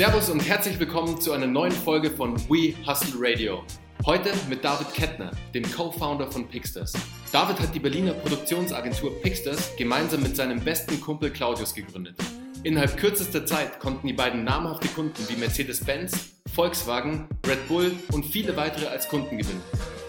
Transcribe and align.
Servus 0.00 0.30
und 0.30 0.40
herzlich 0.40 0.78
willkommen 0.78 1.20
zu 1.20 1.32
einer 1.32 1.46
neuen 1.46 1.72
Folge 1.72 2.10
von 2.10 2.34
We 2.48 2.72
Hustle 2.86 3.16
Radio. 3.18 3.64
Heute 4.06 4.32
mit 4.48 4.64
David 4.64 4.94
Kettner, 4.94 5.30
dem 5.52 5.62
Co-Founder 5.70 6.32
von 6.32 6.48
Pixters. 6.48 6.94
David 7.30 7.60
hat 7.60 7.74
die 7.74 7.80
Berliner 7.80 8.14
Produktionsagentur 8.14 9.20
Pixters 9.20 9.76
gemeinsam 9.76 10.22
mit 10.22 10.34
seinem 10.34 10.58
besten 10.58 10.98
Kumpel 11.02 11.28
Claudius 11.28 11.74
gegründet. 11.74 12.16
Innerhalb 12.62 12.96
kürzester 12.96 13.44
Zeit 13.44 13.78
konnten 13.78 14.06
die 14.06 14.14
beiden 14.14 14.42
namhafte 14.42 14.88
Kunden 14.88 15.22
wie 15.28 15.36
Mercedes-Benz, 15.36 16.30
Volkswagen, 16.50 17.28
Red 17.46 17.68
Bull 17.68 17.92
und 18.12 18.24
viele 18.24 18.56
weitere 18.56 18.86
als 18.86 19.06
Kunden 19.06 19.36
gewinnen. 19.36 19.60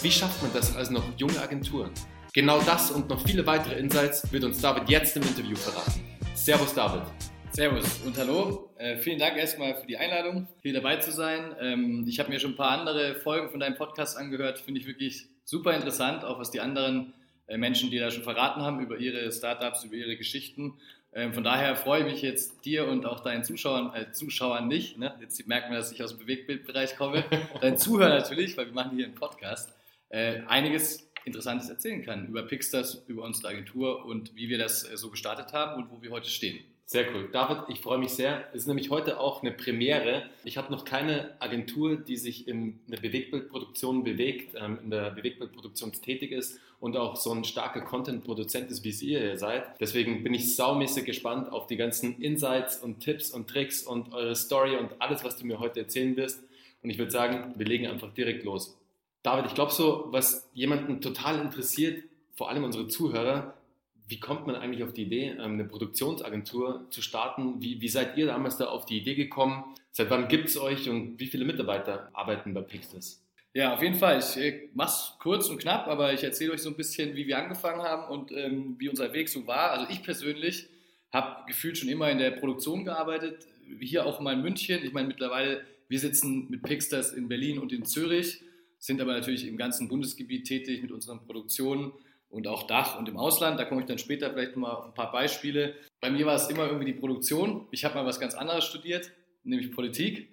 Wie 0.01 0.11
schafft 0.11 0.41
man 0.41 0.53
das 0.53 0.73
als 0.73 0.89
noch 0.89 1.03
junge 1.17 1.41
Agentur? 1.41 1.89
Genau 2.31 2.61
das 2.61 2.91
und 2.91 3.09
noch 3.09 3.27
viele 3.27 3.45
weitere 3.45 3.77
Insights 3.77 4.31
wird 4.31 4.45
uns 4.45 4.61
David 4.61 4.89
jetzt 4.89 5.17
im 5.17 5.23
Interview 5.23 5.57
verraten. 5.57 5.99
Servus 6.33 6.73
David. 6.73 7.03
Servus 7.53 7.99
und 8.05 8.17
hallo. 8.17 8.69
Äh, 8.77 8.95
vielen 8.95 9.19
Dank 9.19 9.35
erstmal 9.35 9.75
für 9.75 9.85
die 9.85 9.97
Einladung, 9.97 10.47
hier 10.61 10.71
dabei 10.71 10.95
zu 10.97 11.11
sein. 11.11 11.53
Ähm, 11.59 12.05
ich 12.07 12.17
habe 12.17 12.29
mir 12.29 12.39
schon 12.39 12.51
ein 12.51 12.55
paar 12.55 12.79
andere 12.79 13.15
Folgen 13.15 13.49
von 13.49 13.59
deinem 13.59 13.75
Podcast 13.75 14.17
angehört. 14.17 14.59
Finde 14.59 14.79
ich 14.79 14.87
wirklich 14.87 15.27
super 15.43 15.75
interessant, 15.75 16.23
auch 16.23 16.39
was 16.39 16.51
die 16.51 16.61
anderen 16.61 17.13
äh, 17.47 17.57
Menschen, 17.57 17.91
die 17.91 17.99
da 17.99 18.09
schon 18.09 18.23
verraten 18.23 18.61
haben, 18.61 18.79
über 18.79 18.97
ihre 18.97 19.29
Startups, 19.33 19.83
über 19.83 19.95
ihre 19.95 20.15
Geschichten. 20.15 20.75
Ähm, 21.13 21.33
von 21.33 21.43
daher 21.43 21.75
freue 21.75 22.05
ich 22.05 22.13
mich 22.13 22.21
jetzt 22.21 22.63
dir 22.63 22.87
und 22.87 23.05
auch 23.05 23.19
deinen 23.19 23.43
Zuschauern, 23.43 23.93
äh, 23.95 24.13
Zuschauern 24.13 24.69
nicht. 24.69 24.97
Ne? 24.97 25.13
Jetzt 25.19 25.45
merkt 25.45 25.67
man, 25.67 25.77
dass 25.77 25.91
ich 25.91 26.01
aus 26.01 26.11
dem 26.11 26.19
Bewegtbildbereich 26.19 26.95
komme. 26.95 27.25
deinen 27.61 27.77
Zuhörern 27.77 28.17
natürlich, 28.17 28.55
weil 28.55 28.67
wir 28.67 28.73
machen 28.73 28.95
hier 28.95 29.05
einen 29.05 29.15
Podcast. 29.15 29.73
Äh, 30.07 30.43
einiges 30.47 31.11
Interessantes 31.25 31.69
erzählen 31.69 32.01
kann 32.01 32.27
über 32.27 32.43
Pixstars, 32.43 33.03
über 33.07 33.23
unsere 33.23 33.49
Agentur 33.49 34.05
und 34.05 34.35
wie 34.35 34.47
wir 34.47 34.57
das 34.57 34.89
äh, 34.89 34.95
so 34.95 35.09
gestartet 35.09 35.51
haben 35.51 35.83
und 35.83 35.91
wo 35.91 36.01
wir 36.01 36.11
heute 36.11 36.29
stehen. 36.29 36.63
Sehr 36.91 37.05
cool. 37.15 37.29
David, 37.31 37.69
ich 37.69 37.79
freue 37.79 37.99
mich 37.99 38.09
sehr. 38.09 38.43
Es 38.51 38.63
ist 38.63 38.67
nämlich 38.67 38.89
heute 38.89 39.17
auch 39.17 39.41
eine 39.41 39.53
Premiere. 39.53 40.23
Ich 40.43 40.57
habe 40.57 40.69
noch 40.73 40.83
keine 40.83 41.31
Agentur, 41.39 41.95
die 41.95 42.17
sich 42.17 42.49
in 42.49 42.81
der 42.87 42.97
Bewegtbildproduktion 42.97 44.03
bewegt, 44.03 44.57
ähm, 44.59 44.77
in 44.83 44.89
der 44.89 45.11
Bewegtbildproduktion 45.11 45.93
tätig 45.93 46.33
ist 46.33 46.59
und 46.81 46.97
auch 46.97 47.15
so 47.15 47.31
ein 47.31 47.45
starker 47.45 47.79
Content-Produzent 47.79 48.69
ist, 48.69 48.83
wie 48.83 48.89
ihr 48.89 49.37
seid. 49.37 49.79
Deswegen 49.79 50.21
bin 50.21 50.33
ich 50.33 50.53
saumäßig 50.57 51.05
gespannt 51.05 51.49
auf 51.49 51.65
die 51.65 51.77
ganzen 51.77 52.21
Insights 52.21 52.83
und 52.83 52.99
Tipps 52.99 53.31
und 53.31 53.49
Tricks 53.49 53.83
und 53.83 54.11
eure 54.11 54.35
Story 54.35 54.75
und 54.75 54.89
alles, 54.99 55.23
was 55.23 55.37
du 55.37 55.47
mir 55.47 55.61
heute 55.61 55.79
erzählen 55.79 56.17
wirst. 56.17 56.43
Und 56.83 56.89
ich 56.89 56.97
würde 56.97 57.11
sagen, 57.11 57.53
wir 57.55 57.65
legen 57.65 57.87
einfach 57.87 58.13
direkt 58.13 58.43
los. 58.43 58.77
David, 59.23 59.45
ich 59.45 59.55
glaube 59.55 59.71
so, 59.71 60.07
was 60.09 60.49
jemanden 60.53 60.99
total 60.99 61.39
interessiert, 61.39 62.03
vor 62.35 62.49
allem 62.49 62.65
unsere 62.65 62.89
Zuhörer, 62.89 63.53
wie 64.11 64.19
kommt 64.19 64.45
man 64.45 64.57
eigentlich 64.57 64.83
auf 64.83 64.93
die 64.93 65.03
Idee, 65.03 65.29
ähm, 65.29 65.53
eine 65.53 65.65
Produktionsagentur 65.65 66.85
zu 66.91 67.01
starten? 67.01 67.61
Wie, 67.61 67.81
wie 67.81 67.87
seid 67.87 68.17
ihr 68.17 68.27
damals 68.27 68.57
da 68.57 68.65
auf 68.65 68.85
die 68.85 68.97
Idee 68.97 69.15
gekommen? 69.15 69.63
Seit 69.91 70.09
wann 70.09 70.27
gibt 70.27 70.49
es 70.49 70.57
euch 70.57 70.89
und 70.89 71.19
wie 71.19 71.27
viele 71.27 71.45
Mitarbeiter 71.45 72.09
arbeiten 72.13 72.53
bei 72.53 72.61
Pixels? 72.61 73.23
Ja, 73.53 73.73
auf 73.73 73.81
jeden 73.81 73.95
Fall. 73.95 74.19
Ich 74.19 74.69
mache 74.73 74.89
es 74.89 75.13
kurz 75.19 75.49
und 75.49 75.59
knapp, 75.59 75.87
aber 75.87 76.13
ich 76.13 76.23
erzähle 76.23 76.51
euch 76.51 76.61
so 76.61 76.69
ein 76.69 76.75
bisschen, 76.75 77.15
wie 77.15 77.25
wir 77.25 77.37
angefangen 77.37 77.81
haben 77.81 78.11
und 78.11 78.31
ähm, 78.31 78.75
wie 78.77 78.89
unser 78.89 79.13
Weg 79.13 79.29
so 79.29 79.47
war. 79.47 79.71
Also 79.71 79.87
ich 79.89 80.03
persönlich 80.03 80.67
habe 81.11 81.45
gefühlt 81.47 81.77
schon 81.77 81.89
immer 81.89 82.09
in 82.11 82.17
der 82.17 82.31
Produktion 82.31 82.85
gearbeitet, 82.85 83.47
hier 83.79 84.05
auch 84.05 84.19
mal 84.19 84.33
in 84.33 84.41
München. 84.41 84.83
Ich 84.83 84.91
meine, 84.93 85.07
mittlerweile, 85.07 85.61
wir 85.87 85.99
sitzen 85.99 86.49
mit 86.49 86.63
Pixters 86.63 87.13
in 87.13 87.29
Berlin 87.29 87.59
und 87.59 87.71
in 87.71 87.85
Zürich, 87.85 88.41
sind 88.77 88.99
aber 88.99 89.13
natürlich 89.13 89.47
im 89.47 89.57
ganzen 89.57 89.87
Bundesgebiet 89.87 90.47
tätig 90.47 90.81
mit 90.81 90.91
unseren 90.91 91.23
Produktionen 91.25 91.93
und 92.31 92.47
auch 92.47 92.63
Dach 92.63 92.97
und 92.97 93.07
im 93.09 93.17
Ausland. 93.17 93.59
Da 93.59 93.65
komme 93.65 93.81
ich 93.81 93.87
dann 93.87 93.97
später 93.97 94.31
vielleicht 94.31 94.55
mal 94.55 94.71
auf 94.71 94.85
ein 94.85 94.93
paar 94.93 95.11
Beispiele. 95.11 95.75
Bei 95.99 96.09
mir 96.09 96.25
war 96.25 96.35
es 96.35 96.49
immer 96.49 96.65
irgendwie 96.65 96.85
die 96.85 96.99
Produktion. 96.99 97.67
Ich 97.71 97.85
habe 97.85 97.95
mal 97.95 98.05
was 98.05 98.19
ganz 98.19 98.33
anderes 98.33 98.65
studiert, 98.65 99.11
nämlich 99.43 99.71
Politik. 99.71 100.29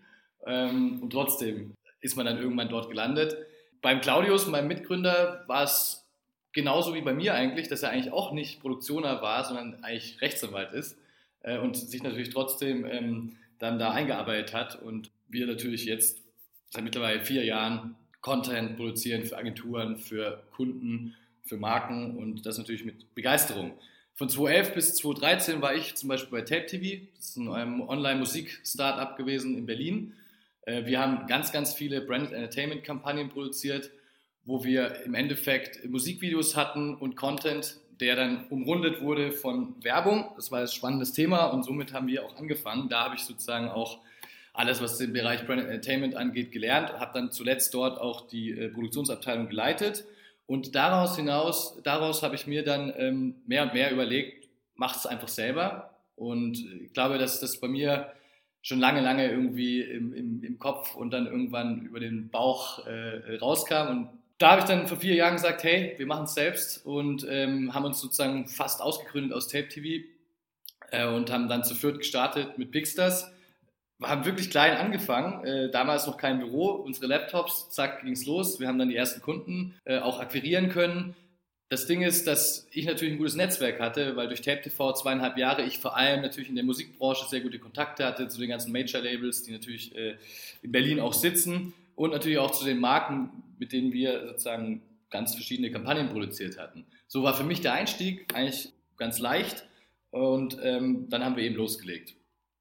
Ähm, 0.46 1.02
und 1.02 1.10
trotzdem 1.10 1.74
ist 2.00 2.16
man 2.16 2.27
dann 2.27 2.38
irgendwann 2.38 2.68
dort 2.68 2.88
gelandet. 2.88 3.36
Beim 3.82 4.00
Claudius, 4.00 4.46
meinem 4.46 4.68
Mitgründer, 4.68 5.45
war 5.46 5.64
es 5.64 6.08
genauso 6.52 6.95
wie 6.95 7.00
bei 7.00 7.12
mir 7.12 7.34
eigentlich, 7.34 7.68
dass 7.68 7.83
er 7.83 7.90
eigentlich 7.90 8.12
auch 8.12 8.33
nicht 8.33 8.61
Produktioner 8.61 9.20
war, 9.20 9.44
sondern 9.44 9.83
eigentlich 9.83 10.20
Rechtsanwalt 10.20 10.73
ist 10.73 10.96
äh, 11.42 11.58
und 11.58 11.77
sich 11.77 12.02
natürlich 12.02 12.30
trotzdem 12.30 12.86
ähm, 12.86 13.36
dann 13.58 13.78
da 13.78 13.90
eingearbeitet 13.90 14.55
hat. 14.55 14.80
Und 14.80 15.11
wir 15.28 15.46
natürlich 15.46 15.84
jetzt 15.84 16.23
seit 16.70 16.84
mittlerweile 16.84 17.20
vier 17.20 17.44
Jahren 17.44 17.96
Content 18.20 18.77
produzieren 18.77 19.24
für 19.24 19.36
Agenturen, 19.36 19.96
für 19.96 20.42
Kunden 20.52 21.14
für 21.48 21.57
Marken 21.57 22.17
und 22.17 22.47
das 22.47 22.59
natürlich 22.59 22.85
mit 22.85 23.14
Begeisterung. 23.14 23.73
Von 24.14 24.29
2011 24.29 24.75
bis 24.75 24.95
2013 24.97 25.63
war 25.63 25.75
ich 25.75 25.95
zum 25.95 26.09
Beispiel 26.09 26.41
bei 26.41 26.45
Tape 26.45 26.67
TV, 26.67 27.07
das 27.17 27.31
ist 27.31 27.36
ein 27.36 27.48
Online-Musik-Startup 27.48 29.17
gewesen 29.17 29.57
in 29.57 29.64
Berlin. 29.64 30.14
Äh, 30.63 30.86
wir 30.86 31.01
haben 31.01 31.27
ganz, 31.27 31.53
ganz 31.53 31.73
viele 31.73 32.01
Branded 32.01 32.33
Entertainment-Kampagnen 32.33 33.29
produziert, 33.29 33.91
wo 34.45 34.64
wir 34.64 35.05
im 35.05 35.14
Endeffekt 35.14 35.89
Musikvideos 35.89 36.57
hatten 36.57 36.97
und 36.97 37.17
Content, 37.17 37.77
der 38.01 38.17
dann 38.17 38.47
umrundet 38.48 39.01
wurde 39.03 39.30
von 39.30 39.75
Werbung. 39.85 40.33
Das 40.36 40.51
war 40.51 40.61
ein 40.61 40.69
spannendes 40.69 41.13
Thema 41.13 41.47
und 41.47 41.65
somit 41.65 41.92
haben 41.92 42.09
wir 42.09 42.25
auch 42.25 42.36
angefangen. 42.36 42.89
Da 42.89 43.05
habe 43.05 43.15
ich 43.15 43.23
sozusagen 43.23 43.69
auch 43.69 43.98
alles, 44.53 44.83
was 44.83 44.98
den 44.98 45.13
Bereich 45.13 45.47
Branded 45.47 45.67
Entertainment 45.67 46.17
angeht, 46.17 46.51
gelernt, 46.51 46.92
habe 46.95 47.13
dann 47.15 47.30
zuletzt 47.30 47.73
dort 47.73 48.01
auch 48.01 48.27
die 48.27 48.51
äh, 48.51 48.69
Produktionsabteilung 48.69 49.48
geleitet 49.48 50.05
und 50.48 50.75
daraus 50.75 51.14
hinaus, 51.14 51.79
daraus 51.83 52.23
habe 52.23 52.35
ich 52.35 52.47
mir 52.47 52.64
dann 52.64 52.91
ähm, 52.97 53.35
mehr 53.47 53.64
und 53.64 53.75
mehr 53.75 53.92
überlegt, 53.92 54.48
mach 54.77 54.97
es 54.97 55.05
einfach 55.05 55.29
selber. 55.29 55.91
Und 56.17 56.59
ich 56.83 56.95
glaube, 56.95 57.19
dass 57.19 57.39
das 57.39 57.61
bei 57.61 57.69
mir 57.69 58.11
schon 58.63 58.81
lange, 58.81 59.03
lange 59.03 59.31
irgendwie 59.31 59.83
im, 59.83 60.14
im, 60.14 60.42
im 60.42 60.59
Kopf 60.59 60.95
und 60.95 61.11
dann 61.11 61.27
irgendwann 61.27 61.83
über 61.83 62.01
den 62.01 62.31
Bauch 62.31 62.86
äh, 62.86 63.36
rauskam. 63.36 63.91
Und 63.91 64.09
da 64.39 64.53
habe 64.53 64.63
ich 64.63 64.67
dann 64.67 64.86
vor 64.86 64.97
vier 64.97 65.17
Jahren 65.17 65.35
gesagt, 65.35 65.64
hey, 65.64 65.92
wir 65.98 66.07
machen 66.07 66.25
es 66.25 66.33
selbst 66.33 66.86
und 66.86 67.27
ähm, 67.29 67.75
haben 67.75 67.85
uns 67.85 68.01
sozusagen 68.01 68.48
fast 68.48 68.80
ausgegründet 68.80 69.35
aus 69.35 69.48
Tape 69.48 69.69
TV 69.69 70.07
äh, 70.92 71.07
und 71.07 71.30
haben 71.30 71.48
dann 71.48 71.63
zu 71.63 71.75
viert 71.75 71.98
gestartet 71.98 72.57
mit 72.57 72.70
Pixstars 72.70 73.30
wir 73.98 74.09
haben 74.09 74.25
wirklich 74.25 74.51
klein 74.51 74.77
angefangen, 74.77 75.45
äh, 75.45 75.70
damals 75.70 76.07
noch 76.07 76.17
kein 76.17 76.39
Büro, 76.39 76.70
unsere 76.70 77.07
Laptops, 77.07 77.70
zack, 77.70 78.03
ging's 78.03 78.27
los. 78.27 78.61
Wir 78.61 78.69
haben 78.69 78.79
dann 78.79 78.89
die 78.89 78.97
ersten 78.97 79.20
Kunden 79.20 79.75
äh, 79.85 79.98
auch 79.98 80.20
akquirieren 80.20 80.69
können. 80.69 81.17
Das 81.69 81.86
Ding 81.86 82.01
ist, 82.03 82.27
dass 82.27 82.67
ich 82.70 82.86
natürlich 82.86 83.14
ein 83.14 83.19
gutes 83.19 83.35
Netzwerk 83.35 83.79
hatte, 83.81 84.17
weil 84.17 84.29
durch 84.29 84.41
Tape 84.41 84.63
TV 84.63 84.95
zweieinhalb 84.95 85.36
Jahre 85.36 85.64
ich 85.64 85.81
vor 85.81 85.97
allem 85.97 86.23
natürlich 86.23 86.48
in 86.48 86.55
der 86.55 86.64
Musikbranche 86.64 87.27
sehr 87.29 87.41
gute 87.41 87.59
Kontakte 87.59 88.07
hatte 88.07 88.29
zu 88.29 88.41
den 88.41 88.48
ganzen 88.48 88.73
Major-Labels, 88.73 89.42
die 89.42 89.53
natürlich 89.53 89.95
äh, 89.95 90.17
in 90.63 90.73
Berlin 90.73 91.01
auch 91.01 91.13
sitzen 91.13 91.75
und 91.95 92.13
natürlich 92.13 92.39
auch 92.39 92.53
zu 92.53 92.65
den 92.65 92.79
Marken, 92.79 93.42
mit 93.59 93.73
denen 93.73 93.92
wir 93.92 94.29
sozusagen 94.29 94.80
ganz 95.11 95.35
verschiedene 95.35 95.70
Kampagnen 95.70 96.09
produziert 96.09 96.59
hatten. 96.59 96.86
So 97.07 97.23
war 97.23 97.35
für 97.35 97.45
mich 97.45 97.61
der 97.61 97.73
Einstieg 97.73 98.33
eigentlich 98.35 98.73
ganz 98.97 99.19
leicht 99.19 99.67
und 100.11 100.57
ähm, 100.63 101.09
dann 101.11 101.25
haben 101.25 101.36
wir 101.36 101.42
eben 101.42 101.57
losgelegt. 101.57 102.15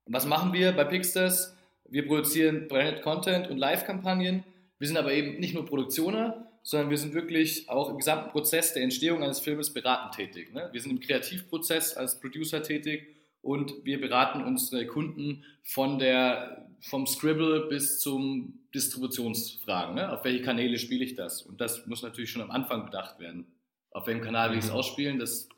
Was 0.10 0.26
machen 0.26 0.54
wir 0.54 0.72
bei 0.72 0.86
Pixters? 0.86 1.56
Wir 1.90 2.08
produzieren 2.08 2.68
Branded 2.70 3.02
Content 3.02 3.50
und 3.50 3.58
Live-Kampagnen. 3.58 4.44
Wir 4.80 4.88
sind 4.88 4.98
aber 4.98 5.12
eben 5.12 5.40
nicht 5.40 5.54
nur 5.54 5.66
Produktioner, 5.66 6.48
sondern 6.64 6.90
wir 6.90 6.98
sind 6.98 7.14
wirklich 7.14 7.68
auch 7.68 7.90
im 7.90 7.98
gesamten 7.98 8.30
Prozess 8.32 8.74
der 8.74 8.84
Entstehung 8.84 9.22
eines 9.22 9.40
Filmes 9.40 9.74
beratend 9.74 10.16
tätig. 10.16 10.54
Ne? 10.54 10.70
Wir 10.72 10.82
sind 10.82 10.92
im 10.92 11.00
Kreativprozess 11.02 11.98
als 11.98 12.22
Producer 12.22 12.64
tätig 12.64 13.08
und 13.42 13.74
wir 13.84 14.00
beraten 14.00 14.44
unsere 14.44 14.86
Kunden 14.88 15.44
von 15.64 16.00
der, 16.00 16.70
vom 16.80 17.06
Scribble 17.06 17.68
bis 17.70 18.00
zum 18.00 18.60
Distributionsfragen. 18.74 19.96
Ne? 19.96 20.12
Auf 20.12 20.24
welche 20.24 20.42
Kanäle 20.42 20.80
spiele 20.80 21.04
ich 21.04 21.16
das? 21.16 21.42
Und 21.42 21.60
das 21.60 21.86
muss 21.86 22.02
natürlich 22.02 22.32
schon 22.32 22.42
am 22.42 22.52
Anfang 22.52 22.86
bedacht 22.86 23.20
werden. 23.20 23.46
Auf 23.92 24.08
welchem 24.08 24.22
Kanal 24.22 24.52
will 24.52 24.58
ich 24.58 24.66
es 24.66 24.72
mhm. 24.72 24.78
ausspielen? 24.78 25.20
Das 25.20 25.50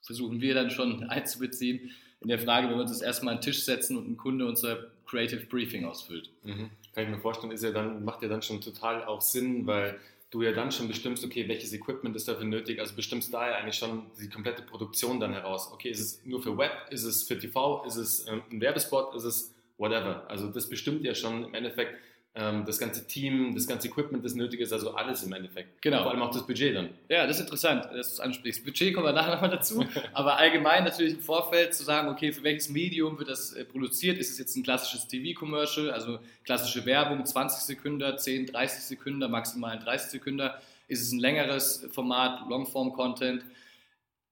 versuchen 0.00 0.40
wir 0.40 0.54
dann 0.54 0.70
schon 0.70 1.04
einzubeziehen 1.10 1.90
in 2.20 2.28
der 2.28 2.38
Frage, 2.38 2.68
wenn 2.68 2.76
wir 2.76 2.82
uns 2.82 2.92
das 2.92 3.02
erstmal 3.02 3.34
an 3.34 3.40
den 3.40 3.44
Tisch 3.44 3.64
setzen 3.64 3.96
und 3.96 4.08
ein 4.08 4.16
Kunde 4.16 4.46
unser 4.46 4.88
Creative 5.06 5.44
Briefing 5.46 5.84
ausfüllt. 5.84 6.30
Mhm. 6.44 6.70
Kann 6.94 7.04
ich 7.04 7.10
mir 7.10 7.18
vorstellen, 7.18 7.52
ist 7.52 7.64
ja 7.64 7.70
dann, 7.70 8.04
macht 8.04 8.22
ja 8.22 8.28
dann 8.28 8.42
schon 8.42 8.60
total 8.60 9.04
auch 9.04 9.20
Sinn, 9.20 9.66
weil 9.66 9.98
du 10.30 10.42
ja 10.42 10.52
dann 10.52 10.70
schon 10.70 10.86
bestimmst, 10.86 11.24
okay, 11.24 11.48
welches 11.48 11.72
Equipment 11.72 12.14
ist 12.14 12.28
dafür 12.28 12.44
nötig, 12.44 12.78
also 12.78 12.94
bestimmst 12.94 13.34
da 13.34 13.48
ja 13.48 13.56
eigentlich 13.56 13.76
schon 13.76 14.06
die 14.20 14.28
komplette 14.28 14.62
Produktion 14.62 15.18
dann 15.18 15.32
heraus. 15.32 15.70
Okay, 15.72 15.90
ist 15.90 16.00
es 16.00 16.20
nur 16.24 16.42
für 16.42 16.56
Web, 16.56 16.72
ist 16.90 17.04
es 17.04 17.24
für 17.24 17.38
TV, 17.38 17.84
ist 17.84 17.96
es 17.96 18.26
ähm, 18.28 18.42
ein 18.50 18.60
Werbespot, 18.60 19.14
ist 19.14 19.24
es 19.24 19.54
whatever. 19.78 20.24
Also 20.28 20.48
das 20.48 20.68
bestimmt 20.68 21.04
ja 21.04 21.14
schon 21.14 21.44
im 21.44 21.54
Endeffekt, 21.54 21.94
das 22.32 22.78
ganze 22.78 23.06
Team, 23.08 23.54
das 23.54 23.66
ganze 23.66 23.88
Equipment, 23.88 24.24
das 24.24 24.34
nötig 24.34 24.60
ist, 24.60 24.72
also 24.72 24.94
alles 24.94 25.24
im 25.24 25.32
Endeffekt. 25.32 25.82
Genau. 25.82 26.02
Vor 26.02 26.12
allem 26.12 26.22
auch 26.22 26.30
das 26.30 26.46
Budget 26.46 26.76
dann. 26.76 26.90
Ja, 27.08 27.26
das 27.26 27.36
ist 27.36 27.42
interessant, 27.42 27.86
dass 27.86 27.92
du 27.92 27.98
es 28.00 28.20
ansprichst. 28.20 28.64
Budget 28.64 28.94
kommen 28.94 29.06
wir 29.06 29.12
nachher 29.12 29.34
nochmal 29.34 29.50
dazu, 29.50 29.84
aber 30.12 30.36
allgemein 30.36 30.84
natürlich 30.84 31.14
im 31.14 31.20
Vorfeld 31.20 31.74
zu 31.74 31.82
sagen, 31.82 32.08
okay, 32.08 32.32
für 32.32 32.44
welches 32.44 32.68
Medium 32.68 33.18
wird 33.18 33.30
das 33.30 33.52
äh, 33.54 33.64
produziert? 33.64 34.16
Ist 34.16 34.30
es 34.30 34.38
jetzt 34.38 34.54
ein 34.56 34.62
klassisches 34.62 35.08
TV-Commercial, 35.08 35.90
also 35.90 36.20
klassische 36.44 36.86
Werbung, 36.86 37.26
20 37.26 37.62
Sekunden, 37.62 38.16
10, 38.16 38.46
30 38.46 38.84
Sekunden, 38.84 39.28
maximal 39.28 39.76
30 39.80 40.10
Sekunden? 40.12 40.50
Ist 40.86 41.02
es 41.02 41.10
ein 41.10 41.18
längeres 41.18 41.88
Format, 41.92 42.48
Longform-Content? 42.48 43.44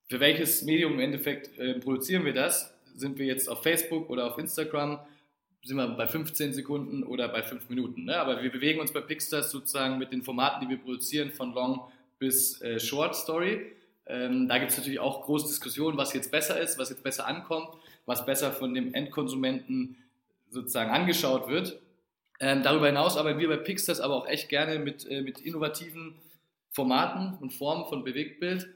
Für 0.09 0.21
welches 0.21 0.63
Medium 0.63 0.95
im 0.95 1.01
Endeffekt 1.01 1.59
äh, 1.59 1.75
produzieren 1.81 2.25
wir 2.25 2.33
das? 2.33 2.73
Sind 2.95 3.19
wir 3.19 3.27
jetzt 3.27 3.49
auf 3.49 3.65
Facebook 3.65 4.09
oder 4.09 4.27
auf 4.27 4.39
Instagram? 4.39 5.01
Sind 5.69 5.77
wir 5.77 5.87
bei 5.87 6.07
15 6.07 6.55
Sekunden 6.55 7.03
oder 7.03 7.29
bei 7.29 7.43
5 7.43 7.69
Minuten. 7.69 8.05
Ne? 8.05 8.17
Aber 8.17 8.43
wir 8.43 8.51
bewegen 8.51 8.81
uns 8.81 8.91
bei 8.91 9.03
Pixstars 9.03 9.51
sozusagen 9.51 9.99
mit 9.99 10.13
den 10.13 10.23
Formaten, 10.23 10.63
die 10.63 10.71
wir 10.71 10.79
produzieren, 10.79 11.31
von 11.31 11.53
Long 11.53 11.83
bis 12.19 12.61
äh, 12.63 12.81
Short 12.81 13.15
Story. 13.15 13.73
Ähm, 14.07 14.49
da 14.49 14.59
gibt 14.59 14.71
es 14.71 14.79
natürlich 14.79 14.99
auch 14.99 15.27
große 15.27 15.47
Diskussionen, 15.47 15.99
was 15.99 16.15
jetzt 16.15 16.31
besser 16.31 16.59
ist, 16.59 16.79
was 16.79 16.89
jetzt 16.89 17.03
besser 17.03 17.27
ankommt, 17.27 17.69
was 18.07 18.25
besser 18.25 18.51
von 18.51 18.73
dem 18.73 18.95
Endkonsumenten 18.95 19.97
sozusagen 20.49 20.91
angeschaut 20.91 21.49
wird. 21.49 21.79
Ähm, 22.41 22.63
darüber 22.63 22.87
hinaus 22.87 23.19
arbeiten 23.19 23.39
wir 23.39 23.49
bei 23.49 23.59
Pixstars 23.59 24.01
aber 24.01 24.15
auch 24.15 24.27
echt 24.27 24.49
gerne 24.49 24.79
mit, 24.79 25.07
äh, 25.11 25.21
mit 25.21 25.41
innovativen 25.41 26.15
Formaten 26.71 27.37
und 27.43 27.53
Formen 27.53 27.85
von 27.87 28.05
Bewegtbild. 28.05 28.69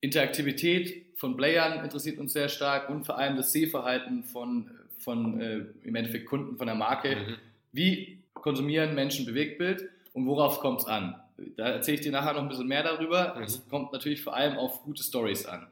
Interaktivität 0.00 1.06
von 1.16 1.36
Playern 1.36 1.84
interessiert 1.84 2.18
uns 2.18 2.32
sehr 2.32 2.48
stark 2.48 2.90
und 2.90 3.06
vor 3.06 3.16
allem 3.16 3.36
das 3.36 3.52
Sehverhalten 3.52 4.24
von, 4.24 4.68
von 5.02 5.40
äh, 5.40 5.64
im 5.82 5.94
Endeffekt 5.94 6.26
Kunden 6.26 6.56
von 6.56 6.66
der 6.66 6.76
Marke. 6.76 7.16
Mhm. 7.16 7.36
Wie 7.72 8.18
konsumieren 8.34 8.94
Menschen 8.94 9.26
Bewegtbild 9.26 9.88
und 10.12 10.26
worauf 10.26 10.60
kommt 10.60 10.80
es 10.80 10.86
an? 10.86 11.16
Da 11.56 11.68
erzähle 11.68 11.96
ich 11.96 12.00
dir 12.02 12.12
nachher 12.12 12.34
noch 12.34 12.42
ein 12.42 12.48
bisschen 12.48 12.68
mehr 12.68 12.82
darüber. 12.82 13.34
Mhm. 13.36 13.42
Es 13.42 13.68
kommt 13.68 13.92
natürlich 13.92 14.22
vor 14.22 14.34
allem 14.34 14.58
auf 14.58 14.82
gute 14.82 15.02
Stories 15.02 15.46
an. 15.46 15.66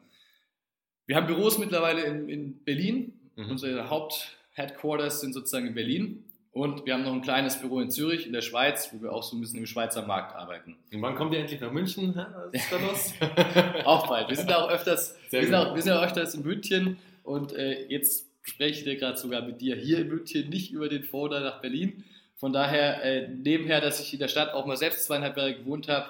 Wir 1.07 1.17
haben 1.17 1.27
Büros 1.27 1.59
mittlerweile 1.59 2.03
in, 2.03 2.29
in 2.29 2.65
Berlin. 2.65 3.19
Mhm. 3.37 3.51
Unsere 3.51 3.91
Haupt-Headquarters 3.91 5.21
sind 5.21 5.33
sozusagen 5.33 5.67
in 5.67 5.75
Berlin. 5.75 6.25
Und 6.53 6.85
wir 6.85 6.95
haben 6.95 7.05
noch 7.05 7.13
ein 7.13 7.23
kleines 7.23 7.61
Büro 7.61 7.81
in 7.81 7.91
Zürich, 7.91 8.27
in 8.27 8.33
der 8.33 8.41
Schweiz, 8.41 8.93
wo 8.93 9.01
wir 9.03 9.13
auch 9.13 9.23
so 9.23 9.37
ein 9.37 9.41
bisschen 9.41 9.61
im 9.61 9.67
Schweizer 9.67 10.05
Markt 10.05 10.35
arbeiten. 10.35 10.77
Und 10.93 11.01
wann 11.01 11.15
kommt 11.15 11.33
ihr 11.33 11.39
endlich 11.39 11.61
nach 11.61 11.71
München? 11.71 12.15
Was 12.15 12.53
ist 12.53 12.73
da 12.73 12.77
los? 12.79 13.15
auch 13.85 14.09
bald. 14.09 14.29
Wir 14.29 14.37
sind 14.37 14.53
auch 14.53 14.69
öfters, 14.69 15.17
wir 15.31 15.45
sind 15.45 15.55
auch, 15.55 15.75
wir 15.75 15.83
sind 15.83 15.93
auch 15.93 16.03
öfters 16.03 16.35
in 16.35 16.43
München 16.43 16.99
und 17.23 17.53
äh, 17.53 17.87
jetzt 17.87 18.30
spreche 18.43 18.79
ich 18.79 18.85
dir 18.85 18.97
gerade 18.97 19.19
sogar 19.19 19.43
mit 19.43 19.61
dir 19.61 19.77
hier 19.77 19.99
in 19.99 20.09
München, 20.09 20.49
nicht 20.49 20.73
über 20.73 20.89
den 20.89 21.03
Vorder 21.03 21.41
nach 21.41 21.61
Berlin. 21.61 22.05
Von 22.37 22.53
daher, 22.53 23.03
äh, 23.03 23.29
nebenher, 23.29 23.81
dass 23.81 24.01
ich 24.01 24.13
in 24.13 24.19
der 24.19 24.29
Stadt 24.29 24.55
auch 24.55 24.67
mal 24.67 24.77
selbst 24.77 25.05
zweieinhalb 25.05 25.37
Jahre 25.37 25.55
gewohnt 25.57 25.89
habe, 25.89 26.09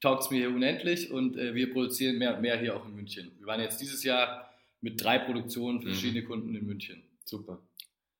taugt 0.00 0.24
es 0.24 0.30
mir 0.30 0.38
hier 0.38 0.48
unendlich 0.48 1.10
und 1.10 1.36
äh, 1.36 1.54
wir 1.54 1.72
produzieren 1.72 2.18
mehr 2.18 2.34
und 2.34 2.42
mehr 2.42 2.58
hier 2.58 2.76
auch 2.76 2.84
in 2.84 2.94
München. 2.94 3.30
Wir 3.38 3.46
waren 3.46 3.60
jetzt 3.60 3.80
dieses 3.80 4.02
Jahr 4.02 4.50
mit 4.80 5.02
drei 5.02 5.18
Produktionen 5.18 5.80
für 5.80 5.88
mhm. 5.88 5.92
verschiedene 5.92 6.24
Kunden 6.24 6.54
in 6.54 6.66
München. 6.66 7.02
Super. 7.24 7.60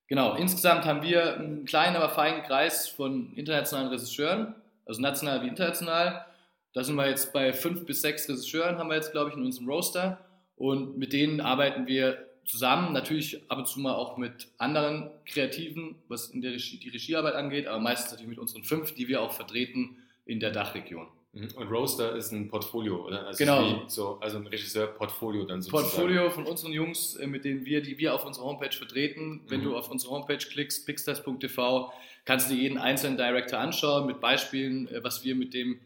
Genau, 0.07 0.35
insgesamt 0.35 0.85
haben 0.85 1.01
wir 1.01 1.37
einen 1.37 1.65
kleinen, 1.65 1.95
aber 1.95 2.09
feinen 2.09 2.43
Kreis 2.43 2.87
von 2.87 3.33
internationalen 3.33 3.89
Regisseuren, 3.89 4.55
also 4.85 5.01
national 5.01 5.43
wie 5.43 5.47
international. 5.47 6.25
Da 6.73 6.83
sind 6.83 6.95
wir 6.95 7.07
jetzt 7.07 7.33
bei 7.33 7.51
fünf 7.51 7.85
bis 7.85 8.01
sechs 8.01 8.27
Regisseuren, 8.29 8.77
haben 8.77 8.89
wir 8.89 8.95
jetzt, 8.95 9.11
glaube 9.11 9.31
ich, 9.31 9.35
in 9.35 9.43
unserem 9.43 9.67
Roster. 9.67 10.23
Und 10.55 10.97
mit 10.97 11.13
denen 11.13 11.41
arbeiten 11.41 11.87
wir 11.87 12.25
zusammen, 12.45 12.93
natürlich 12.93 13.41
ab 13.49 13.57
und 13.57 13.67
zu 13.67 13.79
mal 13.79 13.93
auch 13.93 14.17
mit 14.17 14.47
anderen 14.57 15.09
Kreativen, 15.25 15.95
was 16.07 16.29
in 16.29 16.41
der 16.41 16.51
Regie, 16.51 16.77
die 16.77 16.89
Regiearbeit 16.89 17.35
angeht, 17.35 17.67
aber 17.67 17.79
meistens 17.79 18.11
natürlich 18.11 18.29
mit 18.29 18.39
unseren 18.39 18.63
fünf, 18.63 18.93
die 18.93 19.07
wir 19.07 19.21
auch 19.21 19.31
vertreten 19.31 19.97
in 20.25 20.39
der 20.39 20.51
Dachregion. 20.51 21.07
Mhm. 21.33 21.49
Und 21.55 21.67
Roaster 21.67 22.15
ist 22.15 22.31
ein 22.31 22.47
Portfolio, 22.47 23.07
oder? 23.07 23.25
Also 23.25 23.37
genau. 23.43 23.83
so, 23.87 24.19
also 24.21 24.37
ein 24.37 24.45
Regisseur-Portfolio 24.45 25.45
dann 25.45 25.61
sozusagen. 25.63 25.89
Portfolio 25.89 26.29
von 26.29 26.45
unseren 26.45 26.71
Jungs, 26.71 27.15
äh, 27.15 27.25
mit 27.25 27.43
denen 27.43 27.65
wir, 27.65 27.81
die 27.81 27.97
wir 27.97 28.13
auf 28.13 28.23
unserer 28.23 28.45
Homepage 28.45 28.71
vertreten. 28.71 29.41
Wenn 29.47 29.61
mhm. 29.61 29.65
du 29.65 29.77
auf 29.77 29.89
unsere 29.89 30.13
Homepage 30.13 30.37
klickst, 30.37 30.85
pixters.tv, 30.85 31.91
kannst 32.25 32.49
du 32.49 32.53
dir 32.53 32.61
jeden 32.61 32.77
einzelnen 32.77 33.17
Director 33.17 33.59
anschauen 33.59 34.05
mit 34.05 34.19
Beispielen, 34.19 34.87
äh, 34.89 35.03
was 35.03 35.23
wir 35.23 35.35
mit 35.35 35.55
dem, 35.55 35.79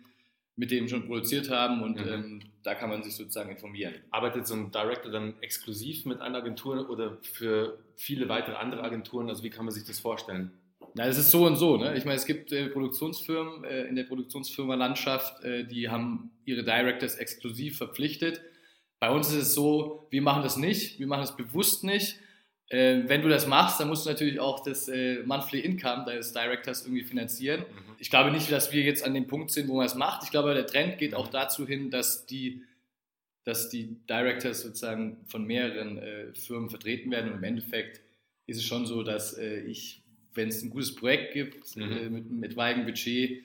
mit 0.58 0.72
dem 0.72 0.88
schon 0.90 1.06
produziert 1.06 1.50
haben 1.50 1.82
und 1.84 2.04
mhm. 2.04 2.12
ähm, 2.12 2.40
da 2.64 2.74
kann 2.76 2.90
man 2.90 3.04
sich 3.04 3.16
sozusagen 3.16 3.52
informieren. 3.52 3.94
Arbeitet 4.12 4.48
so 4.48 4.56
ein 4.56 4.72
Director 4.72 5.12
dann 5.12 5.36
exklusiv 5.42 6.06
mit 6.06 6.20
einer 6.20 6.40
Agentur 6.40 6.90
oder 6.90 7.18
für 7.22 7.80
viele 7.96 8.28
weitere 8.28 8.56
andere 8.56 8.84
Agenturen? 8.84 9.30
Also 9.30 9.44
wie 9.44 9.52
kann 9.52 9.66
man 9.66 9.74
sich 9.74 9.86
das 9.86 10.00
vorstellen? 10.00 10.52
Na, 10.96 11.06
es 11.06 11.20
ist 11.20 11.30
so 11.30 11.46
und 11.46 11.58
so. 11.58 11.78
Ne? 11.78 11.96
Ich 11.96 12.06
meine, 12.06 12.18
es 12.18 12.26
gibt 12.26 12.52
äh, 12.52 12.70
Produktionsfirmen 12.70 13.64
äh, 13.64 13.84
in 13.84 13.96
der 13.96 14.04
Produktionsfirma-Landschaft, 14.04 15.44
äh, 15.44 15.64
die 15.64 15.90
haben 15.90 16.32
ihre 16.44 16.64
Directors 16.64 17.16
exklusiv 17.16 17.78
verpflichtet. 17.78 18.42
Bei 19.00 19.12
uns 19.12 19.28
ist 19.30 19.36
es 19.36 19.54
so, 19.54 20.08
wir 20.10 20.24
machen 20.24 20.42
das 20.42 20.58
nicht, 20.58 21.00
wir 21.00 21.06
machen 21.06 21.22
das 21.22 21.38
bewusst 21.38 21.84
nicht. 21.84 22.20
Äh, 22.70 23.04
wenn 23.08 23.22
du 23.22 23.30
das 23.30 23.48
machst, 23.48 23.80
dann 23.80 23.88
musst 23.88 24.06
du 24.06 24.10
natürlich 24.10 24.40
auch 24.40 24.64
das 24.64 24.88
äh, 24.90 25.24
Monthly 25.24 25.62
Income 25.62 26.06
deines 26.06 26.34
Directors 26.34 26.84
irgendwie 26.86 27.04
finanzieren. 27.04 27.62
Mhm. 27.62 27.96
Ich 28.00 28.10
glaube 28.10 28.32
nicht, 28.32 28.52
dass 28.52 28.74
wir 28.74 28.84
jetzt 28.84 29.04
an 29.04 29.14
dem 29.14 29.28
Punkt 29.28 29.52
sind, 29.52 29.68
wo 29.68 29.78
man 29.78 29.86
es 29.86 29.96
macht. 29.96 30.24
Ich 30.24 30.32
glaube, 30.32 30.54
der 30.54 30.68
Trend 30.68 30.98
geht 30.98 31.16
auch 31.16 31.28
dazu 31.28 31.66
hin, 31.66 31.90
dass 31.90 32.26
die, 32.26 32.64
dass 33.44 33.70
die 33.70 33.96
Directors 34.10 34.62
sozusagen 34.62 35.18
von 35.28 35.46
mehreren 35.46 35.98
äh, 35.98 36.34
Firmen 36.34 36.70
vertreten 36.70 37.10
werden. 37.12 37.32
Und 37.32 37.38
im 37.38 37.44
Endeffekt 37.44 38.02
ist 38.48 38.58
es 38.58 38.64
schon 38.64 38.86
so, 38.86 39.04
dass 39.04 39.38
ich 39.38 40.04
wenn 40.38 40.48
es 40.48 40.64
ein 40.64 40.70
gutes 40.70 40.96
Projekt 40.96 41.34
gibt 41.34 41.76
mhm. 41.76 41.92
äh, 41.92 42.10
mit, 42.10 42.32
mit 42.32 42.56
weigem 42.56 42.86
Budget, 42.86 43.44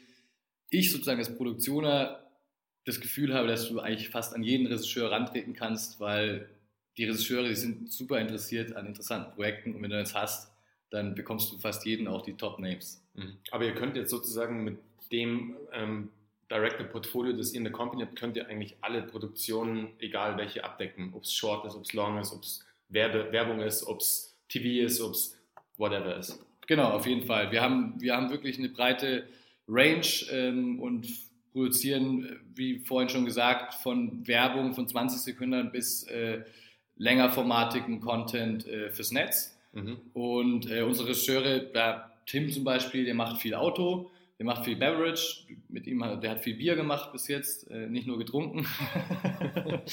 ich 0.70 0.92
sozusagen 0.92 1.18
als 1.18 1.34
Produktioner 1.34 2.20
das 2.84 3.00
Gefühl 3.00 3.34
habe, 3.34 3.48
dass 3.48 3.68
du 3.68 3.80
eigentlich 3.80 4.10
fast 4.10 4.34
an 4.34 4.42
jeden 4.42 4.66
Regisseur 4.66 5.10
rantreten 5.10 5.54
kannst, 5.54 5.98
weil 5.98 6.48
die 6.96 7.04
Regisseure, 7.04 7.48
die 7.48 7.54
sind 7.54 7.90
super 7.90 8.20
interessiert 8.20 8.76
an 8.76 8.86
interessanten 8.86 9.32
Projekten 9.34 9.74
und 9.74 9.82
wenn 9.82 9.90
du 9.90 9.98
das 9.98 10.14
hast, 10.14 10.52
dann 10.90 11.14
bekommst 11.14 11.50
du 11.52 11.58
fast 11.58 11.86
jeden 11.86 12.06
auch 12.06 12.22
die 12.22 12.34
Top-Names. 12.34 13.02
Mhm. 13.14 13.38
Aber 13.50 13.64
ihr 13.64 13.74
könnt 13.74 13.96
jetzt 13.96 14.10
sozusagen 14.10 14.62
mit 14.64 14.78
dem 15.10 15.56
ähm, 15.72 16.10
Director-Portfolio, 16.50 17.32
das 17.32 17.52
ihr 17.52 17.58
in 17.58 17.64
der 17.64 17.72
Company 17.72 18.02
habt, 18.02 18.16
könnt 18.16 18.36
ihr 18.36 18.46
eigentlich 18.48 18.76
alle 18.82 19.02
Produktionen, 19.02 19.88
egal 19.98 20.36
welche, 20.36 20.64
abdecken. 20.64 21.12
Ob 21.14 21.22
es 21.22 21.32
Short 21.32 21.64
ist, 21.64 21.74
ob 21.74 21.84
es 21.84 21.94
Long 21.94 22.18
ist, 22.18 22.32
ob 22.32 22.42
es 22.42 22.64
Werbung 22.90 23.60
ist, 23.60 23.86
ob 23.86 24.00
es 24.00 24.36
TV 24.48 24.84
ist, 24.84 25.00
ob 25.00 25.12
es 25.12 25.38
whatever 25.78 26.16
ist. 26.16 26.44
Genau, 26.66 26.90
auf 26.90 27.06
jeden 27.06 27.22
Fall. 27.22 27.50
Wir 27.50 27.62
haben, 27.62 27.94
wir 27.98 28.14
haben 28.14 28.30
wirklich 28.30 28.58
eine 28.58 28.68
breite 28.68 29.26
Range 29.66 30.06
ähm, 30.30 30.78
und 30.80 31.06
produzieren, 31.52 32.40
wie 32.54 32.80
vorhin 32.80 33.08
schon 33.08 33.24
gesagt, 33.24 33.74
von 33.74 34.26
Werbung 34.26 34.74
von 34.74 34.86
20 34.86 35.20
Sekunden 35.20 35.70
bis 35.70 36.04
äh, 36.04 36.42
längerformatigen 36.96 38.00
Content 38.00 38.66
äh, 38.66 38.90
fürs 38.90 39.12
Netz. 39.12 39.58
Mhm. 39.72 39.98
Und 40.12 40.70
äh, 40.70 40.82
unsere 40.82 41.08
Regisseure, 41.08 41.70
ja, 41.74 42.10
Tim 42.26 42.50
zum 42.50 42.64
Beispiel, 42.64 43.04
der 43.04 43.14
macht 43.14 43.40
viel 43.40 43.54
Auto, 43.54 44.10
der 44.38 44.46
macht 44.46 44.64
viel 44.64 44.76
Beverage, 44.76 45.44
mit 45.68 45.86
ihm, 45.86 46.04
der 46.20 46.30
hat 46.30 46.40
viel 46.40 46.56
Bier 46.56 46.76
gemacht 46.76 47.12
bis 47.12 47.28
jetzt, 47.28 47.70
äh, 47.70 47.88
nicht 47.88 48.06
nur 48.06 48.18
getrunken. 48.18 48.66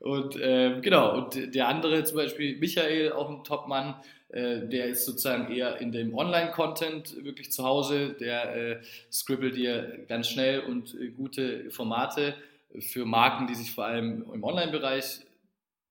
und 0.00 0.36
äh, 0.36 0.80
genau, 0.80 1.16
und 1.16 1.54
der 1.54 1.68
andere 1.68 2.04
zum 2.04 2.16
Beispiel, 2.16 2.56
Michael, 2.58 3.12
auch 3.12 3.30
ein 3.30 3.44
Top-Mann, 3.44 3.96
äh, 4.28 4.66
der 4.66 4.86
ist 4.86 5.04
sozusagen 5.04 5.52
eher 5.52 5.80
in 5.80 5.92
dem 5.92 6.14
Online-Content 6.14 7.24
wirklich 7.24 7.52
zu 7.52 7.64
Hause. 7.64 8.16
Der 8.18 8.56
äh, 8.56 8.80
scribbelt 9.10 9.56
dir 9.56 10.04
ganz 10.08 10.28
schnell 10.28 10.60
und 10.60 10.94
äh, 11.00 11.08
gute 11.08 11.70
Formate 11.70 12.34
für 12.80 13.06
Marken, 13.06 13.46
die 13.46 13.54
sich 13.54 13.72
vor 13.72 13.84
allem 13.84 14.24
im 14.32 14.42
Online-Bereich 14.42 15.20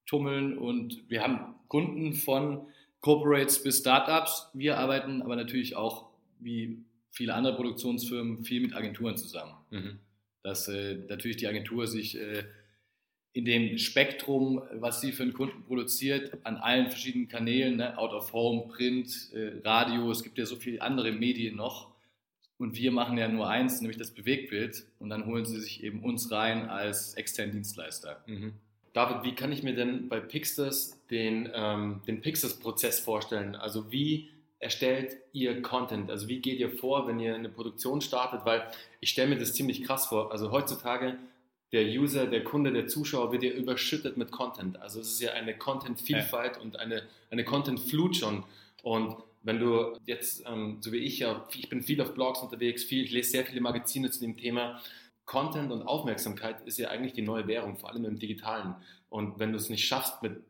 tummeln. 0.05 0.57
Und 0.57 1.09
wir 1.09 1.24
haben 1.24 1.55
Kunden 1.67 2.13
von 2.13 2.67
Corporates 3.01 3.62
bis 3.63 3.79
Startups. 3.79 4.50
Wir 4.53 4.77
arbeiten 4.77 5.21
aber 5.21 5.35
natürlich 5.35 5.75
auch, 5.75 6.09
wie 6.39 6.83
viele 7.12 7.33
andere 7.33 7.55
Produktionsfirmen, 7.55 8.43
viel 8.43 8.62
mit 8.62 8.75
Agenturen 8.75 9.17
zusammen. 9.17 9.53
Mhm. 9.69 10.00
Dass 10.43 10.67
äh, 10.67 10.95
natürlich 11.07 11.38
die 11.38 11.47
Agentur 11.47 11.88
sich 11.88 12.19
äh, 12.19 12.43
in 13.33 13.45
dem 13.45 13.77
Spektrum, 13.77 14.62
was 14.71 15.01
sie 15.01 15.12
für 15.12 15.24
einen 15.24 15.33
Kunden 15.33 15.63
produziert, 15.63 16.38
an 16.43 16.55
allen 16.57 16.89
verschiedenen 16.89 17.27
Kanälen, 17.27 17.77
ne? 17.77 17.97
Out 17.97 18.13
of 18.13 18.31
Home, 18.31 18.71
Print, 18.74 19.31
äh, 19.33 19.59
Radio, 19.63 20.09
es 20.09 20.24
gibt 20.24 20.38
ja 20.38 20.45
so 20.45 20.55
viele 20.55 20.81
andere 20.81 21.12
Medien 21.12 21.55
noch. 21.55 21.93
Und 22.57 22.77
wir 22.77 22.91
machen 22.91 23.17
ja 23.17 23.27
nur 23.27 23.50
eins, 23.50 23.81
nämlich 23.81 23.97
das 23.97 24.12
Bewegtbild. 24.12 24.85
Und 25.00 25.09
dann 25.09 25.25
holen 25.25 25.45
sie 25.45 25.59
sich 25.59 25.83
eben 25.83 26.01
uns 26.01 26.31
rein 26.31 26.69
als 26.69 27.15
externen 27.15 27.53
Dienstleister. 27.53 28.24
Mhm. 28.27 28.53
David, 28.96 29.24
wie 29.24 29.36
kann 29.36 29.52
ich 29.52 29.62
mir 29.62 29.75
denn 29.75 30.08
bei 30.08 30.22
Pixters 30.22 30.98
den, 31.10 31.52
ähm, 31.54 32.02
den 32.08 32.22
Pixters-Prozess 32.22 33.02
vorstellen? 33.02 33.54
Also 33.54 33.92
wie 33.92 34.30
erstellt 34.60 35.18
ihr 35.34 35.62
Content? 35.62 36.10
Also 36.10 36.30
wie 36.30 36.40
geht 36.40 36.60
ihr 36.60 36.70
vor, 36.70 37.06
wenn 37.06 37.20
ihr 37.20 37.36
eine 37.36 37.50
Produktion 37.50 38.00
startet? 38.00 38.46
Weil 38.46 38.66
ich 39.02 39.10
stelle 39.10 39.28
mir 39.28 39.38
das 39.38 39.54
ziemlich 39.54 39.84
krass 39.84 40.06
vor. 40.06 40.32
Also 40.32 40.50
heutzutage 40.50 41.18
der 41.74 41.84
User, 41.88 42.25
der 42.25 42.46
Kunde, 42.46 42.72
der 42.72 42.88
Zuschauer 42.88 43.34
wird 43.34 43.44
ja 43.44 43.52
überschüttet 43.52 44.16
mit 44.16 44.32
Content. 44.32 44.82
Also 44.82 45.02
es 45.02 45.10
ist 45.10 45.20
ja 45.20 45.34
eine 45.34 45.58
Content-Vielfalt 45.58 46.56
ja. 46.56 46.62
und 46.62 46.80
eine, 46.80 47.04
eine 47.32 47.44
Content-Flut 47.44 48.16
schon. 48.16 48.46
Und 48.82 49.18
wenn 49.44 49.60
du 49.60 49.98
jetzt, 50.06 50.46
ähm, 50.48 50.78
so 50.80 50.94
wie 50.94 51.00
ich 51.00 51.20
ja, 51.20 51.46
ich 51.54 51.68
bin 51.68 51.84
viel 51.84 52.00
auf 52.00 52.14
Blogs 52.14 52.40
unterwegs, 52.40 52.86
viel, 52.86 53.04
ich 53.04 53.12
lese 53.12 53.32
sehr 53.32 53.46
viele 53.46 53.60
Magazine 53.60 54.10
zu 54.10 54.22
dem 54.22 54.38
Thema. 54.38 54.82
Content 55.25 55.72
und 55.72 55.84
Aufmerksamkeit 55.84 56.62
ist 56.65 56.77
ja 56.77 56.89
eigentlich 56.89 57.13
die 57.13 57.22
neue 57.22 57.48
Währung, 57.48 57.77
vor 57.77 57.89
allem 57.89 58.05
im 58.05 58.20
Digitalen. 58.20 58.75
Und 59.10 59.39
wenn 59.39 59.51
du 59.51 59.58
es 59.58 59.70
nicht 59.70 59.86
schaffst, 59.86 60.22
mit 60.22 60.44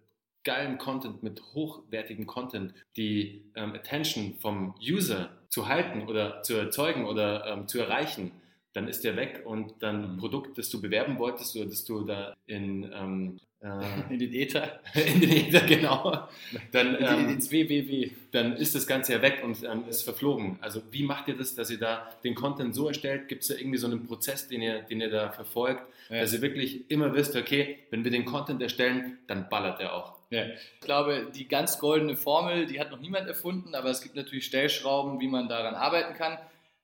geilem 0.44 0.78
Content, 0.78 1.24
mit 1.24 1.42
hochwertigem 1.54 2.28
Content 2.28 2.74
die 2.96 3.44
ähm, 3.56 3.74
Attention 3.74 4.36
vom 4.40 4.76
User 4.80 5.30
zu 5.50 5.68
halten 5.68 6.08
oder 6.08 6.44
zu 6.44 6.56
erzeugen 6.56 7.06
oder 7.06 7.46
ähm, 7.48 7.68
zu 7.68 7.80
erreichen, 7.80 8.32
dann 8.74 8.88
ist 8.88 9.04
der 9.04 9.16
weg 9.16 9.44
und 9.46 9.74
dann 9.80 10.04
ein 10.04 10.12
mhm. 10.16 10.18
Produkt, 10.18 10.58
das 10.58 10.70
du 10.70 10.82
bewerben 10.82 11.18
wolltest 11.18 11.56
oder 11.56 11.66
das 11.66 11.86
du 11.86 12.04
da 12.04 12.36
in, 12.46 12.92
ähm, 12.94 13.40
äh, 13.55 13.55
in 14.10 14.20
den 14.20 14.34
Ether. 14.34 14.80
in 14.94 15.20
den 15.20 15.32
Ether, 15.32 15.62
genau. 15.62 16.28
Dann, 16.72 16.98
ähm, 17.00 17.30
ins 17.30 17.52
WWW. 17.52 18.12
Dann 18.32 18.56
ist 18.56 18.76
das 18.76 18.86
Ganze 18.86 19.14
ja 19.14 19.22
weg 19.22 19.42
und 19.44 19.64
ähm, 19.64 19.86
ist 19.90 20.04
verflogen. 20.04 20.58
Also 20.62 20.82
wie 20.92 21.04
macht 21.04 21.28
ihr 21.28 21.36
das, 21.36 21.56
dass 21.56 21.70
ihr 21.70 21.80
da 21.80 22.10
den 22.24 22.36
Content 22.36 22.76
so 22.76 22.88
erstellt? 22.88 23.28
Gibt 23.28 23.42
es 23.42 23.48
da 23.48 23.56
irgendwie 23.56 23.78
so 23.78 23.88
einen 23.88 24.06
Prozess, 24.06 24.48
den 24.48 24.62
ihr, 24.62 24.82
den 24.82 25.02
ihr 25.02 25.10
da 25.10 25.32
verfolgt, 25.32 25.82
ja. 26.10 26.20
dass 26.20 26.34
ihr 26.34 26.42
wirklich 26.42 26.90
immer 26.92 27.14
wisst, 27.16 27.36
okay, 27.36 27.80
wenn 27.90 28.04
wir 28.04 28.12
den 28.12 28.26
Content 28.26 28.62
erstellen, 28.62 29.18
dann 29.28 29.50
ballert 29.50 29.80
er 29.80 29.94
auch. 29.94 30.16
Ja. 30.30 30.46
Ich 30.46 30.82
glaube, 30.82 31.32
die 31.34 31.48
ganz 31.48 31.80
goldene 31.80 32.16
Formel, 32.16 32.66
die 32.66 32.80
hat 32.80 32.92
noch 32.92 33.00
niemand 33.00 33.28
erfunden, 33.28 33.74
aber 33.74 33.90
es 33.90 34.02
gibt 34.02 34.16
natürlich 34.16 34.46
Stellschrauben, 34.46 35.20
wie 35.20 35.28
man 35.28 35.48
daran 35.48 35.76
arbeiten 35.76 36.14
kann. 36.16 36.38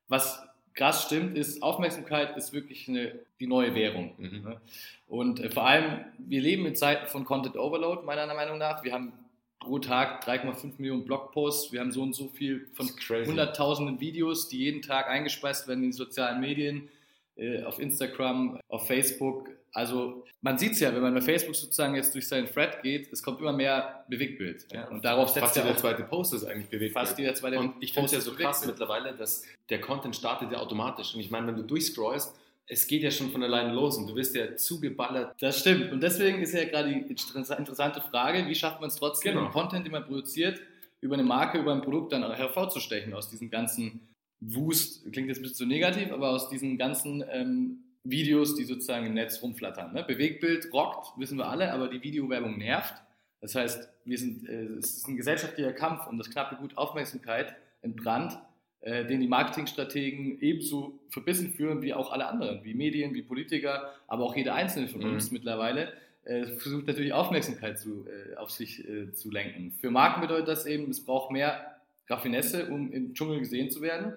Was 0.08 0.44
krass 0.74 1.04
stimmt, 1.04 1.38
ist, 1.38 1.62
Aufmerksamkeit 1.62 2.38
ist 2.38 2.54
wirklich 2.54 2.88
eine, 2.88 3.20
die 3.40 3.48
neue 3.48 3.76
Währung. 3.76 4.14
Mhm. 4.18 4.42
Ne? 4.44 4.62
Und 5.08 5.40
äh, 5.40 5.50
vor 5.50 5.66
allem, 5.66 6.06
wir 6.18 6.42
leben 6.42 6.66
in 6.66 6.76
Zeiten 6.76 7.08
von 7.08 7.26
Content 7.26 7.58
Overload, 7.58 8.06
meiner 8.06 8.34
Meinung 8.34 8.58
nach. 8.58 8.84
Wir 8.84 8.94
haben 8.94 9.14
pro 9.60 9.80
Tag 9.80 10.26
3,5 10.28 10.74
Millionen 10.78 11.06
Blogposts, 11.06 11.72
wir 11.72 11.82
haben 11.82 11.92
so 11.92 12.02
und 12.02 12.14
so 12.14 12.28
viel 12.30 12.68
von 12.74 12.90
hunderttausenden 13.26 14.00
Videos, 14.00 14.48
die 14.48 14.58
jeden 14.58 14.82
Tag 14.82 15.08
eingespeist 15.08 15.68
werden 15.68 15.84
in 15.84 15.92
die 15.92 15.98
sozialen 15.98 16.42
Medien, 16.42 16.90
äh, 17.36 17.64
auf 17.64 17.80
Instagram, 17.80 18.60
auf 18.68 18.88
Facebook. 18.88 19.50
Also 19.74 20.26
man 20.42 20.58
sieht 20.58 20.74
es 20.74 20.82
ja, 20.82 20.94
wenn 20.94 21.02
man 21.02 21.14
bei 21.14 21.22
Facebook 21.22 21.56
sozusagen 21.56 21.96
jetzt 21.96 22.14
durch 22.14 22.28
seinen 22.28 22.46
Thread 22.46 22.82
geht, 22.84 23.12
es 23.12 23.24
kommt 23.24 23.40
immer 23.40 23.54
mehr 23.54 24.04
Bewegtbild. 24.10 24.68
Ja? 24.74 24.88
Und 24.90 25.06
darauf 25.06 25.30
setzt 25.30 25.40
fast 25.40 25.56
jeder 25.56 25.78
zweite 25.78 26.04
Post 26.04 26.34
ist 26.34 26.44
eigentlich 26.44 26.68
Bewegtbild. 26.68 26.94
Fast 26.94 27.18
jeder 27.18 27.34
zweite 27.34 27.58
Und 27.58 27.76
ich 27.80 27.94
finde 27.94 28.08
es 28.08 28.12
ja 28.12 28.20
so 28.20 28.34
krass 28.34 28.66
mittlerweile, 28.66 29.14
dass 29.14 29.44
der 29.70 29.80
Content 29.80 30.16
startet 30.16 30.52
ja 30.52 30.60
automatisch. 30.60 31.14
Und 31.14 31.22
ich 31.22 31.32
meine, 31.32 31.48
wenn 31.48 31.56
du 31.56 31.64
durchscrollst, 31.64 32.36
es 32.68 32.88
geht 32.88 33.04
ja 33.04 33.12
schon 33.12 33.32
von 33.32 33.44
alleine 33.44 33.74
los 33.74 33.98
und 33.98 34.08
du 34.08 34.16
wirst 34.16 34.36
ja 34.36 34.56
zugeballert. 34.56 35.36
Das 35.40 35.60
stimmt. 35.60 35.92
Und 35.92 36.02
deswegen 36.02 36.42
ist 36.42 36.54
ja 36.54 36.66
gerade 36.66 36.90
die 36.90 37.00
interessante 37.00 38.02
Frage, 38.02 38.48
wie 38.48 38.56
schafft 38.56 38.82
man 38.82 38.90
es 38.90 38.96
trotzdem, 38.96 39.34
genau. 39.34 39.46
den 39.46 39.52
Content, 39.52 39.86
den 39.86 39.92
man 39.92 40.06
produziert, 40.06 40.60
über 41.02 41.16
eine 41.16 41.24
Marke, 41.24 41.60
über 41.60 41.74
ein 41.74 41.82
Produkt 41.82 42.14
dann 42.14 42.24
hervorzustechen 42.34 43.14
aus 43.14 43.30
diesem 43.30 43.50
ganzen 43.50 44.08
Wust, 44.40 45.04
klingt 45.12 45.28
jetzt 45.28 45.38
ein 45.38 45.44
bisschen 45.44 45.58
zu 45.58 45.66
negativ, 45.66 46.12
aber 46.12 46.30
aus 46.30 46.50
diesen 46.50 46.78
ganzen 46.78 47.24
ähm, 47.30 47.84
Videos, 48.04 48.56
die 48.56 48.64
sozusagen 48.64 49.06
im 49.06 49.14
Netz 49.14 49.42
rumflattern. 49.42 49.94
Ne? 49.94 50.04
Bewegtbild 50.04 50.72
rockt, 50.74 51.18
wissen 51.18 51.38
wir 51.38 51.48
alle, 51.48 51.72
aber 51.72 51.88
die 51.88 52.02
Videowerbung 52.02 52.58
nervt. 52.58 52.96
Das 53.42 53.56
heißt, 53.56 53.90
wir 54.06 54.18
sind, 54.18 54.48
äh, 54.48 54.66
es 54.78 54.98
ist 54.98 55.08
ein 55.08 55.18
gesellschaftlicher 55.18 55.74
Kampf 55.74 56.08
um 56.08 56.18
das 56.18 56.30
knappe 56.30 56.56
Gut 56.56 56.78
Aufmerksamkeit 56.78 57.56
entbrannt, 57.82 58.38
äh, 58.82 59.06
den 59.06 59.22
die 59.22 59.28
Marketingstrategen 59.28 60.40
ebenso 60.42 61.00
verbissen 61.10 61.52
führen 61.52 61.82
wie 61.82 61.94
auch 61.94 62.12
alle 62.12 62.28
anderen, 62.28 62.64
wie 62.64 62.74
Medien, 62.74 63.14
wie 63.14 63.22
Politiker, 63.22 63.94
aber 64.08 64.24
auch 64.24 64.36
jeder 64.36 64.56
einzelne 64.56 64.88
von 64.88 65.04
uns 65.04 65.30
mhm. 65.30 65.38
mittlerweile. 65.38 65.94
Äh, 66.24 66.46
versucht 66.46 66.88
natürlich 66.88 67.14
Aufmerksamkeit 67.14 67.80
zu, 67.80 68.06
äh, 68.08 68.36
auf 68.36 68.52
sich 68.52 68.88
äh, 68.88 69.12
zu 69.12 69.32
lenken. 69.32 69.72
Für 69.80 69.90
Marken 69.90 70.22
bedeutet 70.22 70.48
das 70.48 70.66
eben, 70.66 70.90
es 70.90 71.04
braucht 71.04 71.32
mehr 71.32 71.78
Raffinesse, 72.08 72.68
um 72.68 72.92
im 72.92 73.14
Dschungel 73.14 73.40
gesehen 73.40 73.72
zu 73.72 73.82
werden 73.82 74.14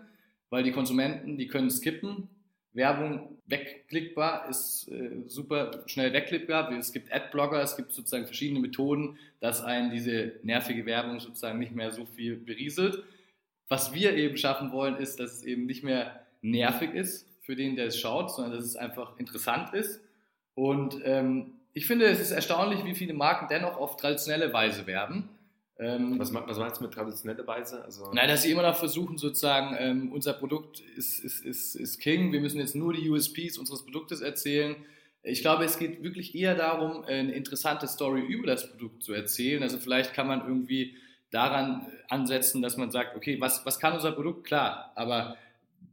weil 0.54 0.62
die 0.62 0.70
Konsumenten, 0.70 1.36
die 1.36 1.48
können 1.48 1.68
skippen. 1.68 2.28
Werbung 2.74 3.38
wegklickbar 3.46 4.48
ist 4.48 4.88
äh, 4.88 5.22
super 5.26 5.70
schnell 5.86 6.12
wegklickbar. 6.12 6.72
Es 6.72 6.92
gibt 6.92 7.12
Adblocker, 7.12 7.62
es 7.62 7.76
gibt 7.76 7.92
sozusagen 7.92 8.26
verschiedene 8.26 8.60
Methoden, 8.60 9.16
dass 9.40 9.62
einen 9.62 9.90
diese 9.90 10.32
nervige 10.42 10.84
Werbung 10.84 11.20
sozusagen 11.20 11.58
nicht 11.60 11.74
mehr 11.74 11.92
so 11.92 12.04
viel 12.04 12.36
berieselt. 12.36 13.04
Was 13.68 13.94
wir 13.94 14.14
eben 14.16 14.36
schaffen 14.36 14.72
wollen, 14.72 14.96
ist, 14.96 15.20
dass 15.20 15.32
es 15.32 15.44
eben 15.44 15.66
nicht 15.66 15.84
mehr 15.84 16.20
nervig 16.42 16.92
ist 16.94 17.26
für 17.42 17.54
den, 17.54 17.76
der 17.76 17.86
es 17.86 17.98
schaut, 17.98 18.32
sondern 18.32 18.54
dass 18.54 18.64
es 18.64 18.76
einfach 18.76 19.18
interessant 19.18 19.72
ist. 19.72 20.00
Und 20.54 21.00
ähm, 21.04 21.52
ich 21.72 21.86
finde, 21.86 22.06
es 22.06 22.20
ist 22.20 22.32
erstaunlich, 22.32 22.84
wie 22.84 22.94
viele 22.94 23.14
Marken 23.14 23.46
dennoch 23.48 23.76
auf 23.76 23.96
traditionelle 23.96 24.52
Weise 24.52 24.86
werben. 24.86 25.28
Ähm, 25.78 26.18
was, 26.18 26.32
was, 26.32 26.58
meinst 26.58 26.80
du 26.80 26.84
mit 26.84 26.94
traditioneller 26.94 27.46
Weise? 27.46 27.84
Also 27.84 28.10
Nein, 28.12 28.28
dass 28.28 28.42
sie 28.42 28.52
immer 28.52 28.62
noch 28.62 28.76
versuchen, 28.76 29.18
sozusagen, 29.18 29.76
ähm, 29.78 30.12
unser 30.12 30.34
Produkt 30.34 30.80
ist, 30.80 31.18
ist, 31.18 31.44
ist, 31.44 31.74
ist 31.74 31.98
King, 31.98 32.32
wir 32.32 32.40
müssen 32.40 32.60
jetzt 32.60 32.76
nur 32.76 32.92
die 32.92 33.10
USPs 33.10 33.58
unseres 33.58 33.82
Produktes 33.82 34.20
erzählen. 34.20 34.76
Ich 35.24 35.40
glaube, 35.40 35.64
es 35.64 35.78
geht 35.78 36.02
wirklich 36.02 36.34
eher 36.34 36.54
darum, 36.54 37.04
eine 37.04 37.32
interessante 37.32 37.88
Story 37.88 38.20
über 38.20 38.46
das 38.46 38.70
Produkt 38.70 39.02
zu 39.02 39.12
erzählen. 39.14 39.62
Also 39.62 39.78
vielleicht 39.78 40.14
kann 40.14 40.28
man 40.28 40.46
irgendwie 40.46 40.96
daran 41.30 41.86
ansetzen, 42.08 42.62
dass 42.62 42.76
man 42.76 42.92
sagt, 42.92 43.16
okay, 43.16 43.40
was, 43.40 43.66
was 43.66 43.80
kann 43.80 43.94
unser 43.94 44.12
Produkt? 44.12 44.44
Klar, 44.44 44.92
aber 44.94 45.36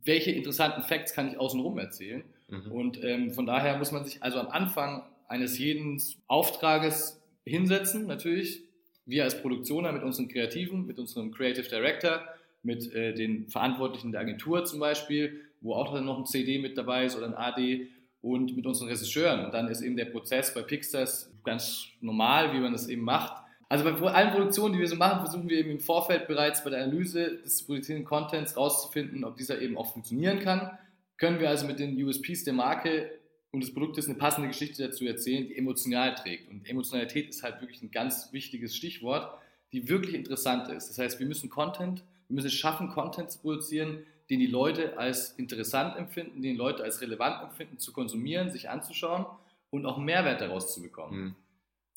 welche 0.03 0.31
interessanten 0.31 0.83
Facts 0.83 1.13
kann 1.13 1.29
ich 1.29 1.39
außenrum 1.39 1.79
erzählen? 1.79 2.23
Mhm. 2.49 2.71
Und 2.71 3.03
ähm, 3.03 3.31
von 3.31 3.45
daher 3.47 3.77
muss 3.77 3.91
man 3.91 4.05
sich 4.05 4.21
also 4.21 4.39
am 4.39 4.49
Anfang 4.49 5.03
eines 5.27 5.57
jeden 5.57 5.99
Auftrages 6.27 7.21
hinsetzen, 7.45 8.05
natürlich, 8.05 8.63
wir 9.05 9.23
als 9.23 9.41
Produktioner 9.41 9.91
mit 9.91 10.03
unseren 10.03 10.27
Kreativen, 10.27 10.85
mit 10.85 10.99
unserem 10.99 11.31
Creative 11.31 11.67
Director, 11.67 12.21
mit 12.63 12.93
äh, 12.93 13.13
den 13.13 13.47
Verantwortlichen 13.47 14.11
der 14.11 14.21
Agentur 14.21 14.65
zum 14.65 14.79
Beispiel, 14.79 15.41
wo 15.61 15.73
auch 15.73 15.99
noch 15.99 16.19
ein 16.19 16.25
CD 16.25 16.59
mit 16.59 16.77
dabei 16.77 17.05
ist 17.05 17.15
oder 17.15 17.27
ein 17.27 17.35
AD 17.35 17.87
und 18.21 18.55
mit 18.55 18.65
unseren 18.65 18.89
Regisseuren. 18.89 19.45
Und 19.45 19.53
dann 19.53 19.67
ist 19.67 19.81
eben 19.81 19.97
der 19.97 20.05
Prozess 20.05 20.53
bei 20.53 20.61
Pixars 20.61 21.31
ganz 21.43 21.87
normal, 22.01 22.53
wie 22.53 22.59
man 22.59 22.71
das 22.71 22.87
eben 22.87 23.03
macht. 23.03 23.43
Also 23.67 23.85
bei 23.85 24.11
allen 24.11 24.31
Produktionen, 24.31 24.73
die 24.73 24.79
wir 24.79 24.87
so 24.87 24.97
machen, 24.97 25.21
versuchen 25.21 25.49
wir 25.49 25.57
eben 25.57 25.71
im 25.71 25.79
Vorfeld 25.79 26.27
bereits 26.27 26.63
bei 26.63 26.69
der 26.69 26.83
Analyse 26.83 27.37
des 27.37 27.65
produzierten 27.65 28.03
Contents 28.03 28.57
rauszufinden, 28.57 29.23
ob 29.23 29.37
dieser 29.37 29.61
eben 29.61 29.77
auch 29.77 29.93
funktionieren 29.93 30.39
kann. 30.39 30.77
Können 31.17 31.39
wir 31.39 31.49
also 31.49 31.65
mit 31.65 31.79
den 31.79 32.01
USPs 32.03 32.43
der 32.43 32.53
Marke 32.53 33.09
und 33.51 33.63
das 33.63 33.73
Produkt 33.73 33.97
ist 33.97 34.07
eine 34.07 34.17
passende 34.17 34.47
Geschichte 34.47 34.87
dazu 34.87 35.05
erzählen, 35.05 35.47
die 35.47 35.57
emotional 35.57 36.15
trägt. 36.15 36.49
Und 36.49 36.67
Emotionalität 36.67 37.29
ist 37.29 37.43
halt 37.43 37.59
wirklich 37.61 37.81
ein 37.81 37.91
ganz 37.91 38.31
wichtiges 38.31 38.75
Stichwort, 38.75 39.37
die 39.73 39.89
wirklich 39.89 40.15
interessant 40.15 40.69
ist. 40.69 40.89
Das 40.89 40.97
heißt, 40.97 41.19
wir 41.19 41.27
müssen 41.27 41.49
Content, 41.49 42.03
wir 42.27 42.35
müssen 42.35 42.47
es 42.47 42.53
schaffen, 42.53 42.89
Content 42.89 43.29
zu 43.29 43.39
produzieren, 43.39 44.05
den 44.29 44.39
die 44.39 44.47
Leute 44.47 44.97
als 44.97 45.31
interessant 45.33 45.97
empfinden, 45.97 46.41
den 46.41 46.53
die 46.53 46.57
Leute 46.57 46.83
als 46.83 47.01
relevant 47.01 47.43
empfinden, 47.43 47.77
zu 47.77 47.91
konsumieren, 47.91 48.49
sich 48.49 48.69
anzuschauen 48.69 49.25
und 49.69 49.85
auch 49.85 49.97
Mehrwert 49.97 50.39
daraus 50.39 50.73
zu 50.73 50.81
bekommen. 50.81 51.21
Mhm. 51.21 51.35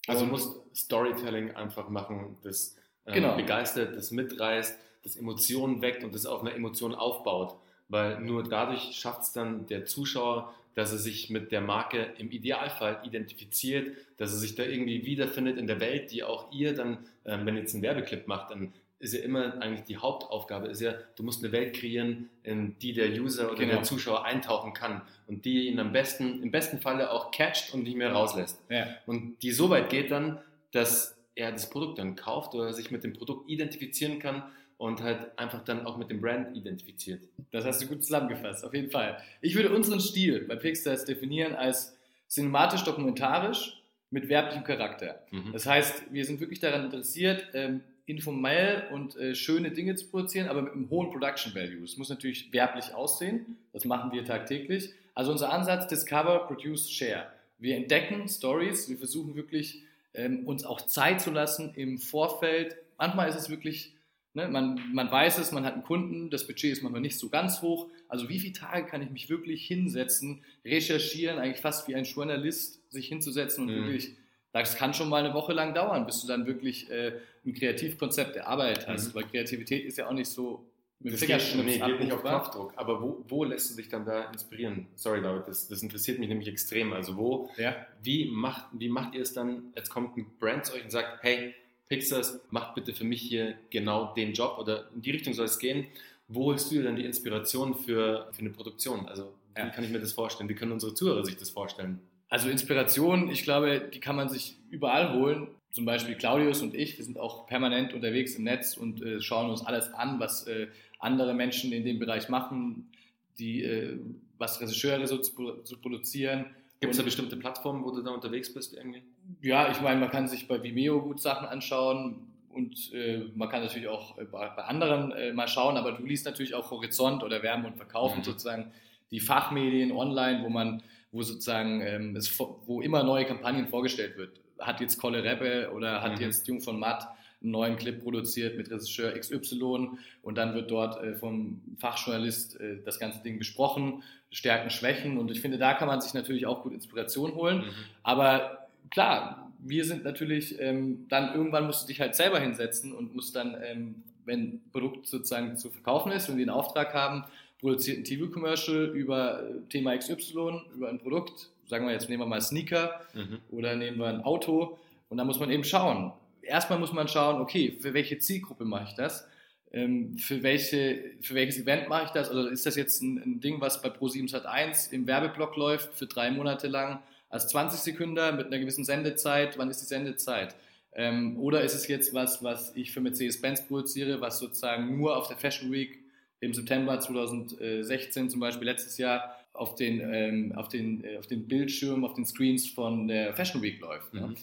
Also 0.09 0.27
muss 0.27 0.61
Storytelling 0.75 1.53
einfach 1.53 1.89
machen, 1.89 2.37
das 2.43 2.77
äh, 3.05 3.15
genau. 3.15 3.37
begeistert, 3.37 3.97
das 3.97 4.11
mitreißt, 4.11 4.77
das 5.05 5.17
Emotionen 5.17 5.81
weckt 5.83 6.03
und 6.03 6.15
das 6.15 6.27
auf 6.27 6.41
einer 6.41 6.55
Emotion 6.55 6.95
aufbaut. 6.95 7.57
Weil 7.89 8.21
nur 8.21 8.43
dadurch 8.43 8.95
schafft 8.95 9.23
es 9.23 9.33
dann 9.33 9.67
der 9.67 9.87
Zuschauer, 9.87 10.53
dass 10.75 10.93
er 10.93 10.99
sich 10.99 11.31
mit 11.31 11.52
der 11.52 11.61
Marke 11.61 12.12
im 12.19 12.31
Idealfall 12.31 13.00
identifiziert, 13.04 13.97
dass 14.16 14.33
er 14.33 14.38
sich 14.38 14.54
da 14.54 14.64
irgendwie 14.64 15.07
wiederfindet 15.07 15.59
in 15.59 15.66
der 15.66 15.81
Welt, 15.81 16.11
die 16.11 16.25
auch 16.25 16.52
ihr 16.52 16.75
dann, 16.75 16.99
ähm, 17.25 17.47
wenn 17.47 17.54
ihr 17.54 17.62
jetzt 17.62 17.75
einen 17.75 17.83
Werbeclip 17.83 18.26
macht, 18.26 18.50
dann 18.50 18.73
ist 18.99 19.12
ja 19.12 19.21
immer 19.21 19.61
eigentlich 19.61 19.85
die 19.85 19.99
Hauptaufgabe, 19.99 20.69
ist 20.69 20.81
ja, 20.81 20.95
du 21.16 21.25
musst 21.25 21.45
eine 21.45 21.52
Welt 21.52 21.75
kreieren, 21.75 22.31
in 22.43 22.78
die 22.78 22.93
der 22.93 23.11
User 23.11 23.50
oder 23.50 23.61
genau. 23.61 23.75
der 23.75 23.83
Zuschauer 23.83 24.25
eintauchen 24.25 24.73
kann 24.73 25.02
und 25.26 25.45
die 25.45 25.69
ihn 25.69 25.78
am 25.78 25.93
besten, 25.93 26.43
im 26.43 26.50
besten 26.50 26.81
Falle 26.81 27.11
auch 27.11 27.31
catcht 27.31 27.75
und 27.75 27.83
nicht 27.83 27.97
mehr 27.97 28.12
rauslässt. 28.12 28.62
Ja. 28.71 28.87
Und 29.07 29.43
die 29.43 29.52
so 29.52 29.69
weit 29.69 29.90
geht 29.90 30.11
dann, 30.11 30.40
dass 30.73 31.19
er 31.35 31.52
das 31.52 31.69
Produkt 31.69 31.99
dann 31.99 32.16
kauft 32.16 32.54
oder 32.54 32.73
sich 32.73 32.90
mit 32.90 33.04
dem 33.04 33.12
Produkt 33.12 33.50
identifizieren 33.50 34.19
kann 34.21 34.45
und 34.78 35.02
halt 35.02 35.38
einfach 35.38 35.64
dann 35.64 35.87
auch 35.87 35.97
mit 35.97 36.11
dem 36.11 36.21
Brand 36.21 36.57
identifiziert. 36.57 37.23
Das 37.50 37.64
hast 37.64 37.83
du 37.83 37.87
gut 37.87 38.04
zusammengefasst, 38.04 38.64
auf 38.64 38.75
jeden 38.75 38.90
Fall. 38.90 39.19
Ich 39.40 39.54
würde 39.54 39.75
unseren 39.75 40.00
Stil 40.00 40.40
bei 40.40 40.57
Pixstars 40.57 41.04
definieren 41.04 41.54
als 41.54 41.97
cinematisch-dokumentarisch 42.28 43.81
mit 44.11 44.28
werblichem 44.28 44.64
Charakter. 44.64 45.21
Mhm. 45.31 45.52
Das 45.52 45.66
heißt, 45.66 46.12
wir 46.12 46.25
sind 46.25 46.40
wirklich 46.40 46.61
daran 46.61 46.85
interessiert, 46.85 47.49
ähm, 47.54 47.81
informell 48.07 48.85
und 48.93 49.16
äh, 49.16 49.35
schöne 49.35 49.71
Dinge 49.71 49.95
zu 49.95 50.09
produzieren, 50.09 50.49
aber 50.49 50.62
mit 50.62 50.73
einem 50.73 50.90
hohen 50.90 51.11
Production 51.11 51.54
Value. 51.54 51.85
Es 51.85 51.97
muss 51.97 52.11
natürlich 52.11 52.52
werblich 52.52 52.95
aussehen, 52.95 53.57
das 53.73 53.85
machen 53.85 54.12
wir 54.12 54.25
tagtäglich. 54.25 54.90
Also 55.14 55.33
unser 55.33 55.52
Ansatz, 55.52 55.87
Discover, 55.87 56.47
Produce, 56.47 56.90
Share. 56.90 57.26
Wir 57.59 57.76
entdecken 57.76 58.28
Stories, 58.28 58.88
wir 58.88 58.99
versuchen 58.99 59.37
wirklich 59.37 59.83
ähm, 60.12 60.47
uns 60.47 60.64
auch 60.64 60.83
Zeit 60.83 61.21
zu 61.21 61.31
lassen 61.31 61.73
im 61.76 61.99
Vorfeld. 61.99 62.76
Manchmal 62.99 63.28
ist 63.28 63.37
es 63.37 63.49
wirklich 63.49 63.94
Ne, 64.37 64.49
man, 64.49 64.81
man 64.93 65.09
weiß 65.09 65.38
es, 65.38 65.53
man 65.53 65.64
hat 65.64 65.75
einen 65.75 65.85
Kunden, 65.85 66.29
das 66.29 66.45
Budget 66.45 66.73
ist 66.73 66.83
manchmal 66.83 67.00
nicht 67.00 67.17
so 67.17 67.29
ganz 67.29 67.62
hoch. 67.62 67.88
Also 68.09 68.29
wie 68.29 68.41
viele 68.41 68.53
Tage 68.53 68.85
kann 68.85 69.00
ich 69.00 69.11
mich 69.11 69.31
wirklich 69.31 69.64
hinsetzen, 69.64 70.43
recherchieren, 70.64 71.38
eigentlich 71.38 71.61
fast 71.61 71.87
wie 71.87 71.95
ein 71.95 72.03
Journalist 72.03 72.81
sich 72.91 73.07
hinzusetzen 73.07 73.69
und 73.69 73.73
mhm. 73.73 73.85
wirklich, 73.85 74.17
das 74.53 74.75
kann 74.76 74.93
schon 74.93 75.09
mal 75.09 75.25
eine 75.25 75.35
Woche 75.35 75.53
lang 75.53 75.73
dauern, 75.73 76.05
bis 76.05 76.21
du 76.21 76.26
dann 76.26 76.47
wirklich 76.47 76.91
äh, 76.91 77.12
ein 77.47 77.55
Kreativkonzept 77.55 78.35
erarbeitet 78.35 78.88
hast, 78.88 79.09
mhm. 79.09 79.14
weil 79.14 79.25
Kreativität 79.25 79.85
ist 79.85 79.99
ja 79.99 80.09
auch 80.09 80.12
nicht 80.12 80.29
so 80.29 80.67
mit 80.99 81.12
das 81.12 81.21
geht, 81.21 81.64
nee, 81.64 81.79
geht 81.79 82.00
nicht 82.00 82.12
auf 82.12 82.23
Knopfdruck. 82.23 82.73
Aber 82.76 83.03
wo, 83.03 83.25
wo 83.29 83.45
lässt 83.45 83.71
du 83.71 83.76
dich 83.76 83.88
dann 83.88 84.05
da 84.05 84.31
inspirieren? 84.31 84.87
Sorry, 84.95 85.21
David, 85.21 85.47
das, 85.47 85.69
das 85.69 85.83
interessiert 85.83 86.19
mich 86.19 86.29
nämlich 86.29 86.49
extrem. 86.49 86.93
Also 86.93 87.17
wo, 87.17 87.50
ja. 87.59 87.76
wie, 88.03 88.31
macht, 88.31 88.67
wie 88.73 88.88
macht 88.88 89.14
ihr 89.14 89.21
es 89.21 89.33
dann, 89.33 89.73
jetzt 89.76 89.91
kommt 89.91 90.17
ein 90.17 90.26
Brand 90.41 90.64
zu 90.64 90.73
euch 90.73 90.83
und 90.83 90.91
sagt, 90.91 91.23
hey, 91.23 91.55
Pixars, 91.95 92.41
macht 92.51 92.75
bitte 92.75 92.93
für 92.93 93.05
mich 93.05 93.23
hier 93.23 93.55
genau 93.71 94.13
den 94.15 94.33
Job 94.33 94.59
oder 94.59 94.89
in 94.95 95.03
die 95.03 95.13
Richtung 95.13 95.35
soll 95.35 95.47
es 95.47 95.59
gehen. 95.59 95.87
Wo 96.29 96.47
holst 96.47 96.73
du 96.73 96.83
dann 96.83 96.97
die 96.97 97.05
Inspiration 97.05 97.75
für, 97.75 98.29
für 98.33 98.41
eine 98.41 98.51
Produktion? 98.51 99.07
Also 99.07 99.33
wie 99.55 99.61
ja. 99.61 99.69
kann 99.69 99.85
ich 99.85 99.91
mir 99.91 100.01
das 100.01 100.13
vorstellen? 100.13 100.49
Wie 100.49 100.55
können 100.55 100.73
unsere 100.73 100.95
Zuhörer 100.95 101.25
sich 101.25 101.37
das 101.37 101.51
vorstellen? 101.51 102.01
Also 102.29 102.49
Inspiration, 102.49 103.31
ich 103.31 103.45
glaube, 103.45 103.89
die 103.93 104.01
kann 104.01 104.17
man 104.17 104.29
sich 104.29 104.57
überall 104.71 105.15
holen. 105.15 105.49
Zum 105.71 105.85
Beispiel 105.85 106.15
Claudius 106.15 106.63
und 106.63 106.75
ich, 106.75 106.99
wir 106.99 107.05
sind 107.05 107.19
auch 107.19 107.47
permanent 107.47 107.95
unterwegs 107.95 108.35
im 108.37 108.45
Netz 108.45 108.77
und 108.77 109.03
äh, 109.03 109.21
schauen 109.21 109.51
uns 109.51 109.65
alles 109.65 109.93
an, 109.93 110.19
was 110.21 110.47
äh, 110.47 110.69
andere 110.99 111.35
Menschen 111.35 111.73
in 111.73 111.85
dem 111.85 111.99
Bereich 111.99 112.29
machen, 112.29 112.91
die, 113.39 113.63
äh, 113.63 113.99
was 114.39 114.61
Regisseure 114.61 115.07
so 115.07 115.19
zu, 115.19 115.63
zu 115.63 115.77
produzieren. 115.79 116.47
Gibt 116.85 116.93
es 116.93 116.99
da 116.99 117.05
bestimmte 117.05 117.37
Plattformen, 117.37 117.85
wo 117.85 117.91
du 117.91 118.03
da 118.03 118.11
unterwegs 118.11 118.53
bist 118.53 118.75
irgendwie? 118.75 119.03
Ja, 119.41 119.71
ich 119.71 119.81
meine, 119.81 120.00
man 120.00 120.11
kann 120.11 120.29
sich 120.29 120.47
bei 120.47 120.62
Vimeo 120.62 121.00
gut 121.00 121.21
Sachen 121.21 121.47
anschauen 121.47 122.29
und 122.50 122.93
äh, 122.93 123.25
man 123.35 123.49
kann 123.49 123.62
natürlich 123.62 123.88
auch 123.88 124.17
bei, 124.17 124.49
bei 124.49 124.64
anderen 124.64 125.12
äh, 125.12 125.33
mal 125.33 125.49
schauen, 125.49 125.76
aber 125.76 125.93
du 125.93 126.05
liest 126.05 126.25
natürlich 126.25 126.55
auch 126.55 126.71
Horizont 126.71 127.23
oder 127.23 127.43
Wärme 127.43 127.69
und 127.69 127.76
Verkaufen 127.76 128.19
mhm. 128.21 128.25
sozusagen 128.25 128.73
die 129.11 129.21
Fachmedien 129.21 129.93
online, 129.93 130.43
wo 130.45 130.49
man, 130.49 130.83
wo 131.12 131.23
sozusagen 131.23 131.81
ähm, 131.83 132.17
es, 132.17 132.38
wo 132.38 132.81
immer 132.81 133.03
neue 133.03 133.25
Kampagnen 133.25 133.69
vorgestellt 133.69 134.17
wird. 134.17 134.41
Hat 134.59 134.81
jetzt 134.81 134.99
Kolle 134.99 135.23
Rebbe 135.25 135.73
oder 135.75 136.03
hat 136.03 136.17
mhm. 136.17 136.23
jetzt 136.23 136.47
Jung 136.47 136.61
von 136.61 136.79
Matt 136.79 137.09
einen 137.45 137.53
neuen 137.53 137.77
Clip 137.77 138.03
produziert 138.03 138.57
mit 138.57 138.71
Regisseur 138.71 139.13
XY 139.13 139.91
und 140.23 140.37
dann 140.37 140.55
wird 140.55 140.71
dort 140.71 141.01
äh, 141.03 141.15
vom 141.15 141.61
Fachjournalist 141.79 142.61
äh, 142.61 142.79
das 142.85 142.99
ganze 142.99 143.23
Ding 143.23 143.39
besprochen, 143.39 144.03
Stärken, 144.31 144.71
Schwächen 144.71 145.19
und 145.19 145.31
ich 145.31 145.41
finde, 145.41 145.59
da 145.59 145.75
kann 145.75 145.87
man 145.87 146.01
sich 146.01 146.15
natürlich 146.15 146.47
auch 146.47 146.63
gut 146.63 146.73
Inspiration 146.73 147.35
holen, 147.35 147.59
mhm. 147.59 147.71
aber 148.03 148.67
klar, 148.91 149.53
wir 149.65 149.85
sind 149.85 150.05
natürlich, 150.05 150.61
ähm, 150.61 151.07
dann 151.09 151.35
irgendwann 151.35 151.67
musst 151.67 151.85
du 151.85 151.87
dich 151.89 152.01
halt 152.01 152.15
selber 152.15 152.39
hinsetzen 152.39 152.93
und 152.93 153.15
musst 153.15 153.35
dann, 153.35 153.57
ähm, 153.65 154.03
wenn 154.25 154.41
ein 154.41 154.61
Produkt 154.73 155.07
sozusagen 155.07 155.57
zu 155.57 155.71
verkaufen 155.71 156.13
ist 156.13 156.29
und 156.29 156.37
die 156.37 156.43
einen 156.43 156.51
Auftrag 156.51 156.93
haben, 156.93 157.25
produziert 157.61 157.99
ein 157.99 158.05
TV-Commercial 158.05 158.91
über 158.95 159.43
äh, 159.43 159.69
Thema 159.71 159.97
XY, 159.97 160.61
über 160.75 160.89
ein 160.91 160.99
Produkt, 160.99 161.51
sagen 161.67 161.87
wir 161.87 161.93
jetzt, 161.93 162.09
nehmen 162.09 162.23
wir 162.23 162.27
mal 162.27 162.43
Sneaker 162.43 163.01
mhm. 163.15 163.39
oder 163.51 163.75
nehmen 163.75 163.99
wir 163.99 164.07
ein 164.07 164.23
Auto 164.23 164.79
und 165.09 165.17
dann 165.17 165.27
muss 165.27 165.41
man 165.41 165.51
eben 165.51 165.65
schauen. 165.65 166.13
Erstmal 166.47 166.79
muss 166.79 166.93
man 166.93 167.09
schauen, 167.09 167.41
okay, 167.41 167.77
für 167.81 167.95
welche 167.95 168.19
Zielgruppe 168.19 168.65
mache 168.65 168.85
ich 168.89 168.95
das? 168.95 169.27
Ähm, 169.73 170.17
für, 170.19 170.43
welche, 170.43 171.17
für 171.21 171.35
welches 171.35 171.59
Event 171.59 171.89
mache 171.89 172.05
ich 172.05 172.11
das? 172.11 172.29
Also 172.29 172.47
ist 172.49 172.65
das 172.65 172.77
jetzt 172.77 173.03
ein, 173.03 173.19
ein 173.19 173.41
Ding, 173.41 173.61
was 173.61 173.83
bei 173.83 173.89
Pro7 173.89 174.31
Sat1 174.31 174.93
im 174.93 175.07
Werbeblock 175.07 175.57
läuft 175.57 175.95
für 175.95 176.07
drei 176.07 176.31
Monate 176.31 176.69
lang 176.69 177.01
als 177.29 177.49
20 177.49 177.81
Sekunden 177.81 178.37
mit 178.37 178.47
einer 178.47 178.59
gewissen 178.59 178.85
Sendezeit? 178.85 179.59
Wann 179.59 179.71
ist 179.71 179.81
die 179.81 179.87
Sendezeit? 179.87 180.55
Ähm, 180.95 181.39
oder 181.41 181.63
ist 181.63 181.75
es 181.75 181.89
jetzt 181.89 182.15
was, 182.15 182.43
was 182.45 182.75
ich 182.77 182.93
für 182.93 183.01
Mercedes-Benz 183.01 183.67
produziere, 183.67 184.21
was 184.21 184.39
sozusagen 184.39 184.97
nur 184.97 185.17
auf 185.17 185.27
der 185.27 185.37
Fashion 185.37 185.73
Week 185.73 185.99
im 186.39 186.55
September 186.55 187.01
2016 187.01 188.31
zum 188.31 188.41
Beispiel 188.41 188.67
letztes 188.67 188.97
Jahr 188.99 189.37
auf 189.55 189.75
den, 189.75 190.01
ähm, 190.01 190.53
auf 190.55 190.69
den, 190.69 191.03
äh, 191.03 191.17
auf 191.19 191.27
den 191.27 191.49
Bildschirmen, 191.49 192.05
auf 192.05 192.15
den 192.15 192.27
Screens 192.27 192.69
von 192.69 193.09
der 193.09 193.35
Fashion 193.35 193.63
Week 193.63 193.81
läuft. 193.81 194.13
Mhm. 194.15 194.21
Ne? 194.21 194.35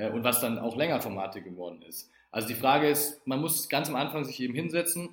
Äh, 0.00 0.10
und 0.10 0.24
was 0.24 0.40
dann 0.40 0.58
auch 0.58 0.76
länger 0.76 1.00
Formate 1.00 1.42
geworden 1.42 1.82
ist. 1.82 2.10
Also 2.30 2.48
die 2.48 2.54
Frage 2.54 2.88
ist, 2.88 3.26
man 3.26 3.40
muss 3.40 3.68
ganz 3.68 3.88
am 3.88 3.96
Anfang 3.96 4.24
sich 4.24 4.40
eben 4.40 4.54
hinsetzen, 4.54 5.10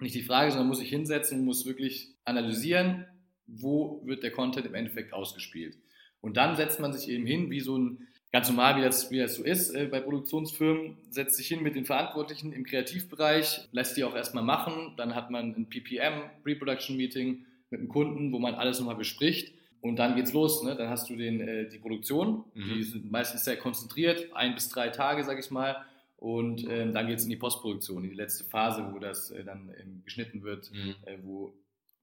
nicht 0.00 0.14
die 0.14 0.22
Frage, 0.22 0.50
sondern 0.50 0.68
muss 0.68 0.78
sich 0.78 0.88
hinsetzen 0.88 1.40
und 1.40 1.44
muss 1.44 1.66
wirklich 1.66 2.08
analysieren, 2.24 3.06
wo 3.46 4.00
wird 4.04 4.22
der 4.22 4.30
Content 4.30 4.66
im 4.66 4.74
Endeffekt 4.74 5.12
ausgespielt. 5.12 5.76
Und 6.20 6.36
dann 6.36 6.56
setzt 6.56 6.80
man 6.80 6.92
sich 6.92 7.08
eben 7.08 7.26
hin, 7.26 7.50
wie 7.50 7.60
so 7.60 7.76
ein 7.76 8.08
ganz 8.32 8.48
normal, 8.48 8.78
wie 8.78 8.82
das, 8.82 9.10
wie 9.10 9.18
das 9.18 9.34
so 9.34 9.44
ist 9.44 9.74
äh, 9.74 9.86
bei 9.86 10.00
Produktionsfirmen, 10.00 10.96
setzt 11.10 11.36
sich 11.36 11.48
hin 11.48 11.62
mit 11.62 11.74
den 11.76 11.84
Verantwortlichen 11.84 12.52
im 12.52 12.64
Kreativbereich, 12.64 13.68
lässt 13.72 13.96
die 13.96 14.04
auch 14.04 14.14
erstmal 14.14 14.44
machen, 14.44 14.94
dann 14.96 15.14
hat 15.14 15.30
man 15.30 15.54
ein 15.54 15.68
PPM, 15.68 16.30
Pre-Production 16.42 16.96
Meeting 16.96 17.44
mit 17.70 17.80
dem 17.80 17.88
Kunden, 17.88 18.32
wo 18.32 18.38
man 18.38 18.54
alles 18.54 18.78
nochmal 18.78 18.96
bespricht 18.96 19.52
und 19.80 19.96
dann 19.96 20.16
geht's 20.16 20.32
los. 20.32 20.62
Ne? 20.62 20.76
Dann 20.76 20.88
hast 20.88 21.08
du 21.08 21.16
den, 21.16 21.40
äh, 21.40 21.68
die 21.68 21.78
Produktion, 21.78 22.44
mhm. 22.54 22.74
die 22.74 22.82
sind 22.82 23.10
meistens 23.10 23.44
sehr 23.44 23.56
konzentriert, 23.56 24.28
ein 24.34 24.54
bis 24.54 24.68
drei 24.68 24.88
Tage, 24.88 25.24
sag 25.24 25.38
ich 25.38 25.50
mal. 25.50 25.84
Und 26.16 26.68
ähm, 26.68 26.92
dann 26.92 27.06
geht's 27.06 27.24
in 27.24 27.30
die 27.30 27.36
Postproduktion, 27.36 28.04
in 28.04 28.10
die 28.10 28.16
letzte 28.16 28.44
Phase, 28.44 28.86
wo 28.92 28.98
das 28.98 29.30
äh, 29.30 29.42
dann 29.42 29.70
ähm, 29.80 30.02
geschnitten 30.04 30.42
wird, 30.42 30.70
mhm. 30.70 30.94
äh, 31.06 31.16
wo 31.22 31.54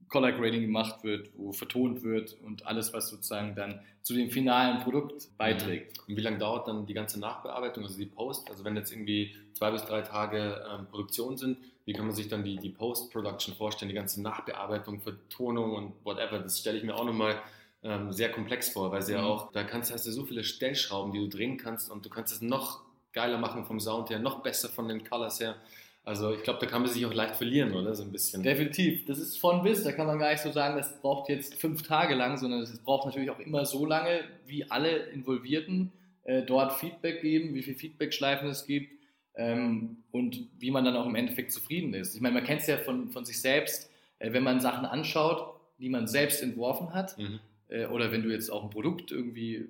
Color 0.10 0.32
Grading 0.32 0.62
gemacht 0.62 1.04
wird, 1.04 1.30
wo 1.36 1.52
vertont 1.52 2.02
wird 2.02 2.36
und 2.42 2.66
alles, 2.66 2.94
was 2.94 3.10
sozusagen 3.10 3.56
dann 3.56 3.82
zu 4.02 4.13
dem 4.13 4.32
finalen 4.32 4.82
Produkt 4.82 5.28
beiträgt. 5.38 6.00
Und 6.08 6.16
wie 6.16 6.22
lange 6.22 6.38
dauert 6.38 6.68
dann 6.68 6.86
die 6.86 6.94
ganze 6.94 7.20
Nachbearbeitung, 7.20 7.84
also 7.84 7.98
die 7.98 8.06
Post? 8.06 8.50
Also 8.50 8.63
wenn 8.63 8.76
jetzt 8.76 8.92
irgendwie 8.92 9.36
zwei 9.54 9.70
bis 9.70 9.84
drei 9.86 10.02
Tage 10.02 10.63
ähm, 10.72 10.88
Produktion 10.88 11.38
sind, 11.38 11.58
wie 11.86 11.94
kann 11.94 12.06
man 12.06 12.16
sich 12.16 12.28
dann 12.28 12.44
die, 12.44 12.58
die 12.58 12.70
Post-Production 12.70 13.56
vorstellen, 13.56 13.90
die 13.90 13.96
ganze 13.96 14.22
Nachbearbeitung, 14.22 15.02
Vertonung 15.02 15.74
und 15.74 15.94
whatever? 16.06 16.40
Das 16.40 16.60
stelle 16.60 16.78
ich 16.78 16.84
mir 16.84 16.96
auch 16.96 17.06
nochmal 17.06 17.42
ähm, 17.84 18.12
sehr 18.12 18.32
komplex 18.32 18.70
vor, 18.70 18.92
weil 18.92 19.02
sie 19.02 19.13
mhm. 19.13 19.20
ja 19.20 19.26
auch, 19.26 19.52
da 19.52 19.63
kannst, 19.63 19.94
hast 19.94 20.06
du 20.06 20.12
so 20.12 20.26
viele 20.26 20.44
Stellschrauben, 20.44 21.12
die 21.12 21.20
du 21.20 21.28
drehen 21.28 21.58
kannst 21.58 21.90
und 21.92 22.06
du 22.06 22.10
kannst 22.10 22.34
es 22.34 22.42
noch 22.42 22.82
geiler 23.13 23.38
machen 23.38 23.66
vom 23.66 23.80
Sound 23.80 24.10
her, 24.10 24.20
noch 24.20 24.42
besser 24.42 24.70
von 24.70 24.88
den 24.88 25.04
Colors 25.04 25.40
her. 25.40 25.56
Also 26.04 26.34
ich 26.34 26.44
glaube, 26.44 26.60
da 26.62 26.68
kann 26.68 26.84
man 26.84 26.90
sich 26.90 27.06
auch 27.06 27.13
leicht 27.13 27.36
verlieren, 27.36 27.74
oder? 27.74 27.94
So 27.94 28.04
ein 28.04 28.13
bisschen. 28.13 28.42
Definitiv. 28.42 29.04
Das 29.06 29.20
ist 29.20 29.38
von 29.38 29.62
bis. 29.62 29.84
Da 29.84 29.92
kann 29.92 30.08
man 30.08 30.18
gar 30.18 30.32
nicht 30.32 30.42
so 30.42 30.54
sagen, 30.54 30.78
das 30.78 31.02
braucht 31.02 31.28
jetzt 31.28 31.56
fünf 31.56 31.82
Tage 31.82 32.16
lang, 32.16 32.38
sondern 32.38 32.62
es 32.62 32.80
braucht 32.80 33.08
natürlich 33.08 33.30
auch 33.30 33.40
immer 33.40 33.66
so 33.66 33.86
lange, 33.86 34.22
wie 34.46 34.72
alle 34.72 35.08
Involvierten 35.08 35.92
äh, 36.24 36.44
dort 36.44 36.80
Feedback 36.80 37.22
geben, 37.22 37.54
wie 37.56 37.63
viel 37.63 37.76
Feedback-Schleifen 37.76 38.48
es 38.48 38.66
gibt 38.66 38.92
ähm, 39.36 39.98
und 40.12 40.48
wie 40.60 40.72
man 40.72 40.86
dann 40.86 40.96
auch 40.96 41.06
im 41.06 41.16
Endeffekt 41.16 41.52
zufrieden 41.52 41.94
ist. 41.94 42.16
Ich 42.16 42.22
meine, 42.22 42.36
man 42.36 42.44
kennt 42.46 42.62
es 42.62 42.68
ja 42.68 42.78
von, 42.78 43.10
von 43.10 43.26
sich 43.26 43.42
selbst, 43.42 43.90
äh, 44.20 44.32
wenn 44.32 44.44
man 44.44 44.62
Sachen 44.62 44.86
anschaut, 44.86 45.56
die 45.80 45.90
man 45.90 46.08
selbst 46.08 46.42
entworfen 46.42 46.94
hat, 46.94 47.18
mhm. 47.18 47.40
Äh, 47.69 47.86
oder 47.86 48.12
wenn 48.12 48.23
du 48.23 48.30
jetzt 48.30 48.49
auch 48.49 48.63
ein 48.63 48.69
Produkt 48.69 49.12
irgendwie 49.12 49.69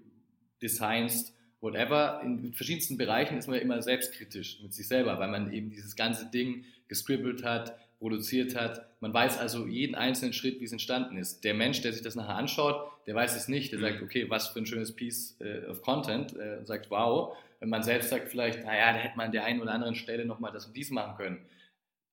designst, 0.62 1.33
whatever, 1.62 2.21
in 2.23 2.53
verschiedensten 2.53 2.97
Bereichen 2.97 3.38
ist 3.38 3.47
man 3.47 3.57
ja 3.57 3.62
immer 3.62 3.81
selbstkritisch 3.81 4.62
mit 4.62 4.73
sich 4.73 4.88
selber, 4.88 5.19
weil 5.19 5.29
man 5.29 5.51
eben 5.51 5.69
dieses 5.69 5.95
ganze 5.95 6.27
Ding 6.27 6.65
gescribbelt 6.88 7.43
hat, 7.43 7.77
produziert 7.99 8.55
hat. 8.55 8.86
Man 9.01 9.13
weiß 9.13 9.39
also 9.39 9.65
jeden 9.65 9.95
einzelnen 9.95 10.33
Schritt, 10.33 10.60
wie 10.60 10.65
es 10.65 10.71
entstanden 10.71 11.17
ist. 11.17 11.43
Der 11.43 11.53
Mensch, 11.53 11.81
der 11.81 11.93
sich 11.93 12.03
das 12.03 12.15
nachher 12.15 12.36
anschaut, 12.36 12.91
der 13.07 13.15
weiß 13.15 13.36
es 13.36 13.47
nicht. 13.47 13.71
Der 13.71 13.79
mhm. 13.79 13.83
sagt, 13.83 14.01
okay, 14.03 14.29
was 14.29 14.49
für 14.49 14.60
ein 14.60 14.65
schönes 14.65 14.95
Piece 14.95 15.36
äh, 15.39 15.65
of 15.65 15.81
Content. 15.81 16.36
Äh, 16.38 16.63
sagt, 16.65 16.91
wow. 16.91 17.36
Wenn 17.60 17.69
man 17.69 17.81
selbst 17.81 18.10
sagt 18.10 18.29
vielleicht, 18.29 18.63
naja, 18.63 18.93
da 18.93 18.99
hätte 18.99 19.17
man 19.17 19.27
an 19.27 19.31
der 19.31 19.45
einen 19.45 19.62
oder 19.62 19.71
anderen 19.71 19.95
Stelle 19.95 20.25
nochmal 20.25 20.51
das 20.51 20.67
und 20.67 20.77
dies 20.77 20.91
machen 20.91 21.17
können. 21.17 21.39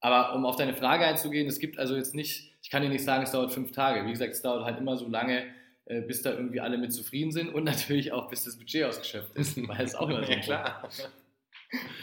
Aber 0.01 0.35
um 0.35 0.47
auf 0.47 0.57
deine 0.57 0.75
Frage 0.75 1.05
einzugehen, 1.05 1.47
es 1.49 1.59
gibt 1.59 1.79
also 1.79 1.97
jetzt 1.97 2.15
nicht, 2.15 2.55
ich 2.63 2.71
kann 2.71 2.83
dir 2.83 2.89
nicht 2.89 3.05
sagen, 3.05 3.25
es 3.25 3.33
dauert 3.33 3.53
fünf 3.53 3.73
Tage. 3.73 4.07
Wie 4.07 4.11
gesagt, 4.11 4.33
es 4.33 4.43
dauert 4.43 4.65
halt 4.65 4.79
immer 4.79 4.97
so 4.97 5.09
lange, 5.09 5.45
äh, 5.87 6.01
bis 6.01 6.23
da 6.23 6.33
irgendwie 6.33 6.61
alle 6.61 6.79
mit 6.79 6.93
zufrieden 6.93 7.33
sind 7.33 7.49
und 7.49 7.65
natürlich 7.65 8.13
auch, 8.13 8.29
bis 8.29 8.45
das 8.45 8.57
Budget 8.57 8.85
ausgeschöpft 8.85 9.37
ist, 9.37 9.57
weil 9.69 9.85
es 9.85 9.95
auch 9.95 10.09
immer 10.09 10.25
so 10.25 10.33
ja, 10.33 10.41
klar. 10.41 10.89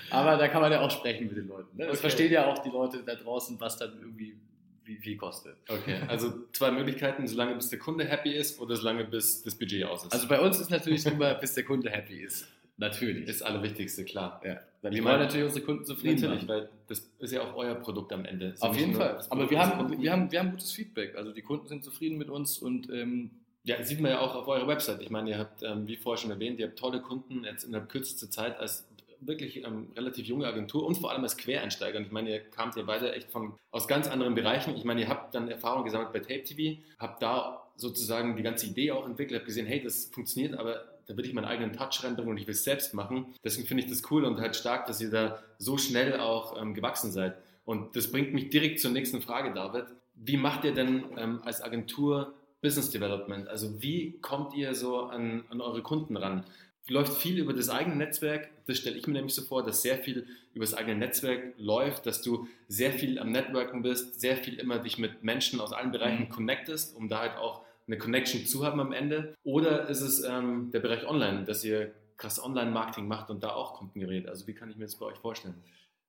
Aber 0.09 0.37
da 0.37 0.47
kann 0.47 0.61
man 0.61 0.71
ja 0.71 0.81
auch 0.81 0.91
sprechen 0.91 1.27
mit 1.27 1.37
den 1.37 1.47
Leuten. 1.47 1.77
Ne? 1.77 1.85
Das 1.85 1.93
okay. 1.93 2.01
verstehen 2.01 2.31
ja 2.31 2.45
auch 2.45 2.59
die 2.59 2.69
Leute 2.69 3.03
da 3.03 3.15
draußen, 3.15 3.59
was 3.59 3.77
dann 3.77 3.97
irgendwie 3.99 4.37
wie 4.83 4.97
viel 4.97 5.15
kostet. 5.15 5.55
Okay, 5.69 6.01
also 6.07 6.33
zwei 6.51 6.71
Möglichkeiten, 6.71 7.27
solange 7.27 7.55
bis 7.55 7.69
der 7.69 7.79
Kunde 7.79 8.03
happy 8.03 8.31
ist 8.31 8.59
oder 8.59 8.75
solange 8.75 9.05
bis 9.05 9.43
das 9.43 9.55
Budget 9.55 9.85
aus 9.85 10.03
ist. 10.03 10.11
Also 10.11 10.27
bei 10.27 10.39
uns 10.39 10.59
ist 10.59 10.69
natürlich 10.69 11.05
immer, 11.05 11.35
bis 11.35 11.53
der 11.53 11.63
Kunde 11.63 11.89
happy 11.89 12.21
ist. 12.21 12.47
Natürlich. 12.77 13.25
Das 13.27 13.35
ist 13.37 13.41
Allerwichtigste, 13.43 14.03
klar. 14.05 14.41
Ja. 14.43 14.59
Weil 14.81 14.93
wir 14.93 15.03
wollen 15.03 15.19
natürlich 15.19 15.45
unsere 15.45 15.63
Kunden 15.63 15.85
zufrieden 15.85 16.19
Natürlich, 16.19 16.47
machen. 16.47 16.61
weil 16.61 16.69
das 16.87 17.07
ist 17.19 17.31
ja 17.31 17.41
auch 17.41 17.55
euer 17.55 17.75
Produkt 17.75 18.11
am 18.11 18.25
Ende. 18.25 18.55
Auf 18.59 18.75
jeden 18.75 18.95
Fall. 18.95 19.23
Aber 19.29 19.49
wir 19.49 19.59
haben, 19.59 20.01
wir, 20.01 20.11
haben, 20.11 20.31
wir 20.31 20.39
haben 20.39 20.51
gutes 20.51 20.71
Feedback. 20.71 21.15
Also 21.15 21.31
die 21.31 21.43
Kunden 21.43 21.67
sind 21.67 21.83
zufrieden 21.83 22.17
mit 22.17 22.29
uns 22.29 22.57
und 22.57 22.89
ähm, 22.89 23.29
ja, 23.63 23.82
sieht 23.84 24.00
man 24.00 24.12
ja 24.12 24.19
auch 24.19 24.36
auf 24.36 24.47
eurer 24.47 24.67
Website. 24.67 25.02
Ich 25.02 25.10
meine, 25.10 25.30
ihr 25.30 25.38
habt, 25.38 25.63
ähm, 25.63 25.88
wie 25.88 25.97
vorher 25.97 26.21
schon 26.21 26.32
erwähnt, 26.32 26.60
ihr 26.60 26.67
habt 26.67 26.80
tolle 26.80 27.02
Kunden 27.02 27.43
jetzt 27.43 27.63
in 27.63 27.71
der 27.71 27.82
kürzesten 27.82 28.32
Zeit 28.32 28.60
als 28.60 28.88
wirklich 29.21 29.63
ähm, 29.63 29.91
relativ 29.95 30.26
junge 30.26 30.47
Agentur 30.47 30.86
und 30.86 30.95
vor 30.95 31.12
allem 31.12 31.24
als 31.24 31.38
Quereinsteiger. 31.38 32.00
Und 32.00 32.06
ich 32.06 32.12
meine, 32.12 32.32
ihr 32.32 32.39
kamt 32.39 32.76
ja 32.76 32.84
beide 32.84 33.13
echt 33.13 33.32
von, 33.32 33.54
aus 33.69 33.88
ganz 33.88 34.08
anderen 34.08 34.36
Bereichen. 34.36 34.76
Ich 34.76 34.84
meine, 34.84 35.02
ihr 35.02 35.10
habt 35.10 35.36
dann 35.36 35.47
Erfahrung 35.47 35.84
gesammelt 35.84 36.12
bei 36.12 36.19
Tape 36.19 36.43
TV, 36.43 36.82
habt 36.97 37.21
da 37.21 37.62
sozusagen 37.76 38.36
die 38.36 38.43
ganze 38.43 38.65
Idee 38.65 38.91
auch 38.91 39.06
entwickelt, 39.06 39.39
habt 39.39 39.47
gesehen, 39.47 39.67
hey, 39.67 39.82
das 39.82 40.06
funktioniert, 40.06 40.58
aber 40.58 40.84
da 41.08 41.15
würde 41.15 41.28
ich 41.28 41.34
meinen 41.34 41.45
eigenen 41.45 41.74
Touch 41.74 42.04
reinbringen 42.04 42.32
und 42.32 42.38
ich 42.38 42.47
will 42.47 42.54
es 42.54 42.63
selbst 42.63 42.93
machen. 42.93 43.34
Deswegen 43.43 43.67
finde 43.67 43.84
ich 43.84 43.89
das 43.89 44.10
cool 44.12 44.26
und 44.26 44.39
halt 44.39 44.56
stark, 44.56 44.88
dass 44.88 45.02
ihr 45.02 45.10
da 45.10 45.39
so 45.58 45.78
schnell 45.78 46.19
auch 46.19 46.60
ähm, 46.60 46.74
gewachsen 46.74 47.12
seid. 47.12 47.38
Und 47.63 47.95
das 47.95 48.12
bringt 48.12 48.34
mich 48.34 48.50
direkt 48.50 48.80
zur 48.80 48.91
nächsten 48.91 49.21
Frage, 49.21 49.54
David. 49.54 49.86
Wie 50.15 50.38
macht 50.38 50.63
ihr 50.63 50.74
denn 50.74 51.06
ähm, 51.17 51.41
als 51.43 51.62
Agentur 51.62 52.34
Business 52.62 52.89
Development? 52.89 53.47
Also 53.47 53.82
wie 53.82 54.19
kommt 54.21 54.54
ihr 54.54 54.76
so 54.76 55.02
an, 55.02 55.43
an 55.50 55.62
eure 55.62 55.82
Kunden 55.82 56.17
ran? 56.17 56.45
Läuft 56.88 57.13
viel 57.13 57.38
über 57.38 57.54
das 57.54 57.69
eigene 57.69 57.95
Netzwerk. 57.95 58.50
Das 58.65 58.78
stelle 58.78 58.97
ich 58.97 59.08
mir 59.08 59.13
nämlich 59.13 59.34
so 59.34 59.43
vor, 59.43 59.63
dass 59.63 59.82
sehr 59.82 59.97
viel 59.97 60.28
über 60.54 60.65
das 60.65 60.74
eigene 60.74 60.97
Netzwerk 60.97 61.54
läuft, 61.58 62.06
dass 62.06 62.21
du 62.21 62.47
sehr 62.67 62.91
viel 62.91 63.17
am 63.17 63.32
Networken 63.32 63.82
bist, 63.82 64.19
sehr 64.19 64.36
viel 64.36 64.60
immer 64.60 64.80
dich 64.80 64.97
mit 64.97 65.24
Menschen 65.24 65.62
aus 65.62 65.71
allen 65.71 65.91
Bereichen 65.91 66.24
mhm. 66.24 66.30
connectest, 66.30 66.95
um 66.95 67.08
da 67.08 67.19
halt 67.19 67.38
auch 67.38 67.62
eine 67.88 67.97
Connection 67.97 68.45
zu 68.45 68.65
haben 68.65 68.80
am 68.80 68.91
Ende. 68.91 69.36
Oder 69.43 69.88
ist 69.88 70.02
es 70.02 70.24
ähm, 70.24 70.71
der 70.71 70.80
Bereich 70.80 71.08
Online, 71.08 71.45
dass 71.45 71.63
ihr 71.63 71.93
krass 72.17 72.43
Online-Marketing 72.43 73.08
macht 73.08 73.30
und 73.30 73.43
da 73.43 73.52
auch 73.52 73.76
Kunden 73.76 74.00
gerät? 74.00 74.28
Also 74.28 74.47
wie 74.47 74.54
kann 74.54 74.69
ich 74.69 74.76
mir 74.76 74.86
das 74.86 74.95
bei 74.95 75.06
euch 75.06 75.17
vorstellen? 75.17 75.56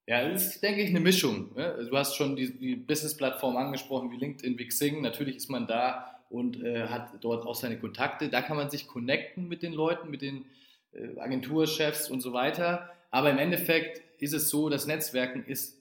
Ja, 0.07 0.29
das 0.29 0.55
ist, 0.55 0.63
denke 0.63 0.83
ich, 0.83 0.91
eine 0.91 1.01
Mischung. 1.01 1.55
Ne? 1.55 1.87
Du 1.89 1.97
hast 1.97 2.17
schon 2.17 2.35
die, 2.35 2.59
die 2.59 2.75
Business-Plattform 2.75 3.57
angesprochen, 3.57 4.11
wie 4.11 4.17
LinkedIn, 4.17 4.59
wie 4.59 4.67
Xing. 4.67 5.01
Natürlich 5.01 5.37
ist 5.37 5.49
man 5.49 5.67
da 5.69 6.22
und 6.33 6.63
äh, 6.63 6.87
hat 6.89 7.11
dort 7.21 7.47
auch 7.47 7.55
seine 7.55 7.79
Kontakte. 7.79 8.29
Da 8.29 8.41
kann 8.41 8.57
man 8.57 8.71
sich 8.71 8.89
connecten 8.89 9.49
mit 9.49 9.63
den 9.63 9.73
Leuten, 9.73 10.11
mit 10.11 10.23
den 10.23 10.47
äh, 10.93 11.19
Agenturchefs 11.19 12.11
und 12.11 12.21
so 12.21 12.33
weiter. 12.33 12.91
Aber 13.11 13.31
im 13.31 13.39
Endeffekt 13.39 14.03
ist 14.21 14.33
es 14.33 14.49
so, 14.49 14.71
das 14.71 14.87
Netzwerken 14.87 15.45
ist 15.45 15.79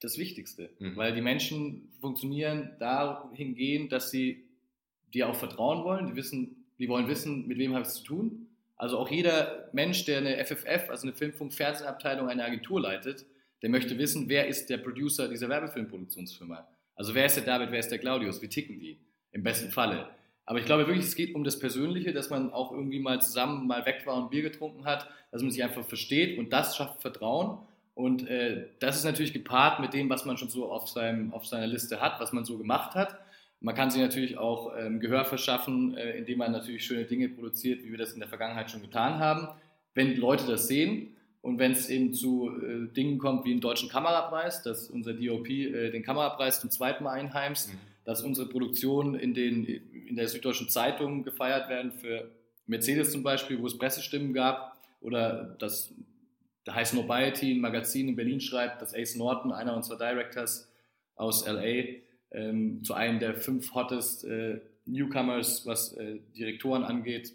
das 0.00 0.18
Wichtigste, 0.18 0.70
mhm. 0.80 0.96
weil 0.96 1.14
die 1.14 1.22
Menschen 1.22 1.92
funktionieren 2.00 2.72
dahingehend, 2.80 3.92
dass 3.92 4.10
sie 4.10 4.44
dir 5.14 5.28
auch 5.28 5.36
vertrauen 5.36 5.84
wollen, 5.84 6.06
die 6.06 6.16
wissen, 6.16 6.66
die 6.78 6.88
wollen 6.88 7.08
wissen, 7.08 7.46
mit 7.46 7.58
wem 7.58 7.72
habe 7.72 7.82
ich 7.82 7.88
es 7.88 7.94
zu 7.94 8.04
tun. 8.04 8.48
Also 8.76 8.98
auch 8.98 9.10
jeder 9.10 9.70
Mensch, 9.72 10.04
der 10.04 10.18
eine 10.18 10.44
FFF, 10.44 10.90
also 10.90 11.06
eine 11.06 11.16
Filmfunk-Fernsehabteilung 11.16 12.28
einer 12.28 12.44
Agentur 12.44 12.80
leitet, 12.80 13.24
der 13.62 13.70
möchte 13.70 13.96
wissen, 13.96 14.28
wer 14.28 14.48
ist 14.48 14.68
der 14.68 14.78
Producer 14.78 15.28
dieser 15.28 15.48
Werbefilmproduktionsfirma. 15.48 16.68
Also 16.94 17.14
wer 17.14 17.26
ist 17.26 17.36
der 17.36 17.44
David, 17.44 17.70
wer 17.70 17.78
ist 17.78 17.90
der 17.90 17.98
Claudius, 17.98 18.42
wie 18.42 18.48
ticken 18.48 18.80
die? 18.80 18.98
Im 19.36 19.42
besten 19.42 19.70
Falle. 19.70 20.08
Aber 20.46 20.58
ich 20.58 20.64
glaube 20.64 20.86
wirklich, 20.86 21.04
es 21.04 21.14
geht 21.14 21.34
um 21.34 21.44
das 21.44 21.58
Persönliche, 21.58 22.14
dass 22.14 22.30
man 22.30 22.54
auch 22.54 22.72
irgendwie 22.72 23.00
mal 23.00 23.20
zusammen 23.20 23.66
mal 23.66 23.84
weg 23.84 24.00
war 24.06 24.16
und 24.16 24.30
Bier 24.30 24.40
getrunken 24.40 24.86
hat, 24.86 25.10
dass 25.30 25.42
man 25.42 25.50
sich 25.50 25.62
einfach 25.62 25.84
versteht 25.84 26.38
und 26.38 26.54
das 26.54 26.74
schafft 26.74 27.02
Vertrauen. 27.02 27.58
Und 27.94 28.26
äh, 28.28 28.68
das 28.78 28.96
ist 28.96 29.04
natürlich 29.04 29.34
gepaart 29.34 29.80
mit 29.80 29.92
dem, 29.92 30.08
was 30.08 30.24
man 30.24 30.38
schon 30.38 30.48
so 30.48 30.72
auf, 30.72 30.88
seinem, 30.88 31.34
auf 31.34 31.44
seiner 31.44 31.66
Liste 31.66 32.00
hat, 32.00 32.18
was 32.18 32.32
man 32.32 32.46
so 32.46 32.56
gemacht 32.56 32.94
hat. 32.94 33.18
Man 33.60 33.74
kann 33.74 33.90
sich 33.90 34.00
natürlich 34.00 34.38
auch 34.38 34.72
ähm, 34.78 35.00
Gehör 35.00 35.26
verschaffen, 35.26 35.98
äh, 35.98 36.12
indem 36.16 36.38
man 36.38 36.52
natürlich 36.52 36.86
schöne 36.86 37.04
Dinge 37.04 37.28
produziert, 37.28 37.84
wie 37.84 37.90
wir 37.90 37.98
das 37.98 38.14
in 38.14 38.20
der 38.20 38.28
Vergangenheit 38.28 38.70
schon 38.70 38.80
getan 38.80 39.18
haben. 39.18 39.48
Wenn 39.92 40.16
Leute 40.16 40.46
das 40.46 40.66
sehen 40.66 41.14
und 41.42 41.58
wenn 41.58 41.72
es 41.72 41.90
eben 41.90 42.14
zu 42.14 42.50
äh, 42.62 42.90
Dingen 42.94 43.18
kommt 43.18 43.44
wie 43.44 43.50
einen 43.50 43.60
deutschen 43.60 43.90
Kamerapreis, 43.90 44.62
dass 44.62 44.88
unser 44.88 45.12
DOP 45.12 45.50
äh, 45.50 45.90
den 45.90 46.02
Kamerapreis 46.02 46.60
zum 46.60 46.70
zweiten 46.70 47.04
Mal 47.04 47.12
einheimst, 47.12 47.74
mhm. 47.74 47.78
Dass 48.06 48.22
unsere 48.22 48.48
Produktionen 48.48 49.16
in, 49.16 49.34
den, 49.34 49.66
in 49.66 50.16
der 50.16 50.28
Süddeutschen 50.28 50.68
Zeitung 50.70 51.24
gefeiert 51.24 51.68
werden 51.68 51.92
für 51.92 52.30
Mercedes 52.66 53.10
zum 53.10 53.22
Beispiel, 53.22 53.60
wo 53.60 53.66
es 53.66 53.76
Pressestimmen 53.76 54.32
gab, 54.32 54.76
oder 55.00 55.56
das 55.58 55.92
der 56.66 56.74
High 56.74 56.88
Snobiety, 56.88 57.52
ein 57.52 57.60
Magazin 57.60 58.08
in 58.08 58.16
Berlin 58.16 58.40
schreibt, 58.40 58.80
dass 58.82 58.94
Ace 58.94 59.16
Norton, 59.16 59.52
einer 59.52 59.76
unserer 59.76 59.98
Directors 59.98 60.68
aus 61.14 61.46
LA, 61.46 62.00
ähm, 62.32 62.82
zu 62.82 62.94
einem 62.94 63.20
der 63.20 63.34
fünf 63.34 63.72
hottest 63.74 64.24
äh, 64.24 64.60
Newcomers, 64.84 65.66
was 65.66 65.92
äh, 65.94 66.18
Direktoren 66.36 66.82
angeht, 66.82 67.34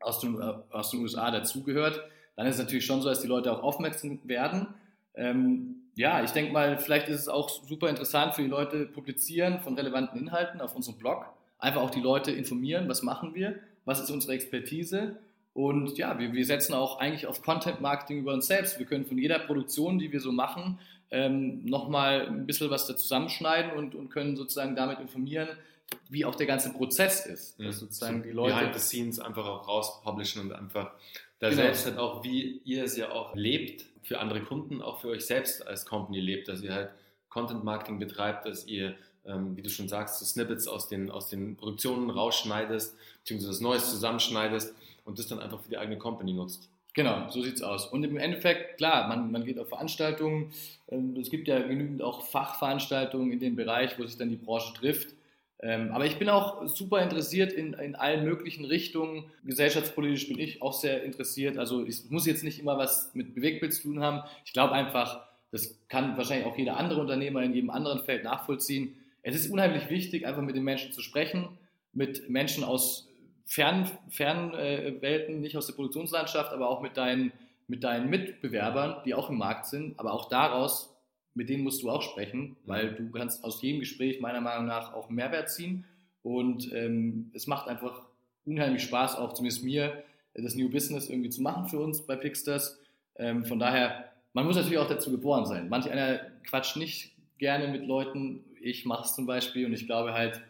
aus 0.00 0.20
den, 0.20 0.38
äh, 0.40 0.54
aus 0.70 0.90
den 0.90 1.00
USA 1.00 1.30
dazugehört, 1.30 2.02
dann 2.36 2.46
ist 2.46 2.56
es 2.56 2.62
natürlich 2.62 2.84
schon 2.84 3.00
so, 3.02 3.08
dass 3.08 3.20
die 3.20 3.28
Leute 3.28 3.52
auch 3.52 3.62
aufmerksam 3.62 4.20
werden. 4.24 4.68
Ähm, 5.14 5.81
ja, 5.94 6.22
ich 6.24 6.30
denke 6.30 6.52
mal, 6.52 6.78
vielleicht 6.78 7.08
ist 7.08 7.20
es 7.20 7.28
auch 7.28 7.50
super 7.50 7.88
interessant 7.88 8.34
für 8.34 8.42
die 8.42 8.48
Leute, 8.48 8.86
publizieren 8.86 9.60
von 9.60 9.74
relevanten 9.74 10.20
Inhalten 10.20 10.60
auf 10.60 10.74
unserem 10.74 10.98
Blog. 10.98 11.26
Einfach 11.58 11.82
auch 11.82 11.90
die 11.90 12.00
Leute 12.00 12.30
informieren, 12.30 12.88
was 12.88 13.02
machen 13.02 13.34
wir, 13.34 13.56
was 13.84 14.00
ist 14.00 14.10
unsere 14.10 14.32
Expertise. 14.32 15.16
Und 15.54 15.98
ja, 15.98 16.18
wir, 16.18 16.32
wir 16.32 16.46
setzen 16.46 16.72
auch 16.72 16.98
eigentlich 16.98 17.26
auf 17.26 17.42
Content 17.42 17.80
Marketing 17.80 18.18
über 18.18 18.32
uns 18.32 18.46
selbst. 18.46 18.78
Wir 18.78 18.86
können 18.86 19.04
von 19.04 19.18
jeder 19.18 19.38
Produktion, 19.38 19.98
die 19.98 20.10
wir 20.10 20.20
so 20.20 20.32
machen, 20.32 20.78
ähm, 21.10 21.64
nochmal 21.66 22.26
ein 22.26 22.46
bisschen 22.46 22.70
was 22.70 22.86
da 22.86 22.96
zusammenschneiden 22.96 23.72
und, 23.72 23.94
und 23.94 24.08
können 24.08 24.34
sozusagen 24.34 24.74
damit 24.74 24.98
informieren, 24.98 25.48
wie 26.08 26.24
auch 26.24 26.34
der 26.34 26.46
ganze 26.46 26.72
Prozess 26.72 27.26
ist. 27.26 27.60
Dass 27.60 27.80
sozusagen 27.80 28.22
die 28.22 28.30
Leute 28.30 28.54
behind 28.54 28.74
the 28.74 28.80
scenes 28.80 29.20
einfach 29.20 29.44
auch 29.44 29.68
rauspublishen 29.68 30.40
und 30.40 30.52
einfach 30.52 30.92
da 31.38 31.50
genau. 31.50 31.62
selbst 31.62 31.84
halt 31.84 31.98
auch, 31.98 32.24
wie 32.24 32.62
ihr 32.64 32.84
es 32.84 32.96
ja 32.96 33.10
auch 33.10 33.34
lebt, 33.34 33.84
für 34.02 34.20
andere 34.20 34.42
Kunden, 34.42 34.82
auch 34.82 35.00
für 35.00 35.08
euch 35.08 35.26
selbst 35.26 35.66
als 35.66 35.86
Company 35.86 36.20
lebt, 36.20 36.48
dass 36.48 36.62
ihr 36.62 36.74
halt 36.74 36.90
Content 37.28 37.64
Marketing 37.64 37.98
betreibt, 37.98 38.46
dass 38.46 38.66
ihr, 38.66 38.94
ähm, 39.24 39.56
wie 39.56 39.62
du 39.62 39.70
schon 39.70 39.88
sagst, 39.88 40.18
so 40.18 40.24
Snippets 40.24 40.68
aus 40.68 40.88
den, 40.88 41.10
aus 41.10 41.28
den 41.28 41.56
Produktionen 41.56 42.10
rausschneidest, 42.10 42.94
beziehungsweise 43.20 43.52
das 43.52 43.60
Neues 43.60 43.90
zusammenschneidest 43.90 44.74
und 45.04 45.18
das 45.18 45.28
dann 45.28 45.40
einfach 45.40 45.60
für 45.60 45.70
die 45.70 45.78
eigene 45.78 45.98
Company 45.98 46.32
nutzt. 46.32 46.68
Genau, 46.94 47.30
so 47.30 47.40
sieht 47.40 47.54
es 47.54 47.62
aus. 47.62 47.86
Und 47.86 48.04
im 48.04 48.18
Endeffekt, 48.18 48.76
klar, 48.76 49.08
man, 49.08 49.32
man 49.32 49.44
geht 49.44 49.58
auf 49.58 49.68
Veranstaltungen. 49.68 50.52
Ähm, 50.88 51.16
es 51.18 51.30
gibt 51.30 51.48
ja 51.48 51.58
genügend 51.60 52.02
auch 52.02 52.26
Fachveranstaltungen 52.26 53.32
in 53.32 53.40
dem 53.40 53.56
Bereich, 53.56 53.98
wo 53.98 54.04
sich 54.04 54.18
dann 54.18 54.28
die 54.28 54.36
Branche 54.36 54.74
trifft. 54.74 55.14
Ähm, 55.64 55.92
aber 55.92 56.06
ich 56.06 56.18
bin 56.18 56.28
auch 56.28 56.66
super 56.66 57.00
interessiert 57.02 57.52
in, 57.52 57.72
in 57.74 57.94
allen 57.94 58.24
möglichen 58.24 58.64
Richtungen. 58.64 59.30
Gesellschaftspolitisch 59.44 60.28
bin 60.28 60.40
ich 60.40 60.60
auch 60.60 60.72
sehr 60.72 61.04
interessiert. 61.04 61.56
Also 61.56 61.86
es 61.86 62.10
muss 62.10 62.26
jetzt 62.26 62.42
nicht 62.42 62.58
immer 62.58 62.76
was 62.78 63.14
mit 63.14 63.36
Bewegtbild 63.36 63.72
zu 63.72 63.82
tun 63.82 64.00
haben. 64.00 64.22
Ich 64.44 64.52
glaube 64.52 64.72
einfach, 64.72 65.22
das 65.52 65.78
kann 65.88 66.16
wahrscheinlich 66.16 66.46
auch 66.46 66.58
jeder 66.58 66.76
andere 66.76 67.00
Unternehmer 67.00 67.42
in 67.42 67.54
jedem 67.54 67.70
anderen 67.70 68.02
Feld 68.02 68.24
nachvollziehen. 68.24 68.96
Es 69.22 69.36
ist 69.36 69.52
unheimlich 69.52 69.88
wichtig, 69.88 70.26
einfach 70.26 70.42
mit 70.42 70.56
den 70.56 70.64
Menschen 70.64 70.92
zu 70.92 71.00
sprechen, 71.00 71.48
mit 71.92 72.28
Menschen 72.28 72.64
aus 72.64 73.08
fernen 73.44 73.88
fern, 74.08 74.54
äh, 74.54 75.00
Welten, 75.00 75.40
nicht 75.40 75.56
aus 75.56 75.66
der 75.66 75.74
Produktionslandschaft, 75.74 76.52
aber 76.52 76.68
auch 76.68 76.80
mit 76.80 76.96
deinen, 76.96 77.32
mit 77.68 77.84
deinen 77.84 78.10
Mitbewerbern, 78.10 78.96
die 79.04 79.14
auch 79.14 79.30
im 79.30 79.38
Markt 79.38 79.66
sind. 79.66 79.98
Aber 80.00 80.12
auch 80.12 80.28
daraus, 80.28 80.92
mit 81.34 81.48
denen 81.48 81.64
musst 81.64 81.82
du 81.82 81.90
auch 81.90 82.02
sprechen, 82.02 82.56
weil 82.66 82.94
du 82.94 83.10
kannst 83.10 83.44
aus 83.44 83.62
jedem 83.62 83.80
Gespräch 83.80 84.20
meiner 84.20 84.40
Meinung 84.40 84.66
nach 84.66 84.92
auch 84.92 85.08
Mehrwert 85.08 85.50
ziehen. 85.50 85.84
Und 86.22 86.72
ähm, 86.72 87.30
es 87.34 87.46
macht 87.46 87.68
einfach 87.68 88.02
unheimlich 88.44 88.82
Spaß, 88.82 89.16
auch 89.16 89.32
zumindest 89.32 89.64
mir, 89.64 90.04
das 90.34 90.54
New 90.54 90.70
Business 90.70 91.10
irgendwie 91.10 91.30
zu 91.30 91.42
machen 91.42 91.68
für 91.68 91.78
uns 91.78 92.02
bei 92.02 92.16
Pixsters. 92.16 92.80
Ähm, 93.16 93.44
von 93.44 93.58
daher, 93.58 94.12
man 94.32 94.46
muss 94.46 94.56
natürlich 94.56 94.78
auch 94.78 94.88
dazu 94.88 95.10
geboren 95.10 95.46
sein. 95.46 95.68
Manch 95.68 95.90
einer 95.90 96.20
quatscht 96.44 96.76
nicht 96.76 97.12
gerne 97.38 97.68
mit 97.68 97.86
Leuten. 97.86 98.44
Ich 98.60 98.86
mache 98.86 99.04
es 99.04 99.14
zum 99.14 99.26
Beispiel 99.26 99.66
und 99.66 99.74
ich 99.74 99.86
glaube 99.86 100.14
halt, 100.14 100.40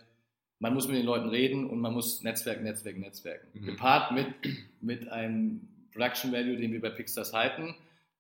man 0.60 0.74
muss 0.74 0.86
mit 0.86 0.96
den 0.96 1.06
Leuten 1.06 1.28
reden 1.28 1.68
und 1.68 1.80
man 1.80 1.92
muss 1.92 2.22
Netzwerken, 2.22 2.62
Netzwerken, 2.62 3.00
Netzwerken. 3.00 3.48
Mhm. 3.52 3.66
Gepaart 3.66 4.12
mit, 4.12 4.26
mit 4.80 5.08
einem 5.08 5.68
Production 5.92 6.30
Value, 6.30 6.56
den 6.56 6.72
wir 6.72 6.80
bei 6.80 6.90
Pixstars 6.90 7.32
halten, 7.32 7.74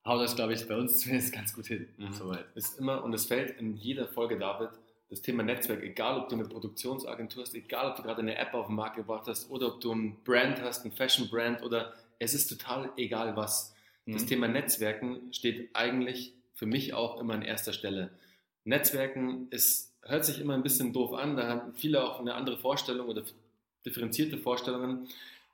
haut 0.04 0.20
das, 0.20 0.36
glaube 0.36 0.54
ich, 0.54 0.66
bei 0.66 0.76
uns 0.76 0.98
zumindest 1.00 1.32
ganz 1.32 1.54
gut 1.54 1.66
hin. 1.66 1.88
Mhm. 1.96 2.12
Soweit. 2.12 2.44
Ist 2.54 2.78
immer, 2.78 3.02
und 3.04 3.12
es 3.14 3.26
fällt 3.26 3.58
in 3.58 3.76
jeder 3.76 4.06
Folge, 4.06 4.38
David, 4.38 4.70
das 5.10 5.20
Thema 5.20 5.42
Netzwerk, 5.42 5.82
egal 5.82 6.18
ob 6.18 6.28
du 6.28 6.36
eine 6.36 6.44
Produktionsagentur 6.44 7.42
hast, 7.42 7.54
egal 7.54 7.90
ob 7.90 7.96
du 7.96 8.02
gerade 8.02 8.22
eine 8.22 8.36
App 8.36 8.54
auf 8.54 8.66
den 8.66 8.76
Markt 8.76 8.96
gebracht 8.96 9.26
hast 9.26 9.50
oder 9.50 9.68
ob 9.68 9.80
du 9.80 9.92
ein 9.92 10.16
Brand 10.24 10.62
hast, 10.62 10.86
ein 10.86 10.92
Fashion-Brand 10.92 11.62
oder 11.62 11.92
es 12.18 12.32
ist 12.32 12.48
total 12.48 12.90
egal 12.96 13.36
was. 13.36 13.74
Mhm. 14.06 14.12
Das 14.12 14.26
Thema 14.26 14.48
Netzwerken 14.48 15.32
steht 15.32 15.70
eigentlich 15.74 16.32
für 16.54 16.66
mich 16.66 16.94
auch 16.94 17.20
immer 17.20 17.34
an 17.34 17.42
erster 17.42 17.72
Stelle. 17.72 18.10
Netzwerken 18.64 19.48
ist 19.50 19.92
hört 20.04 20.24
sich 20.24 20.40
immer 20.40 20.54
ein 20.54 20.62
bisschen 20.62 20.92
doof 20.92 21.14
an, 21.14 21.36
da 21.36 21.48
haben 21.48 21.74
viele 21.74 22.04
auch 22.04 22.20
eine 22.20 22.34
andere 22.34 22.58
Vorstellung 22.58 23.08
oder 23.08 23.22
differenzierte 23.84 24.38
Vorstellungen. 24.38 25.08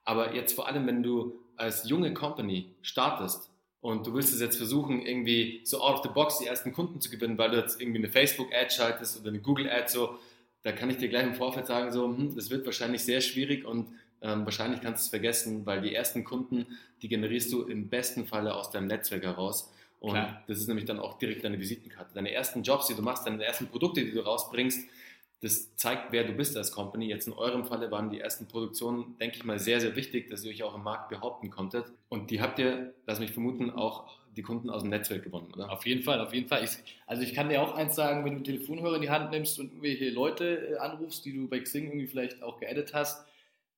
Aber 0.05 0.35
jetzt 0.35 0.55
vor 0.55 0.67
allem, 0.67 0.87
wenn 0.87 1.03
du 1.03 1.39
als 1.57 1.89
junge 1.89 2.15
Company 2.15 2.71
startest 2.83 3.51
und 3.81 4.07
du 4.07 4.15
willst 4.15 4.35
es 4.35 4.41
jetzt 4.41 4.57
versuchen, 4.57 5.05
irgendwie 5.05 5.61
so 5.65 5.81
out 5.81 5.97
of 5.97 6.03
the 6.03 6.09
box 6.09 6.39
die 6.39 6.47
ersten 6.47 6.73
Kunden 6.73 7.01
zu 7.01 7.11
gewinnen, 7.11 7.39
weil 7.39 7.51
du 7.51 7.59
jetzt 7.59 7.81
irgendwie 7.81 7.99
eine 7.99 8.09
Facebook-Ad 8.09 8.71
schaltest 8.71 9.21
oder 9.21 9.29
eine 9.29 9.39
Google-Ad, 9.39 9.89
so, 9.89 10.19
da 10.63 10.73
kann 10.73 10.91
ich 10.91 10.97
dir 10.97 11.09
gleich 11.09 11.25
im 11.25 11.35
Vorfeld 11.35 11.67
sagen, 11.67 11.93
so, 11.93 12.05
hm, 12.05 12.35
das 12.35 12.51
wird 12.51 12.67
wahrscheinlich 12.67 13.05
sehr 13.05 13.21
schwierig 13.21 13.65
und 13.65 13.87
ähm, 14.21 14.45
wahrscheinlich 14.45 14.81
kannst 14.81 15.03
du 15.03 15.05
es 15.05 15.11
vergessen, 15.11 15.65
weil 15.65 15.81
die 15.81 15.95
ersten 15.95 16.25
Kunden, 16.25 16.67
die 17.03 17.09
generierst 17.09 17.53
du 17.53 17.63
im 17.63 17.89
besten 17.89 18.27
Falle 18.27 18.55
aus 18.55 18.71
deinem 18.71 18.89
Netzwerk 18.89 19.23
heraus. 19.23 19.73
Und 20.01 20.13
Klar. 20.13 20.43
das 20.47 20.59
ist 20.59 20.69
nämlich 20.69 20.85
dann 20.85 20.99
auch 20.99 21.19
direkt 21.19 21.45
deine 21.45 21.59
Visitenkarte. 21.59 22.15
Deine 22.15 22.33
ersten 22.33 22.63
Jobs, 22.63 22.87
die 22.87 22.95
du 22.95 23.03
machst, 23.03 23.27
deine 23.27 23.45
ersten 23.45 23.69
Produkte, 23.69 24.05
die 24.05 24.13
du 24.13 24.21
rausbringst, 24.21 24.89
das 25.41 25.75
zeigt, 25.77 26.11
wer 26.11 26.25
du 26.25 26.33
bist 26.33 26.57
als 26.57 26.73
Company. 26.73 27.07
Jetzt 27.07 27.29
in 27.29 27.33
eurem 27.33 27.65
Falle 27.65 27.91
waren 27.91 28.11
die 28.11 28.21
ersten 28.21 28.49
Produktionen, 28.49 29.17
denke 29.19 29.37
ich 29.37 29.45
mal, 29.45 29.59
sehr, 29.59 29.81
sehr 29.81 29.95
wichtig, 29.95 30.29
dass 30.31 30.45
ihr 30.45 30.51
euch 30.51 30.63
auch 30.65 30.75
im 30.75 30.83
Markt 30.83 31.11
behaupten 31.11 31.51
konntet. 31.51 31.87
Und 32.09 32.31
die 32.31 32.41
habt 32.41 32.59
ihr, 32.59 32.95
lass 33.07 33.21
mich 33.21 33.31
vermuten, 33.31 33.71
auch 33.71 34.09
die 34.37 34.43
Kunden 34.43 34.71
aus 34.71 34.83
dem 34.83 34.91
Netzwerk 34.91 35.23
gewonnen, 35.23 35.53
oder? 35.53 35.71
Auf 35.71 35.87
jeden 35.87 36.03
Fall, 36.03 36.21
auf 36.21 36.33
jeden 36.35 36.49
Fall. 36.49 36.65
Ich, 36.65 36.79
also 37.07 37.23
ich 37.23 37.35
kann 37.35 37.49
dir 37.49 37.63
auch 37.63 37.75
eins 37.75 37.95
sagen, 37.95 38.25
wenn 38.25 38.37
du 38.37 38.43
Telefonhörer 38.43 38.97
in 38.97 39.03
die 39.03 39.11
Hand 39.11 39.31
nimmst 39.31 39.59
und 39.59 39.67
irgendwelche 39.67 40.11
Leute 40.11 40.75
äh, 40.75 40.77
anrufst, 40.77 41.25
die 41.25 41.33
du 41.33 41.49
bei 41.49 41.61
Xing 41.61 41.87
irgendwie 41.87 42.07
vielleicht 42.07 42.43
auch 42.43 42.59
geedit 42.59 42.95
hast, 42.95 43.25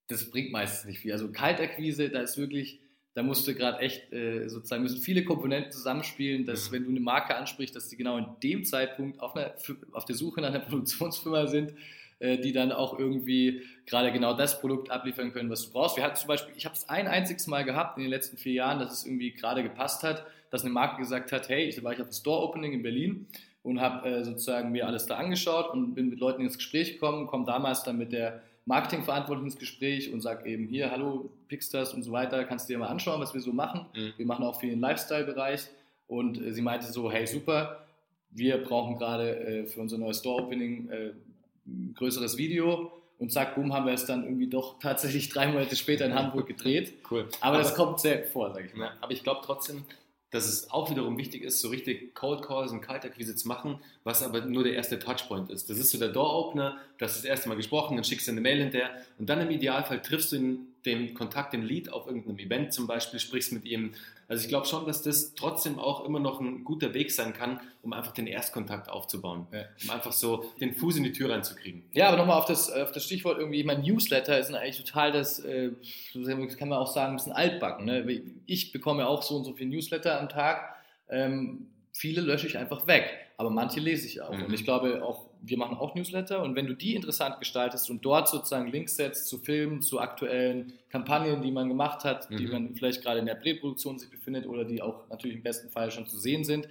das 0.08 0.30
bringt 0.30 0.52
meistens 0.52 0.86
nicht 0.86 1.00
viel. 1.00 1.12
Also 1.12 1.30
Kaltakquise, 1.30 2.10
da 2.10 2.20
ist 2.20 2.36
wirklich 2.36 2.80
da 3.14 3.22
musst 3.22 3.46
du 3.48 3.54
gerade 3.54 3.78
echt 3.80 4.12
äh, 4.12 4.48
sozusagen 4.48 4.82
müssen 4.82 5.00
viele 5.00 5.24
Komponenten 5.24 5.72
zusammenspielen, 5.72 6.46
dass 6.46 6.70
mhm. 6.70 6.74
wenn 6.74 6.84
du 6.84 6.90
eine 6.90 7.00
Marke 7.00 7.34
ansprichst, 7.34 7.74
dass 7.74 7.88
die 7.88 7.96
genau 7.96 8.18
in 8.18 8.26
dem 8.42 8.64
Zeitpunkt 8.64 9.20
auf, 9.20 9.34
einer, 9.34 9.52
auf 9.92 10.04
der 10.04 10.14
Suche 10.14 10.40
nach 10.40 10.50
einer 10.50 10.60
Produktionsfirma 10.60 11.46
sind, 11.46 11.74
äh, 12.20 12.38
die 12.38 12.52
dann 12.52 12.70
auch 12.70 12.98
irgendwie 12.98 13.62
gerade 13.86 14.12
genau 14.12 14.34
das 14.34 14.60
Produkt 14.60 14.90
abliefern 14.90 15.32
können, 15.32 15.50
was 15.50 15.66
du 15.66 15.72
brauchst. 15.72 15.96
Wir 15.96 16.04
hatten 16.04 16.16
zum 16.16 16.28
Beispiel, 16.28 16.54
ich 16.56 16.66
habe 16.66 16.76
es 16.76 16.88
ein 16.88 17.08
einziges 17.08 17.46
Mal 17.46 17.64
gehabt 17.64 17.96
in 17.96 18.04
den 18.04 18.10
letzten 18.10 18.36
vier 18.36 18.52
Jahren, 18.52 18.78
dass 18.78 18.92
es 18.92 19.06
irgendwie 19.06 19.32
gerade 19.32 19.62
gepasst 19.62 20.04
hat, 20.04 20.24
dass 20.50 20.62
eine 20.62 20.70
Marke 20.70 21.00
gesagt 21.00 21.32
hat, 21.32 21.48
hey, 21.48 21.64
ich 21.64 21.82
war 21.82 21.92
ich 21.92 22.00
auf 22.00 22.08
dem 22.08 22.12
Store 22.12 22.42
Opening 22.42 22.74
in 22.74 22.82
Berlin 22.82 23.26
und 23.62 23.80
habe 23.80 24.08
äh, 24.08 24.24
sozusagen 24.24 24.70
mir 24.70 24.86
alles 24.86 25.06
da 25.06 25.16
angeschaut 25.16 25.70
und 25.72 25.94
bin 25.94 26.10
mit 26.10 26.20
Leuten 26.20 26.42
ins 26.42 26.58
Gespräch 26.58 26.92
gekommen, 26.92 27.26
komme 27.26 27.44
damals 27.44 27.82
dann 27.82 27.98
mit 27.98 28.12
der 28.12 28.42
Marketingverantwortlichen 28.70 29.50
ins 29.50 29.58
Gespräch 29.58 30.12
und 30.12 30.20
sage 30.20 30.48
eben 30.48 30.66
hier, 30.68 30.90
hallo 30.90 31.28
Pixstars 31.48 31.92
und 31.92 32.02
so 32.02 32.12
weiter, 32.12 32.44
kannst 32.44 32.68
du 32.68 32.72
dir 32.72 32.78
mal 32.78 32.86
anschauen, 32.86 33.20
was 33.20 33.34
wir 33.34 33.40
so 33.40 33.52
machen. 33.52 33.86
Mhm. 33.94 34.12
Wir 34.16 34.26
machen 34.26 34.44
auch 34.44 34.58
viel 34.60 34.72
im 34.72 34.80
Lifestyle-Bereich 34.80 35.66
und 36.06 36.40
äh, 36.40 36.52
sie 36.52 36.62
meinte 36.62 36.86
so, 36.86 37.10
hey 37.10 37.26
super, 37.26 37.84
wir 38.30 38.58
brauchen 38.62 38.96
gerade 38.96 39.36
äh, 39.36 39.66
für 39.66 39.80
unser 39.80 39.98
neues 39.98 40.20
Store-Opening 40.20 40.88
äh, 40.88 41.10
ein 41.66 41.94
größeres 41.96 42.36
Video 42.36 42.92
und 43.18 43.32
zack, 43.32 43.56
boom, 43.56 43.74
haben 43.74 43.86
wir 43.86 43.92
es 43.92 44.06
dann 44.06 44.22
irgendwie 44.24 44.46
doch 44.46 44.78
tatsächlich 44.78 45.28
drei 45.28 45.48
Monate 45.48 45.74
später 45.74 46.06
in 46.06 46.14
Hamburg 46.14 46.46
gedreht. 46.46 46.94
Cool. 47.10 47.28
Aber, 47.40 47.54
aber 47.54 47.58
das 47.58 47.74
kommt 47.74 48.00
sehr 48.00 48.24
vor, 48.24 48.54
sage 48.54 48.66
ich 48.66 48.74
mal. 48.74 48.86
Ja, 48.86 48.92
aber 49.00 49.12
ich 49.12 49.22
glaube 49.22 49.40
trotzdem, 49.44 49.84
dass 50.30 50.46
es 50.46 50.70
auch 50.70 50.90
wiederum 50.90 51.18
wichtig 51.18 51.42
ist, 51.42 51.60
so 51.60 51.68
richtig 51.68 52.14
Cold 52.14 52.42
Calls 52.42 52.70
und 52.70 52.80
Kaltakquise 52.80 53.34
zu 53.34 53.48
machen, 53.48 53.80
was 54.04 54.22
aber 54.22 54.42
nur 54.42 54.62
der 54.62 54.74
erste 54.74 54.98
Touchpoint 54.98 55.50
ist. 55.50 55.68
Das 55.68 55.78
ist 55.78 55.90
so 55.90 55.98
der 55.98 56.08
Door-Opener, 56.08 56.78
das 56.98 57.16
ist 57.16 57.24
das 57.24 57.24
erste 57.24 57.48
Mal 57.48 57.56
gesprochen, 57.56 57.96
dann 57.96 58.04
schickst 58.04 58.28
du 58.28 58.32
eine 58.32 58.40
Mail 58.40 58.58
hinterher 58.58 58.90
und 59.18 59.28
dann 59.28 59.40
im 59.40 59.50
Idealfall 59.50 60.00
triffst 60.00 60.32
du 60.32 60.36
ihn 60.36 60.66
den 60.86 61.14
Kontakt, 61.14 61.52
den 61.52 61.62
Lead 61.62 61.92
auf 61.92 62.06
irgendeinem 62.06 62.38
Event 62.38 62.72
zum 62.72 62.86
Beispiel, 62.86 63.20
sprichst 63.20 63.52
mit 63.52 63.64
ihm. 63.64 63.92
Also 64.30 64.44
ich 64.44 64.48
glaube 64.48 64.64
schon, 64.64 64.86
dass 64.86 65.02
das 65.02 65.34
trotzdem 65.34 65.80
auch 65.80 66.04
immer 66.04 66.20
noch 66.20 66.40
ein 66.40 66.62
guter 66.62 66.94
Weg 66.94 67.10
sein 67.10 67.32
kann, 67.32 67.60
um 67.82 67.92
einfach 67.92 68.12
den 68.12 68.28
Erstkontakt 68.28 68.88
aufzubauen. 68.88 69.48
Ja. 69.50 69.64
Um 69.82 69.90
einfach 69.90 70.12
so 70.12 70.44
den 70.60 70.72
Fuß 70.72 70.98
in 70.98 71.02
die 71.02 71.10
Tür 71.10 71.30
reinzukriegen. 71.30 71.82
Ja, 71.90 72.06
aber 72.06 72.16
nochmal 72.16 72.38
auf 72.38 72.44
das, 72.44 72.70
auf 72.70 72.92
das 72.92 73.04
Stichwort 73.04 73.38
irgendwie, 73.38 73.64
mein 73.64 73.82
Newsletter 73.82 74.38
ist 74.38 74.54
eigentlich 74.54 74.76
total 74.76 75.10
das, 75.10 75.40
äh, 75.40 75.72
kann 76.56 76.68
man 76.68 76.78
auch 76.78 76.86
sagen, 76.86 77.14
ein 77.14 77.16
bisschen 77.16 77.32
altbacken. 77.32 77.86
Ne? 77.86 78.22
Ich 78.46 78.70
bekomme 78.70 79.08
auch 79.08 79.22
so 79.22 79.34
und 79.34 79.44
so 79.44 79.52
viele 79.52 79.70
Newsletter 79.70 80.20
am 80.20 80.28
Tag. 80.28 80.76
Ähm, 81.08 81.66
viele 81.92 82.20
lösche 82.20 82.46
ich 82.46 82.56
einfach 82.56 82.86
weg, 82.86 83.10
aber 83.36 83.50
manche 83.50 83.80
lese 83.80 84.06
ich 84.06 84.22
auch. 84.22 84.32
Mhm. 84.32 84.44
Und 84.44 84.54
ich 84.54 84.62
glaube 84.62 85.04
auch 85.04 85.29
wir 85.42 85.58
machen 85.58 85.76
auch 85.76 85.94
Newsletter 85.94 86.42
und 86.42 86.54
wenn 86.54 86.66
du 86.66 86.74
die 86.74 86.94
interessant 86.94 87.38
gestaltest 87.38 87.90
und 87.90 88.04
dort 88.04 88.28
sozusagen 88.28 88.70
Links 88.70 88.96
setzt 88.96 89.28
zu 89.28 89.38
Filmen, 89.38 89.82
zu 89.82 90.00
aktuellen 90.00 90.74
Kampagnen, 90.90 91.42
die 91.42 91.50
man 91.50 91.68
gemacht 91.68 92.04
hat, 92.04 92.30
mhm. 92.30 92.36
die 92.36 92.46
man 92.46 92.74
vielleicht 92.74 93.02
gerade 93.02 93.20
in 93.20 93.26
der 93.26 93.34
Präproduktion 93.34 93.98
sich 93.98 94.10
befindet 94.10 94.46
oder 94.46 94.64
die 94.64 94.82
auch 94.82 95.08
natürlich 95.08 95.36
im 95.36 95.42
besten 95.42 95.70
Fall 95.70 95.90
schon 95.90 96.06
zu 96.06 96.18
sehen 96.18 96.44
sind, 96.44 96.68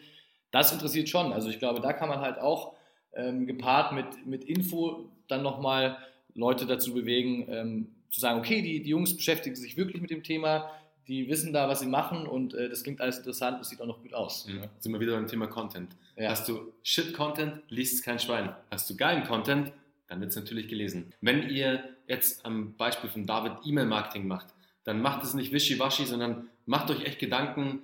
das 0.51 0.71
interessiert 0.71 1.09
schon. 1.09 1.33
Also 1.33 1.49
ich 1.49 1.59
glaube, 1.59 1.81
da 1.81 1.93
kann 1.93 2.09
man 2.09 2.19
halt 2.19 2.39
auch 2.39 2.73
ähm, 3.13 3.47
gepaart 3.47 3.93
mit, 3.93 4.25
mit 4.25 4.43
Info 4.43 5.09
dann 5.27 5.43
nochmal 5.43 5.97
Leute 6.35 6.65
dazu 6.65 6.93
bewegen, 6.93 7.47
ähm, 7.49 7.87
zu 8.09 8.19
sagen, 8.19 8.39
okay, 8.39 8.61
die, 8.61 8.81
die 8.81 8.89
Jungs 8.89 9.15
beschäftigen 9.15 9.55
sich 9.55 9.77
wirklich 9.77 10.01
mit 10.01 10.09
dem 10.09 10.23
Thema, 10.23 10.71
die 11.09 11.27
wissen 11.27 11.51
da, 11.51 11.67
was 11.67 11.79
sie 11.79 11.87
machen 11.87 12.27
und 12.27 12.53
äh, 12.53 12.69
das 12.69 12.83
klingt 12.83 13.01
alles 13.01 13.17
interessant, 13.17 13.59
das 13.59 13.69
sieht 13.69 13.81
auch 13.81 13.87
noch 13.87 14.01
gut 14.01 14.13
aus. 14.13 14.47
Mhm. 14.47 14.65
Sind 14.79 14.93
wir 14.93 14.99
wieder 14.99 15.15
beim 15.15 15.27
Thema 15.27 15.47
Content. 15.47 15.95
Ja. 16.15 16.29
Hast 16.29 16.47
du 16.47 16.71
Shit-Content, 16.83 17.63
liest 17.69 17.95
es 17.95 18.03
kein 18.03 18.19
Schwein. 18.19 18.55
Hast 18.69 18.89
du 18.89 18.95
geilen 18.95 19.23
Content, 19.23 19.73
dann 20.07 20.21
wird 20.21 20.29
es 20.29 20.35
natürlich 20.35 20.67
gelesen. 20.67 21.11
Wenn 21.19 21.49
ihr 21.49 21.83
jetzt 22.07 22.45
am 22.45 22.75
Beispiel 22.75 23.09
von 23.09 23.25
David 23.25 23.53
E-Mail-Marketing 23.65 24.27
macht, 24.27 24.47
dann 24.83 25.01
macht 25.01 25.23
es 25.23 25.33
nicht 25.33 25.51
wischiwaschi, 25.51 26.05
sondern 26.05 26.47
macht 26.65 26.91
euch 26.91 27.03
echt 27.03 27.19
Gedanken, 27.19 27.81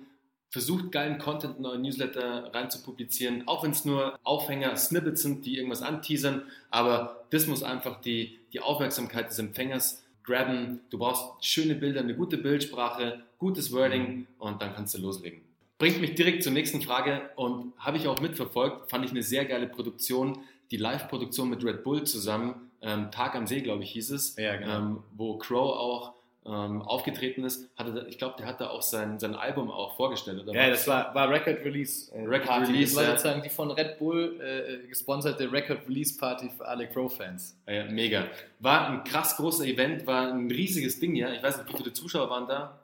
versucht 0.48 0.92
geilen 0.92 1.18
Content 1.18 1.58
in 1.58 1.66
euren 1.66 1.82
Newsletter 1.82 2.54
rein 2.54 2.70
zu 2.70 2.82
publizieren, 2.82 3.42
auch 3.46 3.64
wenn 3.64 3.72
es 3.72 3.84
nur 3.84 4.18
Aufhänger, 4.22 4.76
Snippets 4.76 5.22
sind, 5.22 5.44
die 5.44 5.56
irgendwas 5.56 5.82
anteasern, 5.82 6.42
aber 6.70 7.26
das 7.30 7.46
muss 7.48 7.64
einfach 7.64 8.00
die, 8.00 8.38
die 8.52 8.60
Aufmerksamkeit 8.60 9.28
des 9.28 9.38
Empfängers 9.40 10.04
grabben. 10.26 10.80
Du 10.90 10.98
brauchst 10.98 11.44
schöne 11.44 11.74
Bilder, 11.74 12.00
eine 12.00 12.14
gute 12.14 12.36
Bildsprache, 12.36 13.22
gutes 13.38 13.72
Wording 13.72 14.26
und 14.38 14.60
dann 14.60 14.74
kannst 14.74 14.94
du 14.94 14.98
loslegen. 14.98 15.40
Bringt 15.78 16.00
mich 16.00 16.14
direkt 16.14 16.42
zur 16.42 16.52
nächsten 16.52 16.82
Frage 16.82 17.30
und 17.36 17.72
habe 17.78 17.96
ich 17.96 18.08
auch 18.08 18.20
mitverfolgt, 18.20 18.90
fand 18.90 19.04
ich 19.04 19.10
eine 19.10 19.22
sehr 19.22 19.44
geile 19.44 19.66
Produktion, 19.66 20.40
die 20.70 20.78
Live-Produktion 20.78 21.48
mit 21.48 21.64
Red 21.64 21.84
Bull 21.84 22.04
zusammen, 22.04 22.70
ähm, 22.82 23.10
Tag 23.10 23.34
am 23.34 23.46
See, 23.46 23.60
glaube 23.60 23.84
ich, 23.84 23.90
hieß 23.92 24.10
es, 24.10 24.36
ja, 24.36 24.56
genau. 24.56 24.76
ähm, 24.76 24.98
wo 25.14 25.38
Crow 25.38 25.76
auch 25.76 26.14
ähm, 26.48 26.82
aufgetreten 26.82 27.44
ist, 27.44 27.68
hatte, 27.76 28.06
ich 28.08 28.18
glaube, 28.18 28.36
der 28.38 28.46
hat 28.46 28.60
da 28.60 28.68
auch 28.68 28.82
sein, 28.82 29.18
sein 29.18 29.34
Album 29.34 29.70
auch 29.70 29.96
vorgestellt. 29.96 30.42
Oder 30.42 30.54
ja, 30.54 30.70
das 30.70 30.86
war, 30.86 31.14
war 31.14 31.30
Record 31.30 31.64
Release. 31.64 32.12
Äh, 32.14 32.22
Record 32.22 32.46
Party. 32.46 32.72
Release. 32.72 32.94
Das 32.94 33.04
war 33.04 33.10
sozusagen 33.12 33.42
die 33.42 33.50
von 33.50 33.70
Red 33.70 33.98
Bull 33.98 34.40
äh, 34.40 34.86
gesponserte 34.88 35.50
Record 35.50 35.88
Release 35.88 36.16
Party 36.16 36.48
für 36.56 36.66
alle 36.66 36.88
Crow-Fans. 36.88 37.58
Ja, 37.66 37.84
mega. 37.84 38.26
War 38.60 38.88
ein 38.88 39.04
krass 39.04 39.36
großer 39.36 39.64
Event, 39.64 40.06
war 40.06 40.32
ein 40.32 40.50
riesiges 40.50 41.00
Ding, 41.00 41.14
ja. 41.16 41.32
Ich 41.32 41.42
weiß 41.42 41.58
nicht, 41.58 41.72
wie 41.72 41.76
viele 41.76 41.92
Zuschauer 41.92 42.30
waren 42.30 42.46
da. 42.46 42.80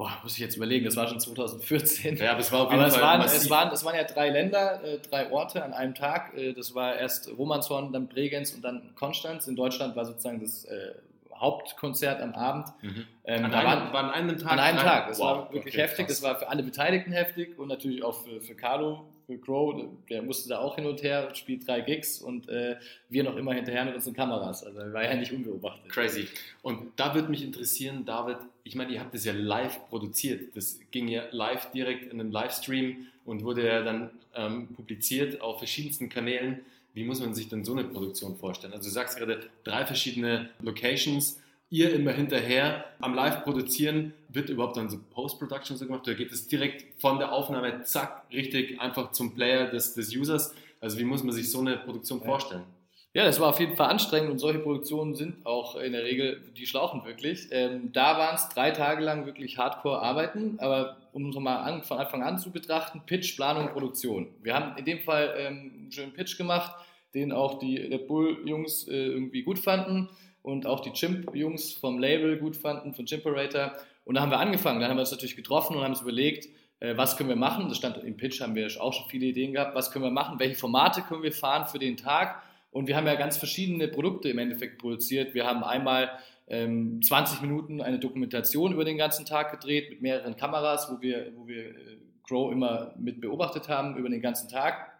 Boah, 0.00 0.18
muss 0.22 0.32
ich 0.32 0.38
jetzt 0.38 0.56
überlegen, 0.56 0.86
das 0.86 0.96
war 0.96 1.06
schon 1.08 1.20
2014. 1.20 2.16
Ja, 2.16 2.30
aber 2.30 2.40
es 2.40 2.50
war 2.50 2.60
auf 2.62 2.70
jeden 2.70 2.82
aber 2.82 2.90
Fall. 2.90 3.00
Es 3.00 3.04
waren, 3.04 3.20
es, 3.20 3.50
waren, 3.50 3.70
es 3.70 3.84
waren 3.84 3.96
ja 3.96 4.04
drei 4.04 4.30
Länder, 4.30 4.82
äh, 4.82 4.98
drei 4.98 5.30
Orte 5.30 5.62
an 5.62 5.74
einem 5.74 5.94
Tag. 5.94 6.32
Äh, 6.34 6.54
das 6.54 6.74
war 6.74 6.96
erst 6.96 7.30
Romanshorn, 7.36 7.92
dann 7.92 8.08
Bregenz 8.08 8.54
und 8.54 8.62
dann 8.62 8.94
Konstanz. 8.94 9.46
In 9.46 9.56
Deutschland 9.56 9.96
war 9.96 10.06
sozusagen 10.06 10.40
das 10.40 10.64
äh, 10.64 10.94
Hauptkonzert 11.40 12.20
am 12.20 12.34
Abend. 12.34 12.66
Mhm. 12.82 13.06
Ähm, 13.24 13.44
an, 13.44 13.54
einem, 13.54 13.66
waren, 13.66 13.92
war 13.92 14.04
an 14.04 14.10
einem 14.10 14.38
Tag? 14.38 14.52
An 14.52 14.58
einem 14.58 14.78
Tag. 14.78 15.10
Es 15.10 15.18
wow, 15.18 15.24
war 15.24 15.52
wirklich 15.52 15.74
okay, 15.74 15.82
heftig. 15.82 16.08
Es 16.10 16.22
war 16.22 16.38
für 16.38 16.48
alle 16.48 16.62
Beteiligten 16.62 17.12
heftig 17.12 17.58
und 17.58 17.68
natürlich 17.68 18.02
auch 18.02 18.22
für, 18.24 18.40
für 18.40 18.54
Carlo, 18.54 19.04
für 19.26 19.38
Crow. 19.38 19.74
Der 20.08 20.22
musste 20.22 20.48
da 20.48 20.58
auch 20.58 20.76
hin 20.76 20.86
und 20.86 21.02
her, 21.02 21.34
spielt 21.34 21.66
drei 21.66 21.80
Gigs 21.80 22.20
und 22.20 22.48
äh, 22.48 22.76
wir 23.08 23.24
noch 23.24 23.36
immer 23.36 23.54
hinterher 23.54 23.84
mit 23.84 23.94
unseren 23.94 24.14
Kameras. 24.14 24.64
Also 24.64 24.80
er 24.80 24.92
war 24.92 25.04
ja 25.04 25.14
nicht 25.14 25.32
unbeobachtet. 25.32 25.90
Crazy. 25.90 26.28
Und 26.62 26.92
da 26.96 27.14
würde 27.14 27.28
mich 27.28 27.42
interessieren, 27.42 28.04
David, 28.04 28.38
ich 28.64 28.74
meine, 28.74 28.92
ihr 28.92 29.00
habt 29.00 29.14
das 29.14 29.24
ja 29.24 29.32
live 29.32 29.88
produziert. 29.88 30.54
Das 30.54 30.78
ging 30.90 31.08
ja 31.08 31.22
live 31.30 31.70
direkt 31.70 32.12
in 32.12 32.20
einen 32.20 32.32
Livestream 32.32 33.06
und 33.24 33.44
wurde 33.44 33.66
ja 33.66 33.82
dann 33.82 34.10
ähm, 34.34 34.68
publiziert 34.74 35.40
auf 35.40 35.58
verschiedensten 35.58 36.08
Kanälen. 36.08 36.60
Wie 36.92 37.04
muss 37.04 37.20
man 37.20 37.34
sich 37.34 37.48
denn 37.48 37.64
so 37.64 37.72
eine 37.72 37.84
Produktion 37.84 38.36
vorstellen? 38.36 38.72
Also 38.72 38.88
du 38.88 38.90
sagst 38.90 39.16
gerade 39.16 39.48
drei 39.64 39.86
verschiedene 39.86 40.50
Locations, 40.60 41.40
ihr 41.70 41.94
immer 41.94 42.10
hinterher 42.10 42.84
am 43.00 43.14
Live 43.14 43.44
produzieren, 43.44 44.12
wird 44.28 44.50
überhaupt 44.50 44.76
dann 44.76 44.90
so 44.90 44.98
Post-Production 45.10 45.76
so 45.76 45.86
gemacht 45.86 46.02
oder 46.06 46.16
geht 46.16 46.32
es 46.32 46.48
direkt 46.48 47.00
von 47.00 47.18
der 47.18 47.32
Aufnahme 47.32 47.84
zack 47.84 48.24
richtig 48.32 48.80
einfach 48.80 49.12
zum 49.12 49.34
Player 49.34 49.70
des, 49.70 49.94
des 49.94 50.14
Users? 50.14 50.52
Also 50.80 50.98
wie 50.98 51.04
muss 51.04 51.22
man 51.22 51.32
sich 51.32 51.50
so 51.50 51.60
eine 51.60 51.76
Produktion 51.76 52.20
vorstellen? 52.20 52.64
Ja, 53.12 53.24
das 53.24 53.40
war 53.40 53.48
auf 53.48 53.58
jeden 53.58 53.74
Fall 53.74 53.90
anstrengend 53.90 54.30
und 54.30 54.38
solche 54.38 54.60
Produktionen 54.60 55.16
sind 55.16 55.44
auch 55.44 55.74
in 55.74 55.92
der 55.92 56.04
Regel, 56.04 56.40
die 56.56 56.64
schlauchen 56.64 57.04
wirklich. 57.04 57.48
Ähm, 57.50 57.90
da 57.92 58.16
waren 58.16 58.36
es 58.36 58.48
drei 58.50 58.70
Tage 58.70 59.02
lang 59.02 59.26
wirklich 59.26 59.58
Hardcore 59.58 60.00
arbeiten, 60.00 60.58
aber 60.60 60.96
um 61.12 61.28
es 61.30 61.36
mal 61.36 61.56
an, 61.56 61.82
von 61.82 61.98
Anfang 61.98 62.22
an 62.22 62.38
zu 62.38 62.52
betrachten, 62.52 63.02
Pitch, 63.06 63.34
Planung, 63.34 63.70
Produktion. 63.70 64.28
Wir 64.44 64.54
haben 64.54 64.78
in 64.78 64.84
dem 64.84 65.00
Fall 65.00 65.34
ähm, 65.36 65.72
einen 65.74 65.92
schönen 65.92 66.12
Pitch 66.12 66.38
gemacht, 66.38 66.72
den 67.12 67.32
auch 67.32 67.58
die 67.58 67.78
Red 67.78 68.06
Bull-Jungs 68.06 68.86
äh, 68.86 69.06
irgendwie 69.06 69.42
gut 69.42 69.58
fanden 69.58 70.08
und 70.42 70.64
auch 70.66 70.78
die 70.78 70.92
Chimp-Jungs 70.92 71.72
vom 71.72 71.98
Label 71.98 72.38
gut 72.38 72.56
fanden, 72.56 72.94
von 72.94 73.06
Chimperator. 73.06 73.72
Und 74.04 74.14
da 74.14 74.20
haben 74.20 74.30
wir 74.30 74.38
angefangen, 74.38 74.78
dann 74.78 74.88
haben 74.88 74.98
wir 74.98 75.02
uns 75.02 75.10
natürlich 75.10 75.34
getroffen 75.34 75.74
und 75.74 75.82
haben 75.82 75.90
uns 75.90 76.02
überlegt, 76.02 76.48
äh, 76.78 76.96
was 76.96 77.16
können 77.16 77.28
wir 77.28 77.34
machen. 77.34 77.68
Das 77.68 77.78
stand 77.78 77.96
im 77.98 78.16
Pitch, 78.16 78.40
haben 78.40 78.54
wir 78.54 78.68
auch 78.80 78.92
schon 78.92 79.08
viele 79.08 79.26
Ideen 79.26 79.52
gehabt. 79.52 79.74
Was 79.74 79.90
können 79.90 80.04
wir 80.04 80.12
machen? 80.12 80.38
Welche 80.38 80.54
Formate 80.54 81.02
können 81.02 81.24
wir 81.24 81.32
fahren 81.32 81.66
für 81.66 81.80
den 81.80 81.96
Tag? 81.96 82.40
Und 82.70 82.86
wir 82.86 82.96
haben 82.96 83.06
ja 83.06 83.16
ganz 83.16 83.36
verschiedene 83.36 83.88
Produkte 83.88 84.28
im 84.28 84.38
Endeffekt 84.38 84.78
produziert. 84.78 85.34
Wir 85.34 85.46
haben 85.46 85.64
einmal 85.64 86.10
ähm, 86.46 87.02
20 87.02 87.42
Minuten 87.42 87.80
eine 87.80 87.98
Dokumentation 87.98 88.72
über 88.72 88.84
den 88.84 88.96
ganzen 88.96 89.26
Tag 89.26 89.50
gedreht 89.50 89.90
mit 89.90 90.02
mehreren 90.02 90.36
Kameras, 90.36 90.88
wo 90.90 91.00
wir, 91.00 91.32
wo 91.36 91.46
wir 91.46 91.70
äh, 91.70 91.98
Crow 92.22 92.52
immer 92.52 92.94
mit 92.98 93.20
beobachtet 93.20 93.68
haben 93.68 93.96
über 93.96 94.08
den 94.08 94.20
ganzen 94.20 94.48
Tag. 94.48 94.92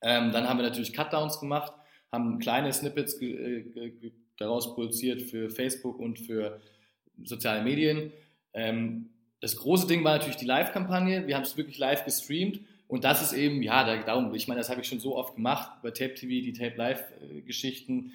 Ähm, 0.00 0.32
dann 0.32 0.48
haben 0.48 0.58
wir 0.58 0.64
natürlich 0.64 0.92
Cutdowns 0.92 1.40
gemacht, 1.40 1.72
haben 2.10 2.38
kleine 2.38 2.72
Snippets 2.72 3.20
äh, 3.20 3.64
daraus 4.38 4.74
produziert 4.74 5.22
für 5.22 5.50
Facebook 5.50 5.98
und 5.98 6.20
für 6.20 6.60
soziale 7.24 7.62
Medien. 7.62 8.12
Ähm, 8.54 9.10
das 9.40 9.56
große 9.56 9.88
Ding 9.88 10.04
war 10.04 10.12
natürlich 10.12 10.36
die 10.36 10.46
Live-Kampagne. 10.46 11.26
Wir 11.26 11.34
haben 11.34 11.42
es 11.42 11.56
wirklich 11.56 11.78
live 11.78 12.04
gestreamt 12.04 12.60
und 12.92 13.04
das 13.04 13.22
ist 13.22 13.32
eben, 13.32 13.62
ja, 13.62 13.84
da, 13.84 13.96
darum, 14.02 14.34
ich 14.34 14.48
meine, 14.48 14.60
das 14.60 14.68
habe 14.68 14.82
ich 14.82 14.86
schon 14.86 15.00
so 15.00 15.16
oft 15.16 15.36
gemacht 15.36 15.80
bei 15.82 15.92
Tape 15.92 16.12
TV, 16.12 16.44
die 16.44 16.52
Tape 16.52 16.76
Live-Geschichten. 16.76 18.12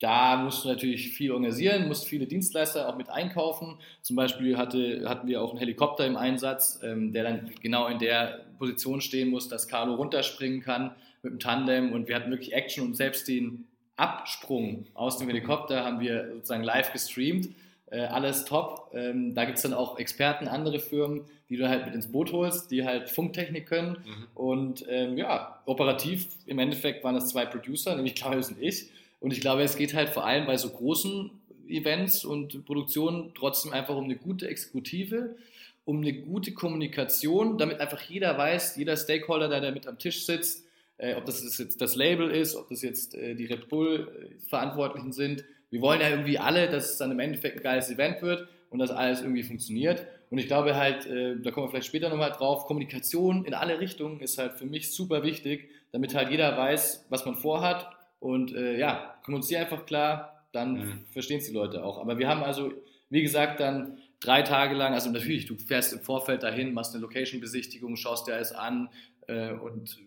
Da 0.00 0.38
musst 0.38 0.64
du 0.64 0.68
natürlich 0.68 1.10
viel 1.10 1.32
organisieren, 1.32 1.86
musst 1.86 2.08
viele 2.08 2.26
Dienstleister 2.26 2.88
auch 2.88 2.96
mit 2.96 3.10
einkaufen. 3.10 3.76
Zum 4.00 4.16
Beispiel 4.16 4.56
hatte, 4.56 5.06
hatten 5.06 5.28
wir 5.28 5.42
auch 5.42 5.50
einen 5.50 5.58
Helikopter 5.58 6.06
im 6.06 6.16
Einsatz, 6.16 6.80
ähm, 6.82 7.12
der 7.12 7.24
dann 7.24 7.50
genau 7.60 7.88
in 7.88 7.98
der 7.98 8.46
Position 8.58 9.02
stehen 9.02 9.28
muss, 9.28 9.48
dass 9.48 9.68
Carlo 9.68 9.96
runterspringen 9.96 10.62
kann 10.62 10.92
mit 11.22 11.32
dem 11.34 11.38
Tandem. 11.38 11.92
Und 11.92 12.08
wir 12.08 12.16
hatten 12.16 12.30
wirklich 12.30 12.54
Action 12.54 12.86
und 12.86 12.96
selbst 12.96 13.28
den 13.28 13.66
Absprung 13.96 14.86
aus 14.94 15.18
dem 15.18 15.28
Helikopter 15.28 15.84
haben 15.84 16.00
wir 16.00 16.32
sozusagen 16.36 16.64
live 16.64 16.90
gestreamt. 16.90 17.50
Äh, 17.90 18.00
alles 18.00 18.44
top. 18.44 18.90
Ähm, 18.94 19.34
da 19.34 19.44
gibt 19.44 19.58
es 19.58 19.62
dann 19.62 19.72
auch 19.72 19.98
Experten, 19.98 20.48
andere 20.48 20.80
Firmen, 20.80 21.22
die 21.48 21.56
du 21.56 21.68
halt 21.68 21.86
mit 21.86 21.94
ins 21.94 22.10
Boot 22.10 22.32
holst, 22.32 22.70
die 22.70 22.84
halt 22.84 23.08
Funktechnik 23.08 23.66
können. 23.66 23.98
Mhm. 24.04 24.26
Und 24.34 24.84
ähm, 24.88 25.16
ja, 25.16 25.60
operativ 25.66 26.26
im 26.46 26.58
Endeffekt 26.58 27.04
waren 27.04 27.14
das 27.14 27.28
zwei 27.28 27.46
Producer, 27.46 27.94
nämlich 27.94 28.16
Claudius 28.16 28.50
und 28.50 28.60
ich. 28.60 28.90
Und 29.20 29.32
ich 29.32 29.40
glaube, 29.40 29.62
es 29.62 29.76
geht 29.76 29.94
halt 29.94 30.08
vor 30.08 30.26
allem 30.26 30.46
bei 30.46 30.56
so 30.56 30.70
großen 30.70 31.30
Events 31.68 32.24
und 32.24 32.64
Produktionen 32.64 33.32
trotzdem 33.34 33.72
einfach 33.72 33.96
um 33.96 34.04
eine 34.04 34.16
gute 34.16 34.48
Exekutive, 34.48 35.36
um 35.84 35.98
eine 35.98 36.12
gute 36.12 36.52
Kommunikation, 36.52 37.58
damit 37.58 37.80
einfach 37.80 38.00
jeder 38.02 38.36
weiß, 38.36 38.76
jeder 38.76 38.96
Stakeholder, 38.96 39.48
der 39.48 39.60
da 39.60 39.70
mit 39.70 39.86
am 39.86 39.98
Tisch 39.98 40.26
sitzt, 40.26 40.66
äh, 40.98 41.14
ob 41.14 41.24
das 41.24 41.58
jetzt 41.58 41.80
das 41.80 41.94
Label 41.94 42.30
ist, 42.30 42.56
ob 42.56 42.68
das 42.68 42.82
jetzt 42.82 43.14
äh, 43.14 43.34
die 43.34 43.46
Red 43.46 43.68
Bull-Verantwortlichen 43.68 45.10
äh, 45.10 45.14
sind, 45.14 45.44
wir 45.70 45.80
wollen 45.80 46.00
ja 46.00 46.10
irgendwie 46.10 46.38
alle, 46.38 46.68
dass 46.68 46.92
es 46.92 46.98
dann 46.98 47.10
im 47.10 47.20
Endeffekt 47.20 47.58
ein 47.58 47.62
geiles 47.62 47.90
Event 47.90 48.22
wird 48.22 48.48
und 48.70 48.78
dass 48.78 48.90
alles 48.90 49.20
irgendwie 49.22 49.42
funktioniert. 49.42 50.06
Und 50.30 50.38
ich 50.38 50.46
glaube 50.46 50.76
halt, 50.76 51.06
äh, 51.06 51.36
da 51.40 51.50
kommen 51.50 51.66
wir 51.66 51.70
vielleicht 51.70 51.86
später 51.86 52.08
nochmal 52.08 52.32
drauf, 52.32 52.66
Kommunikation 52.66 53.44
in 53.44 53.54
alle 53.54 53.78
Richtungen 53.78 54.20
ist 54.20 54.38
halt 54.38 54.54
für 54.54 54.66
mich 54.66 54.92
super 54.92 55.22
wichtig, 55.22 55.70
damit 55.92 56.14
halt 56.14 56.30
jeder 56.30 56.56
weiß, 56.56 57.06
was 57.08 57.24
man 57.24 57.36
vorhat. 57.36 57.88
Und 58.18 58.54
äh, 58.54 58.78
ja, 58.78 59.14
kommuniziere 59.24 59.62
einfach 59.62 59.86
klar, 59.86 60.44
dann 60.52 60.72
mhm. 60.74 61.04
verstehen 61.10 61.38
es 61.38 61.46
die 61.46 61.52
Leute 61.52 61.84
auch. 61.84 61.98
Aber 61.98 62.18
wir 62.18 62.28
haben 62.28 62.42
also, 62.42 62.72
wie 63.10 63.22
gesagt, 63.22 63.60
dann 63.60 63.98
drei 64.20 64.42
Tage 64.42 64.74
lang, 64.74 64.94
also 64.94 65.10
natürlich, 65.10 65.46
du 65.46 65.56
fährst 65.56 65.92
im 65.92 66.00
Vorfeld 66.00 66.42
dahin, 66.42 66.72
machst 66.72 66.94
eine 66.94 67.02
Location-Besichtigung, 67.02 67.96
schaust 67.96 68.26
dir 68.26 68.34
alles 68.34 68.52
an 68.52 68.88
äh, 69.28 69.52
und 69.52 69.98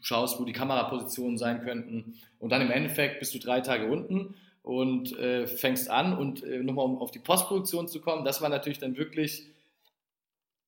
schaust, 0.00 0.40
wo 0.40 0.44
die 0.44 0.52
Kamerapositionen 0.52 1.38
sein 1.38 1.62
könnten. 1.62 2.14
Und 2.40 2.50
dann 2.50 2.60
im 2.60 2.70
Endeffekt 2.70 3.20
bist 3.20 3.34
du 3.34 3.38
drei 3.38 3.60
Tage 3.60 3.86
unten 3.86 4.34
und 4.62 5.16
äh, 5.18 5.46
fängst 5.46 5.90
an. 5.90 6.16
Und 6.16 6.42
äh, 6.44 6.62
nochmal, 6.62 6.86
um 6.86 6.98
auf 6.98 7.10
die 7.10 7.18
Postproduktion 7.18 7.88
zu 7.88 8.00
kommen, 8.00 8.24
das 8.24 8.40
war 8.40 8.48
natürlich 8.48 8.78
dann 8.78 8.96
wirklich 8.96 9.48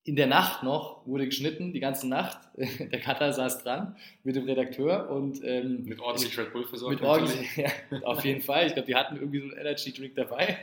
in 0.05 0.15
der 0.15 0.27
Nacht 0.27 0.61
noch, 0.61 1.05
wurde 1.07 1.25
geschnitten, 1.25 1.73
die 1.73 1.79
ganze 1.79 2.07
Nacht. 2.07 2.37
Der 2.55 2.99
Cutter 2.99 3.33
saß 3.33 3.63
dran 3.63 3.95
mit 4.23 4.35
dem 4.35 4.43
Redakteur 4.43 5.09
und 5.09 5.43
ähm, 5.43 5.83
mit 5.83 5.99
ordentlich 5.99 6.37
Red 6.37 6.53
Bull 6.53 6.65
versorgt. 6.67 7.01
Mit 7.01 7.09
ordentlich, 7.09 7.57
ja, 7.57 7.69
auf 8.03 8.23
jeden 8.23 8.41
Fall. 8.41 8.67
Ich 8.67 8.73
glaube, 8.73 8.85
die 8.85 8.95
hatten 8.95 9.15
irgendwie 9.15 9.39
so 9.39 9.45
einen 9.45 9.57
Energy 9.57 9.91
Drink 9.91 10.13
dabei. 10.15 10.59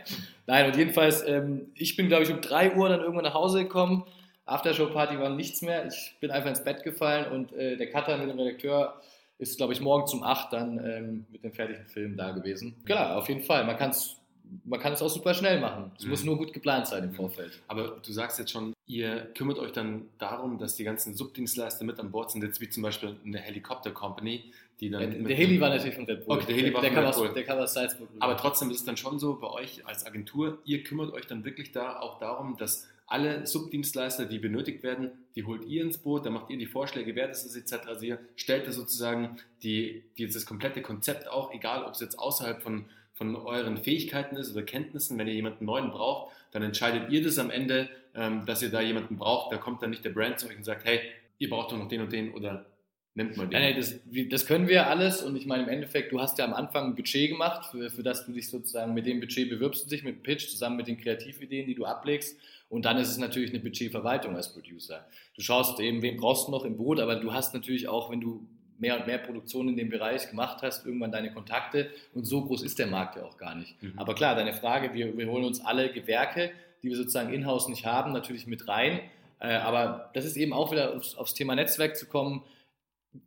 Nein, 0.46 0.66
und 0.66 0.76
jedenfalls, 0.76 1.26
ähm, 1.26 1.72
ich 1.74 1.96
bin, 1.96 2.06
glaube 2.06 2.22
ich, 2.22 2.30
um 2.30 2.40
3 2.40 2.76
Uhr 2.76 2.88
dann 2.88 3.00
irgendwann 3.00 3.24
nach 3.24 3.34
Hause 3.34 3.64
gekommen. 3.64 4.04
Aftershow-Party 4.44 5.18
war 5.18 5.30
nichts 5.30 5.60
mehr. 5.60 5.86
Ich 5.86 6.16
bin 6.20 6.30
einfach 6.30 6.50
ins 6.50 6.62
Bett 6.62 6.84
gefallen 6.84 7.32
und 7.32 7.52
äh, 7.52 7.76
der 7.76 7.90
Cutter 7.90 8.18
mit 8.18 8.28
dem 8.28 8.38
Redakteur 8.38 9.00
ist, 9.42 9.57
glaube 9.57 9.72
ich, 9.72 9.81
morgen 9.81 10.07
zum 10.07 10.22
8 10.22 10.52
dann 10.52 10.78
ähm, 10.78 11.26
mit 11.31 11.42
dem 11.42 11.52
fertigen 11.52 11.85
Film 11.87 12.16
da 12.16 12.31
gewesen. 12.31 12.76
Klar, 12.85 13.16
auf 13.16 13.28
jeden 13.28 13.42
Fall. 13.42 13.64
Man 13.64 13.76
kann 13.76 13.90
es 13.90 14.21
man 14.64 14.81
kann 14.81 14.92
es 14.92 15.02
auch 15.02 15.09
super 15.09 15.35
schnell 15.35 15.61
machen. 15.61 15.92
Es 15.98 16.05
mhm. 16.05 16.11
muss 16.11 16.24
nur 16.24 16.37
gut 16.37 16.52
geplant 16.52 16.87
sein 16.87 17.05
im 17.05 17.11
mhm. 17.11 17.14
Vorfeld. 17.14 17.61
Aber 17.68 18.00
du 18.05 18.12
sagst 18.12 18.38
jetzt 18.38 18.50
schon, 18.50 18.74
ihr 18.87 19.31
kümmert 19.35 19.59
euch 19.59 19.72
dann 19.72 20.09
darum, 20.18 20.59
dass 20.59 20.76
die 20.76 20.85
ganzen 20.85 21.14
Subdienstleister 21.14 21.85
mit 21.85 21.98
an 21.98 22.11
Bord 22.11 22.31
sind, 22.31 22.42
jetzt 22.42 22.61
wie 22.61 22.68
zum 22.68 22.83
Beispiel 22.83 23.16
eine 23.24 23.38
Helikopter-Company, 23.38 24.52
die 24.81 24.90
dann. 24.90 25.02
Ja, 25.02 25.09
der 25.28 25.37
Heli 25.37 25.61
war 25.61 25.70
natürlich 25.70 25.94
von 25.94 26.05
Red 26.05 26.26
Bull. 26.26 26.37
Okay, 26.37 26.46
der 26.46 26.57
Heli 26.57 26.74
war 26.74 26.81
der, 26.83 26.92
von 26.92 27.05
Red 27.05 27.14
Bull. 27.14 27.28
Aus, 27.28 27.35
der 27.35 27.44
kam 27.44 27.59
aus 27.59 27.74
Salzburg. 27.74 28.09
Aber 28.18 28.37
trotzdem 28.37 28.70
ist 28.70 28.78
es 28.78 28.85
dann 28.85 28.96
schon 28.96 29.18
so 29.18 29.37
bei 29.37 29.48
euch 29.48 29.87
als 29.87 30.05
Agentur, 30.07 30.59
ihr 30.64 30.83
kümmert 30.83 31.12
euch 31.12 31.26
dann 31.26 31.44
wirklich 31.44 31.72
da 31.72 32.00
auch 32.00 32.18
darum, 32.18 32.57
dass 32.57 32.88
alle 33.12 33.46
Subdienstleister, 33.46 34.24
die 34.24 34.38
benötigt 34.38 34.83
werden, 34.83 35.11
die 35.35 35.44
holt 35.44 35.66
ihr 35.66 35.83
ins 35.83 35.98
Boot, 35.98 36.24
dann 36.24 36.33
macht 36.33 36.48
ihr 36.48 36.57
die 36.57 36.66
Vorschläge, 36.66 37.14
wer 37.14 37.28
das 37.28 37.44
ist 37.44 37.57
etc. 37.57 37.87
Also 37.87 38.07
ihr 38.07 38.18
stellt 38.37 38.66
da 38.66 38.72
sozusagen 38.72 39.37
die, 39.62 40.02
die, 40.16 40.26
das 40.26 40.46
komplette 40.46 40.81
Konzept 40.81 41.28
auch, 41.28 41.52
egal 41.52 41.85
ob 41.85 41.92
es 41.92 42.00
jetzt 42.00 42.18
außerhalb 42.18 42.62
von 42.62 42.87
von 43.22 43.37
euren 43.37 43.76
Fähigkeiten 43.78 44.37
ist 44.37 44.52
oder 44.52 44.62
Kenntnissen. 44.64 45.16
Wenn 45.18 45.28
ihr 45.28 45.35
jemanden 45.35 45.64
neuen 45.64 45.90
braucht, 45.90 46.32
dann 46.50 46.62
entscheidet 46.62 47.11
ihr 47.11 47.22
das 47.22 47.38
am 47.38 47.50
Ende, 47.50 47.88
ähm, 48.14 48.44
dass 48.46 48.62
ihr 48.62 48.70
da 48.70 48.80
jemanden 48.80 49.16
braucht. 49.16 49.52
Da 49.52 49.58
kommt 49.58 49.82
dann 49.82 49.90
nicht 49.90 50.04
der 50.04 50.11
Brand 50.11 50.40
zu 50.40 50.48
euch 50.48 50.56
und 50.56 50.64
sagt, 50.64 50.85
hey, 50.85 51.00
ihr 51.38 51.48
braucht 51.48 51.72
doch 51.72 51.78
noch 51.78 51.88
den 51.88 52.00
und 52.00 52.12
den 52.12 52.35
oder 52.35 52.66
nimmt 53.14 53.37
mal 53.37 53.46
den. 53.46 53.52
Ja, 53.52 53.61
nee, 53.61 53.74
das, 53.74 53.94
das, 54.30 54.46
können 54.46 54.68
wir 54.68 54.88
alles 54.88 55.22
und 55.22 55.37
ich 55.37 55.46
meine 55.46 55.62
im 55.62 55.68
Endeffekt, 55.68 56.12
du 56.12 56.20
hast 56.20 56.38
ja 56.38 56.44
am 56.44 56.54
Anfang 56.54 56.87
ein 56.87 56.94
Budget 56.96 57.30
gemacht, 57.30 57.66
für, 57.70 57.90
für 57.90 58.02
das 58.02 58.26
du 58.26 58.32
dich 58.32 58.48
sozusagen 58.48 58.92
mit 58.92 59.06
dem 59.06 59.20
Budget 59.20 59.48
bewirbst 59.48 59.85
du 59.85 59.90
dich 59.90 60.02
mit 60.02 60.22
Pitch 60.22 60.48
zusammen 60.48 60.76
mit 60.76 60.88
den 60.88 60.98
Kreativideen, 60.98 61.66
die 61.66 61.74
du 61.74 61.85
ablegst 61.85 62.38
und 62.68 62.85
dann 62.85 62.96
ist 62.96 63.11
es 63.11 63.18
natürlich 63.18 63.50
eine 63.50 63.61
Budgetverwaltung 63.61 64.35
als 64.35 64.52
Producer. 64.52 65.06
Du 65.37 65.42
schaust 65.42 65.78
eben, 65.78 66.00
wen 66.02 66.16
brauchst 66.16 66.48
du 66.48 66.52
noch 66.52 66.64
im 66.64 66.76
Boot, 66.76 67.00
aber 67.00 67.16
du 67.16 67.32
hast 67.32 67.54
natürlich 67.54 67.87
auch, 67.87 68.11
wenn 68.11 68.20
du 68.20 68.46
mehr 68.78 68.98
und 68.98 69.06
mehr 69.06 69.18
Produktion 69.18 69.68
in 69.68 69.76
dem 69.76 69.90
Bereich 69.90 70.28
gemacht 70.28 70.62
hast, 70.62 70.85
irgendwann 70.87 71.12
deine 71.12 71.32
Kontakte 71.32 71.90
und 72.14 72.24
so 72.24 72.44
groß 72.44 72.62
ist 72.62 72.78
der 72.78 72.87
Markt 72.87 73.16
ja 73.16 73.24
auch 73.24 73.37
gar 73.37 73.54
nicht. 73.54 73.80
Mhm. 73.82 73.92
Aber 73.96 74.14
klar, 74.14 74.35
deine 74.35 74.52
Frage, 74.52 74.92
wir, 74.94 75.16
wir 75.16 75.28
holen 75.28 75.44
uns 75.44 75.64
alle 75.64 75.92
Gewerke, 75.92 76.50
die 76.82 76.88
wir 76.88 76.96
sozusagen 76.96 77.32
in-house 77.32 77.68
nicht 77.68 77.87
haben, 77.87 78.12
natürlich 78.12 78.46
mit 78.46 78.66
rein. 78.68 79.00
Äh, 79.38 79.54
aber 79.54 80.11
das 80.14 80.24
ist 80.24 80.37
eben 80.37 80.52
auch 80.52 80.72
wieder 80.72 80.96
aufs, 80.96 81.14
aufs 81.14 81.35
Thema 81.35 81.54
Netzwerk 81.54 81.96
zu 81.96 82.06
kommen. 82.06 82.42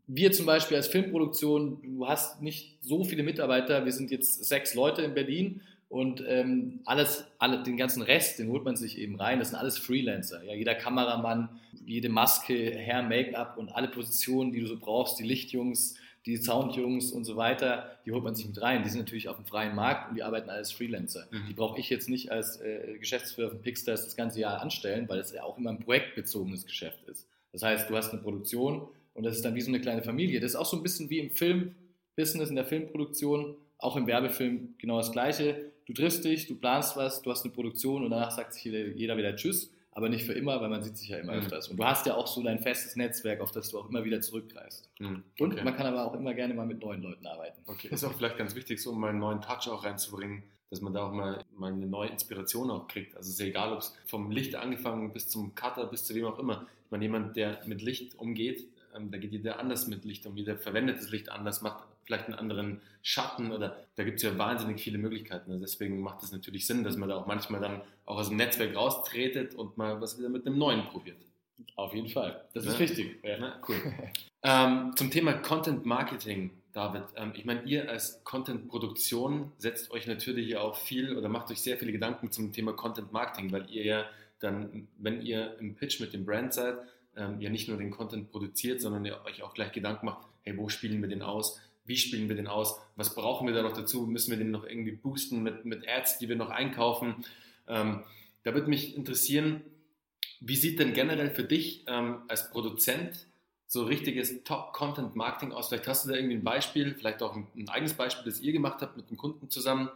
Wir 0.08 0.32
zum 0.32 0.46
Beispiel 0.46 0.78
als 0.78 0.88
Filmproduktion, 0.88 1.80
du 1.84 2.08
hast 2.08 2.42
nicht 2.42 2.78
so 2.82 3.04
viele 3.04 3.24
Mitarbeiter, 3.24 3.86
wir 3.86 3.92
sind 3.92 4.12
jetzt 4.12 4.44
sechs 4.46 4.74
Leute 4.74 5.04
in 5.04 5.14
Berlin 5.14 5.62
und 5.90 6.24
ähm, 6.28 6.80
alles, 6.86 7.26
alle, 7.38 7.64
den 7.64 7.78
ganzen 7.78 8.02
Rest, 8.02 8.40
den 8.40 8.50
holt 8.50 8.66
man 8.66 8.76
sich 8.76 8.98
eben 8.98 9.16
rein. 9.16 9.40
Das 9.40 9.50
sind 9.50 9.60
alles 9.60 9.78
Freelancer. 9.78 10.44
Ja, 10.44 10.54
jeder 10.54 10.74
Kameramann, 10.74 11.50
jede 11.86 12.10
Maske, 12.10 12.76
Hair, 12.78 13.04
Make-up 13.04 13.58
und 13.58 13.70
alle 13.70 13.88
Positionen, 13.88 14.52
die 14.52 14.60
du 14.60 14.68
so 14.68 14.78
brauchst, 14.78 15.20
die 15.20 15.24
Lichtjungs, 15.24 15.96
die 16.26 16.38
Soundjungs 16.38 17.12
und 17.12 17.24
so 17.24 17.36
weiter, 17.36 18.00
die 18.06 18.12
holt 18.12 18.24
man 18.24 18.36
sich 18.36 18.48
mit 18.48 18.60
rein. 18.62 18.84
Die 18.84 18.90
sind 18.90 19.00
natürlich 19.00 19.30
auf 19.30 19.36
dem 19.36 19.46
freien 19.46 19.76
Markt 19.76 20.10
und 20.10 20.16
die 20.16 20.24
arbeiten 20.24 20.50
als 20.50 20.72
Freelancer. 20.72 21.28
Mhm. 21.30 21.46
Die 21.48 21.54
brauche 21.54 21.80
ich 21.80 21.90
jetzt 21.90 22.10
nicht 22.10 22.32
als 22.32 22.60
äh, 22.62 22.98
Geschäftsführer 23.00 23.50
von 23.50 23.62
Pixstars 23.62 24.06
das 24.06 24.16
ganze 24.16 24.40
Jahr 24.40 24.62
anstellen, 24.62 25.08
weil 25.08 25.20
es 25.20 25.32
ja 25.32 25.44
auch 25.44 25.58
immer 25.58 25.70
ein 25.70 25.80
projektbezogenes 25.80 26.66
Geschäft 26.66 27.04
ist. 27.08 27.28
Das 27.52 27.62
heißt, 27.62 27.90
du 27.90 27.96
hast 27.96 28.12
eine 28.12 28.22
Produktion 28.22 28.88
und 29.14 29.24
das 29.24 29.36
ist 29.36 29.46
dann 29.46 29.56
wie 29.56 29.62
so 29.62 29.70
eine 29.70 29.80
kleine 29.80 30.02
Familie. 30.02 30.40
Das 30.40 30.52
ist 30.52 30.56
auch 30.56 30.66
so 30.66 30.78
ein 30.78 30.84
bisschen 30.84 31.10
wie 31.10 31.20
im 31.20 31.30
Filmbusiness, 31.30 32.50
in 32.50 32.56
der 32.56 32.66
Filmproduktion, 32.66 33.56
auch 33.78 33.96
im 33.96 34.08
Werbefilm 34.08 34.76
genau 34.80 34.98
das 34.98 35.12
Gleiche 35.12 35.72
du 35.86 35.94
triffst 35.94 36.26
dich, 36.26 36.48
du 36.48 36.56
planst 36.56 36.98
was, 36.98 37.22
du 37.22 37.32
hast 37.32 37.44
eine 37.44 37.54
Produktion 37.54 38.04
und 38.04 38.12
danach 38.12 38.32
sagt 38.32 38.54
sich 38.54 38.64
jeder 38.64 39.18
wieder 39.18 39.36
Tschüss, 39.36 39.72
aber 39.96 40.10
nicht 40.10 40.26
für 40.26 40.34
immer, 40.34 40.60
weil 40.60 40.68
man 40.68 40.84
sieht 40.84 40.98
sich 40.98 41.08
ja 41.08 41.18
immer 41.18 41.32
mhm. 41.32 41.40
öfters. 41.40 41.70
Und 41.70 41.78
du 41.78 41.86
hast 41.86 42.06
ja 42.06 42.16
auch 42.16 42.28
so 42.28 42.44
dein 42.44 42.60
festes 42.60 42.98
Netzwerk, 42.98 43.40
auf 43.40 43.52
das 43.52 43.70
du 43.70 43.80
auch 43.80 43.90
immer 43.90 44.04
wieder 44.04 44.20
zurückgreifst. 44.20 44.90
Mhm. 45.00 45.24
Okay. 45.34 45.44
Und 45.44 45.64
man 45.64 45.76
kann 45.76 45.88
aber 45.88 46.06
auch 46.06 46.14
immer 46.14 46.34
gerne 46.34 46.54
mal 46.54 46.66
mit 46.66 46.82
neuen 46.82 47.02
Leuten 47.02 47.26
arbeiten. 47.26 47.62
Okay, 47.66 47.88
ist 47.90 48.04
auch 48.04 48.14
vielleicht 48.14 48.38
ganz 48.38 48.56
wichtig, 48.56 48.82
so 48.82 48.92
um 48.92 49.00
mal 49.00 49.12
einen 49.12 49.20
neuen 49.20 49.40
Touch 49.40 49.70
auch 49.70 49.86
reinzubringen, 49.86 50.44
dass 50.70 50.82
man 50.82 50.94
da 50.94 51.08
auch 51.08 51.14
mal, 51.14 51.46
mal 51.56 51.72
eine 51.72 51.86
neue 51.86 52.10
Inspiration 52.10 52.70
auch 52.72 52.90
kriegt. 52.90 53.16
Also 53.16 53.30
es 53.30 53.36
ist 53.36 53.40
egal, 53.40 53.72
ob 53.72 53.80
es 53.80 53.96
vom 54.06 54.32
Licht 54.32 54.56
angefangen 54.56 55.14
bis 55.14 55.30
zum 55.30 55.56
Cutter, 55.56 55.86
bis 55.86 56.04
zu 56.04 56.14
wem 56.14 56.26
auch 56.26 56.40
immer. 56.40 56.68
Ich 56.84 56.92
meine, 56.92 57.06
jemand, 57.06 57.38
der 57.38 57.62
mit 57.66 57.82
Licht 57.82 58.20
umgeht, 58.20 58.68
ähm, 58.94 59.12
da 59.12 59.18
geht 59.18 59.32
jeder 59.32 59.60
anders 59.60 59.88
mit 59.88 60.04
Licht 60.04 60.26
um, 60.26 60.36
jeder 60.36 60.58
verwendet 60.58 60.98
das 60.98 61.10
Licht 61.10 61.30
anders, 61.30 61.62
macht 61.62 61.86
vielleicht 62.06 62.26
einen 62.26 62.36
anderen 62.36 62.82
Schatten 63.02 63.52
oder 63.52 63.78
da 63.96 64.04
gibt 64.04 64.18
es 64.18 64.24
ja 64.24 64.38
wahnsinnig 64.38 64.82
viele 64.82 64.98
Möglichkeiten. 64.98 65.52
Also 65.52 65.64
deswegen 65.64 66.02
macht 66.02 66.24
es 66.24 66.32
natürlich 66.32 66.66
Sinn, 66.66 66.84
dass 66.84 66.98
man 66.98 67.10
da 67.10 67.18
auch 67.18 67.26
manchmal 67.26 67.62
dann 67.62 67.82
auch 68.06 68.18
aus 68.18 68.30
dem 68.30 68.38
Netzwerk 68.38 68.76
raustretet 68.76 69.56
und 69.56 69.78
mal 69.78 70.00
was 70.02 70.18
wieder 70.18 70.30
mit 70.30 70.46
einem 70.46 70.58
neuen 70.58 70.86
probiert. 70.86 71.18
Auf 71.76 71.94
jeden 71.94 72.10
Fall. 72.10 72.44
Das 72.54 72.66
ja? 72.66 72.72
ist 72.72 72.80
wichtig. 72.80 73.20
Ja. 73.24 73.38
Na, 73.40 73.62
cool. 73.68 73.76
ähm, 74.44 74.94
zum 74.96 75.10
Thema 75.10 75.34
Content 75.34 75.86
Marketing, 75.86 76.52
David. 76.74 77.04
Ähm, 77.16 77.34
ich 77.36 77.46
meine, 77.46 77.64
ihr 77.64 77.90
als 77.90 78.24
Content-Produktion 78.24 79.52
setzt 79.58 79.92
euch 79.92 80.08
natürlich 80.08 80.50
ja 80.50 80.62
auch 80.62 80.76
viel 80.76 81.18
oder 81.18 81.30
macht 81.30 81.50
euch 81.52 81.62
sehr 81.62 81.78
viele 81.78 81.92
Gedanken 81.92 82.32
zum 82.32 82.52
Thema 82.52 82.74
Content 82.74 83.12
Marketing, 83.12 83.52
weil 83.52 83.70
ihr 83.70 83.84
ja 83.84 84.06
dann, 84.40 84.88
wenn 84.98 85.22
ihr 85.22 85.58
im 85.60 85.76
Pitch 85.76 86.00
mit 86.02 86.14
dem 86.14 86.26
Brand 86.26 86.54
seid, 86.54 86.78
ähm, 87.16 87.40
ja 87.40 87.50
nicht 87.50 87.70
nur 87.70 87.78
den 87.78 87.92
Content 87.92 88.30
produziert, 88.32 88.82
sondern 88.82 89.06
ihr 89.06 89.24
euch 89.26 89.42
auch 89.44 89.54
gleich 89.54 89.72
Gedanken 89.72 90.06
macht, 90.06 90.28
hey, 90.44 90.58
wo 90.58 90.70
spielen 90.70 91.02
wir 91.02 91.08
den 91.08 91.22
aus? 91.22 91.62
Wie 91.86 91.98
spielen 91.98 92.28
wir 92.30 92.36
den 92.36 92.48
aus? 92.48 92.80
Was 92.96 93.14
brauchen 93.14 93.48
wir 93.48 93.54
da 93.54 93.62
noch 93.62 93.74
dazu? 93.74 94.08
Müssen 94.08 94.32
wir 94.32 94.38
den 94.38 94.52
noch 94.52 94.66
irgendwie 94.66 94.92
boosten 94.92 95.44
mit, 95.44 95.66
mit 95.66 95.88
Ads, 95.88 96.18
die 96.18 96.28
wir 96.28 96.36
noch 96.36 96.50
einkaufen? 96.50 97.24
Ähm, 97.68 98.04
da 98.44 98.54
würde 98.54 98.70
mich 98.70 98.96
interessieren, 98.96 99.62
wie 100.40 100.56
sieht 100.56 100.80
denn 100.80 100.94
generell 100.94 101.30
für 101.30 101.44
dich 101.44 101.84
ähm, 101.88 102.24
als 102.28 102.50
Produzent 102.50 103.28
so 103.68 103.84
richtiges 103.84 104.44
Top-Content-Marketing 104.44 105.52
aus? 105.52 105.70
Vielleicht 105.70 105.88
hast 105.88 106.06
du 106.06 106.10
da 106.10 106.16
irgendwie 106.16 106.36
ein 106.36 106.44
Beispiel, 106.44 106.96
vielleicht 106.96 107.22
auch 107.22 107.36
ein, 107.36 107.48
ein 107.56 107.70
eigenes 107.70 107.94
Beispiel, 107.94 108.26
das 108.26 108.42
ihr 108.42 108.52
gemacht 108.52 108.82
habt 108.82 108.98
mit 108.98 109.10
dem 109.10 109.18
Kunden 109.18 109.50
zusammen. 109.50 109.90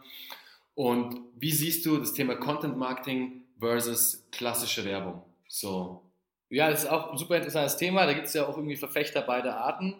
Und 0.74 1.20
wie 1.36 1.52
siehst 1.52 1.84
du 1.86 1.98
das 1.98 2.12
Thema 2.12 2.36
Content-Marketing 2.36 3.42
versus 3.58 4.24
klassische 4.30 4.84
Werbung? 4.84 5.22
So, 5.48 6.02
ja, 6.48 6.70
das 6.70 6.84
ist 6.84 6.90
auch 6.90 7.12
ein 7.12 7.18
super 7.18 7.36
interessantes 7.36 7.76
Thema. 7.76 8.06
Da 8.06 8.12
gibt 8.12 8.28
es 8.28 8.34
ja 8.34 8.46
auch 8.46 8.56
irgendwie 8.56 8.76
Verfechter 8.76 9.22
beider 9.22 9.56
Arten 9.56 9.96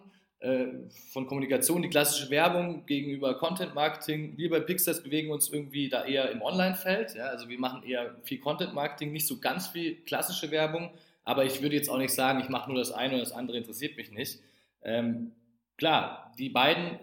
von 1.11 1.27
Kommunikation. 1.27 1.83
Die 1.83 1.89
klassische 1.89 2.29
Werbung 2.31 2.85
gegenüber 2.87 3.37
Content 3.37 3.75
Marketing. 3.75 4.35
Wir 4.37 4.49
bei 4.49 4.59
Pixels 4.59 5.03
bewegen 5.03 5.31
uns 5.31 5.49
irgendwie 5.49 5.87
da 5.87 6.03
eher 6.03 6.31
im 6.31 6.41
Online-Feld. 6.41 7.13
Ja? 7.15 7.25
Also 7.25 7.47
wir 7.47 7.59
machen 7.59 7.83
eher 7.83 8.15
viel 8.23 8.39
Content 8.39 8.73
Marketing, 8.73 9.11
nicht 9.11 9.27
so 9.27 9.39
ganz 9.39 9.67
viel 9.67 9.97
klassische 10.03 10.49
Werbung. 10.49 10.89
Aber 11.23 11.45
ich 11.45 11.61
würde 11.61 11.75
jetzt 11.75 11.89
auch 11.89 11.99
nicht 11.99 12.13
sagen, 12.13 12.39
ich 12.41 12.49
mache 12.49 12.71
nur 12.71 12.79
das 12.79 12.91
eine 12.91 13.13
und 13.13 13.19
das 13.19 13.31
andere 13.31 13.57
interessiert 13.57 13.97
mich 13.97 14.11
nicht. 14.11 14.39
Ähm, 14.83 15.31
klar, 15.77 16.33
die 16.39 16.49
beiden, 16.49 16.97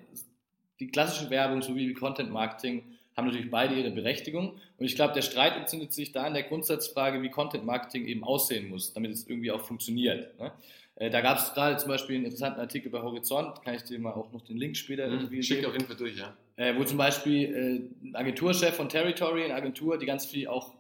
die 0.80 0.88
klassische 0.88 1.30
Werbung 1.30 1.62
sowie 1.62 1.94
Content 1.94 2.32
Marketing, 2.32 2.82
haben 3.16 3.26
natürlich 3.26 3.50
beide 3.50 3.74
ihre 3.74 3.90
Berechtigung. 3.90 4.60
Und 4.78 4.86
ich 4.86 4.94
glaube, 4.94 5.12
der 5.12 5.22
Streit 5.22 5.56
entzündet 5.56 5.92
sich 5.92 6.12
da 6.12 6.26
in 6.26 6.34
der 6.34 6.44
Grundsatzfrage, 6.44 7.20
wie 7.22 7.30
Content 7.30 7.64
Marketing 7.64 8.06
eben 8.06 8.22
aussehen 8.22 8.68
muss, 8.68 8.92
damit 8.92 9.12
es 9.12 9.26
irgendwie 9.28 9.50
auch 9.50 9.60
funktioniert. 9.60 10.38
Ne? 10.38 10.52
Äh, 10.98 11.10
da 11.10 11.20
gab 11.20 11.38
es 11.38 11.54
gerade 11.54 11.76
zum 11.76 11.88
Beispiel 11.88 12.16
einen 12.16 12.24
interessanten 12.24 12.60
Artikel 12.60 12.90
bei 12.90 13.00
Horizont, 13.00 13.62
kann 13.62 13.74
ich 13.74 13.84
dir 13.84 13.98
mal 14.00 14.12
auch 14.12 14.32
noch 14.32 14.42
den 14.42 14.56
Link 14.56 14.76
später 14.76 15.06
mhm, 15.06 15.14
irgendwie 15.14 15.42
Schick 15.44 15.64
auf 15.64 15.72
jeden 15.72 15.86
Fall 15.86 15.96
durch, 15.96 16.18
ja. 16.18 16.36
Äh, 16.56 16.76
wo 16.76 16.82
zum 16.82 16.98
Beispiel 16.98 17.90
äh, 18.02 18.06
ein 18.08 18.16
Agenturchef 18.16 18.74
von 18.74 18.88
Territory, 18.88 19.44
eine 19.44 19.54
Agentur, 19.54 19.96
die 19.96 20.06
ganz 20.06 20.26
viel 20.26 20.48
auch 20.48 20.74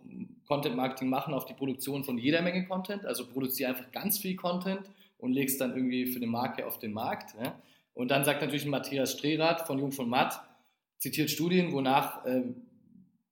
Content 0.48 0.74
Marketing 0.74 1.08
machen 1.08 1.34
auf 1.34 1.44
die 1.44 1.54
Produktion 1.54 2.02
von 2.02 2.18
jeder 2.18 2.42
Menge 2.42 2.66
Content, 2.66 3.06
also 3.06 3.26
produziere 3.26 3.70
einfach 3.70 3.92
ganz 3.92 4.18
viel 4.18 4.34
Content 4.34 4.90
und 5.18 5.32
legst 5.34 5.60
dann 5.60 5.76
irgendwie 5.76 6.06
für 6.06 6.16
eine 6.16 6.26
Marke 6.26 6.66
auf 6.66 6.80
den 6.80 6.92
Markt. 6.92 7.34
Ja? 7.40 7.54
Und 7.94 8.10
dann 8.10 8.24
sagt 8.24 8.40
natürlich 8.40 8.66
Matthias 8.66 9.12
Strehrath 9.12 9.68
von 9.68 9.78
Jung 9.78 9.92
von 9.92 10.08
Matt, 10.08 10.40
zitiert 10.98 11.30
Studien, 11.30 11.72
wonach, 11.72 12.24
äh, 12.24 12.42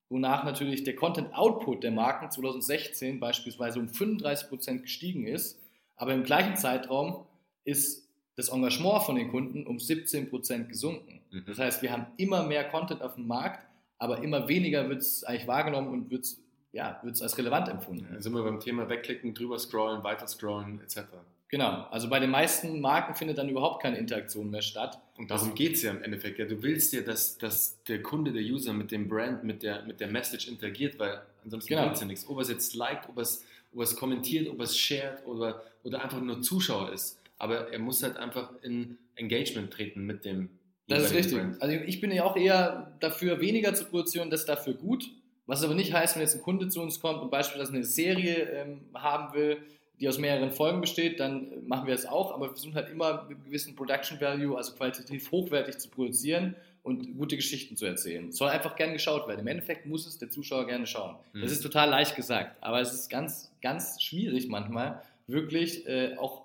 wonach 0.08 0.44
natürlich 0.44 0.84
der 0.84 0.94
Content-Output 0.94 1.82
der 1.82 1.90
Marken 1.90 2.30
2016 2.30 3.18
beispielsweise 3.18 3.80
um 3.80 3.88
35 3.88 4.48
Prozent 4.48 4.82
gestiegen 4.82 5.26
ist, 5.26 5.58
aber 5.96 6.14
im 6.14 6.24
gleichen 6.24 6.56
Zeitraum 6.56 7.26
ist 7.64 8.08
das 8.36 8.48
Engagement 8.50 9.02
von 9.02 9.16
den 9.16 9.30
Kunden 9.30 9.66
um 9.66 9.78
17 9.78 10.28
Prozent 10.28 10.68
gesunken. 10.68 11.20
Mhm. 11.30 11.44
Das 11.46 11.58
heißt, 11.58 11.82
wir 11.82 11.90
haben 11.90 12.06
immer 12.16 12.44
mehr 12.44 12.64
Content 12.64 13.02
auf 13.02 13.14
dem 13.14 13.26
Markt, 13.26 13.66
aber 13.98 14.22
immer 14.22 14.46
weniger 14.48 14.88
wird 14.88 15.00
es 15.00 15.24
eigentlich 15.24 15.46
wahrgenommen 15.46 15.88
und 15.88 16.10
wird 16.10 16.24
es 16.24 16.40
ja, 16.72 17.00
als 17.02 17.38
relevant 17.38 17.68
empfunden. 17.68 18.06
Ja, 18.12 18.20
sind 18.20 18.34
wir 18.34 18.42
beim 18.42 18.60
Thema 18.60 18.88
wegklicken, 18.88 19.32
drüber 19.32 19.58
scrollen, 19.58 20.04
weiter 20.04 20.28
scrollen 20.28 20.80
etc. 20.82 21.04
Genau, 21.48 21.86
also 21.90 22.10
bei 22.10 22.18
den 22.18 22.30
meisten 22.30 22.80
Marken 22.80 23.14
findet 23.14 23.38
dann 23.38 23.48
überhaupt 23.48 23.80
keine 23.80 23.98
Interaktion 23.98 24.50
mehr 24.50 24.62
statt. 24.62 25.00
Und 25.16 25.30
darum 25.30 25.54
geht 25.54 25.74
es 25.74 25.82
ja 25.82 25.92
im 25.92 26.02
Endeffekt. 26.02 26.38
Ja, 26.38 26.44
du 26.44 26.60
willst 26.62 26.92
ja, 26.92 27.02
dass, 27.02 27.38
dass 27.38 27.82
der 27.84 28.02
Kunde, 28.02 28.32
der 28.32 28.42
User 28.42 28.72
mit 28.72 28.90
dem 28.90 29.08
Brand, 29.08 29.44
mit 29.44 29.62
der, 29.62 29.84
mit 29.84 30.00
der 30.00 30.08
Message 30.08 30.48
interagiert, 30.48 30.98
weil 30.98 31.22
ansonsten 31.44 31.68
genau. 31.68 31.82
bringt 31.82 31.94
es 31.94 32.00
ja 32.00 32.06
nichts. 32.06 32.28
Ob 32.28 32.38
er 32.38 32.42
es 32.42 32.48
jetzt 32.48 32.74
liked, 32.74 33.08
ob 33.08 33.16
er 33.16 33.22
es, 33.22 33.44
ob 33.72 33.80
er 33.80 33.84
es 33.84 33.96
kommentiert, 33.96 34.48
ob 34.48 34.58
er 34.58 34.64
es 34.64 34.76
shared 34.76 35.26
oder, 35.26 35.62
oder 35.82 36.02
einfach 36.02 36.20
nur 36.20 36.42
Zuschauer 36.42 36.92
ist. 36.92 37.20
Aber 37.38 37.72
er 37.72 37.78
muss 37.78 38.02
halt 38.02 38.16
einfach 38.16 38.50
in 38.62 38.98
Engagement 39.14 39.72
treten 39.72 40.04
mit 40.04 40.24
dem. 40.24 40.50
Das 40.88 41.04
ist 41.04 41.14
richtig. 41.14 41.38
Brand. 41.38 41.60
Also 41.60 41.76
ich 41.76 42.00
bin 42.00 42.12
ja 42.12 42.24
auch 42.24 42.36
eher 42.36 42.92
dafür, 43.00 43.40
weniger 43.40 43.74
zu 43.74 43.84
produzieren, 43.84 44.30
das 44.30 44.44
dafür 44.46 44.74
gut. 44.74 45.10
Was 45.46 45.62
aber 45.62 45.74
nicht 45.74 45.92
heißt, 45.92 46.16
wenn 46.16 46.22
jetzt 46.22 46.34
ein 46.34 46.42
Kunde 46.42 46.68
zu 46.68 46.80
uns 46.80 47.00
kommt 47.00 47.20
und 47.22 47.30
beispielsweise 47.30 47.72
eine 47.72 47.84
Serie 47.84 48.36
ähm, 48.50 48.80
haben 48.94 49.34
will, 49.34 49.58
die 50.00 50.08
aus 50.08 50.18
mehreren 50.18 50.50
Folgen 50.50 50.80
besteht, 50.80 51.20
dann 51.20 51.66
machen 51.66 51.86
wir 51.86 51.94
das 51.94 52.06
auch, 52.06 52.34
aber 52.34 52.46
wir 52.46 52.50
versuchen 52.50 52.74
halt 52.74 52.90
immer 52.90 53.24
mit 53.28 53.36
einem 53.36 53.44
gewissen 53.44 53.74
Production 53.74 54.20
Value, 54.20 54.56
also 54.56 54.74
qualitativ 54.74 55.30
hochwertig 55.30 55.78
zu 55.78 55.88
produzieren 55.88 56.54
und 56.86 57.18
gute 57.18 57.34
Geschichten 57.34 57.76
zu 57.76 57.84
erzählen. 57.84 58.28
Es 58.28 58.36
soll 58.36 58.48
einfach 58.48 58.76
gern 58.76 58.92
geschaut 58.92 59.26
werden. 59.26 59.40
Im 59.40 59.46
Endeffekt 59.48 59.86
muss 59.86 60.06
es 60.06 60.18
der 60.18 60.30
Zuschauer 60.30 60.66
gerne 60.66 60.86
schauen. 60.86 61.16
Mhm. 61.32 61.42
Das 61.42 61.50
ist 61.50 61.60
total 61.60 61.90
leicht 61.90 62.14
gesagt, 62.14 62.62
aber 62.62 62.80
es 62.80 62.92
ist 62.92 63.10
ganz, 63.10 63.50
ganz 63.60 64.00
schwierig 64.00 64.48
manchmal, 64.48 65.02
wirklich 65.26 65.84
äh, 65.88 66.16
auch 66.16 66.44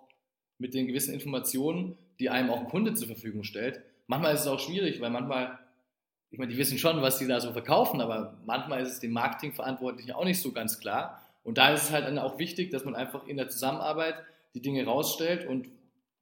mit 0.58 0.74
den 0.74 0.88
gewissen 0.88 1.14
Informationen, 1.14 1.96
die 2.20 2.32
einem 2.32 2.50
auch 2.50 2.60
ein 2.60 2.68
Kunde 2.68 2.96
zur 2.96 3.08
Verfügung 3.08 3.44
stellt. 3.44 3.82
Manchmal 4.08 4.34
ist 4.34 4.42
es 4.42 4.48
auch 4.48 4.60
schwierig, 4.60 5.00
weil 5.00 5.12
manchmal, 5.12 5.60
ich 6.32 6.39
meine, 6.39 6.52
die 6.52 6.58
wissen 6.58 6.80
schon, 6.80 7.04
was 7.04 7.20
sie 7.20 7.28
da 7.28 7.39
so 7.39 7.52
verkaufen, 7.52 8.02
aber 8.02 8.38
manchmal 8.44 8.82
ist 8.82 8.94
es 8.94 9.00
dem 9.00 9.12
Marketingverantwortlichen 9.12 10.12
auch 10.12 10.26
nicht 10.26 10.42
so 10.42 10.52
ganz 10.52 10.80
klar. 10.80 11.22
Und 11.44 11.60
da 11.60 11.72
ist 11.72 11.84
es 11.84 11.92
halt 11.92 12.08
dann 12.08 12.18
auch 12.18 12.39
wichtig, 12.39 12.72
dass 12.72 12.84
man 12.84 12.96
einfach 12.96 13.28
in 13.28 13.38
der 13.38 13.50
Zusammenarbeit 13.50 14.16
die 14.56 14.62
Dinge 14.62 14.84
rausstellt 14.86 15.48
und 15.48 15.68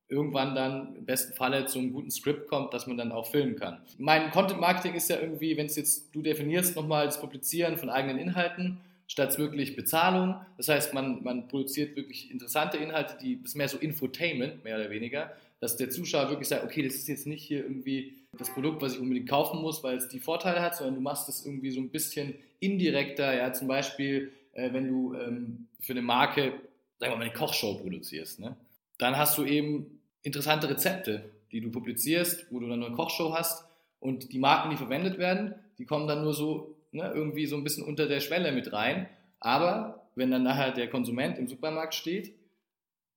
irgendwann 0.10 0.55
dann 0.55 0.95
im 0.95 1.05
besten 1.05 1.34
Falle 1.34 1.66
zu 1.66 1.80
einem 1.80 1.93
guten 1.93 2.12
Skript 2.12 2.47
kommt, 2.47 2.74
dass 2.74 2.88
man 2.88 2.97
dann 2.97 3.12
auch 3.12 3.30
filmen 3.30 3.55
kann. 3.55 3.80
Mein 3.97 4.32
Content 4.32 4.60
Marketing 4.60 4.95
ist 4.95 5.10
ja 5.10 5.20
irgendwie, 5.20 5.55
wenn 5.55 5.68
es 5.68 5.76
jetzt 5.76 6.14
du 6.14 6.22
definierst, 6.22 6.76
nochmal 6.76 7.05
das 7.05 7.22
Publizieren 7.22 7.78
von 7.78 7.89
eigenen 7.89 8.18
Inhalten 8.18 8.80
statt 9.07 9.38
wirklich 9.38 9.76
Bezahlung. 9.76 10.36
Das 10.57 10.68
heißt, 10.68 10.93
man, 10.93 11.24
man 11.24 11.47
produziert 11.47 11.95
wirklich 11.95 12.32
interessante 12.32 12.78
Inhalte, 12.78 13.18
die 13.22 13.39
ist 13.43 13.55
mehr 13.55 13.70
so 13.70 13.78
Infotainment, 13.78 14.64
mehr 14.64 14.78
oder 14.78 14.89
weniger, 14.89 15.32
dass 15.60 15.78
der 15.78 15.89
Zuschauer 15.89 16.30
wirklich 16.30 16.47
sagt, 16.47 16.64
okay, 16.64 16.84
das 16.84 16.95
ist 16.95 17.07
jetzt 17.07 17.28
nicht 17.28 17.43
hier 17.43 17.64
irgendwie 17.64 18.14
das 18.38 18.49
Produkt, 18.51 18.82
was 18.82 18.93
ich 18.93 18.99
unbedingt 18.99 19.30
kaufen 19.30 19.62
muss, 19.62 19.84
weil 19.84 19.97
es 19.97 20.07
die 20.07 20.20
Vorteile 20.20 20.62
hat, 20.62 20.76
sondern 20.76 20.95
du 20.95 21.01
machst 21.01 21.28
das 21.28 21.45
irgendwie 21.45 21.72
so 21.72 21.80
ein 21.80 21.89
bisschen 21.89 22.36
indirekter, 22.60 23.36
ja, 23.36 23.53
zum 23.53 23.68
Beispiel 23.68 24.32
äh, 24.53 24.74
wenn 24.74 24.88
du 24.88 25.14
ähm, 25.14 25.68
für 25.80 25.93
eine 25.93 26.01
Marke, 26.01 26.53
sagen 26.99 27.14
wir 27.14 27.18
mal, 27.18 27.24
eine 27.24 27.34
Kochshow 27.34 27.76
produzierst, 27.76 28.39
ne? 28.39 28.55
dann 28.97 29.18
hast 29.18 29.38
du 29.38 29.45
eben 29.45 29.99
interessante 30.24 30.70
Rezepte, 30.70 31.32
die 31.51 31.61
du 31.61 31.72
publizierst, 31.72 32.47
wo 32.51 32.59
du 32.59 32.67
dann 32.67 32.84
eine 32.84 32.95
Kochshow 32.95 33.34
hast 33.34 33.65
und 33.99 34.32
die 34.32 34.39
Marken, 34.39 34.70
die 34.70 34.78
verwendet 34.78 35.17
werden, 35.17 35.55
die 35.78 35.86
kommen 35.86 36.07
dann 36.07 36.24
nur 36.24 36.34
so 36.34 36.76
ne, 36.91 37.11
irgendwie 37.13 37.45
so 37.45 37.55
ein 37.55 37.63
bisschen 37.63 37.84
unter 37.84 38.07
der 38.07 38.20
Schwelle 38.20 38.51
mit 38.51 38.74
rein. 38.74 39.07
Aber 39.39 40.07
wenn 40.15 40.32
dann 40.32 40.43
nachher 40.43 40.72
der 40.72 40.89
Konsument 40.89 41.38
im 41.38 41.47
Supermarkt 41.47 41.95
steht, 41.95 42.34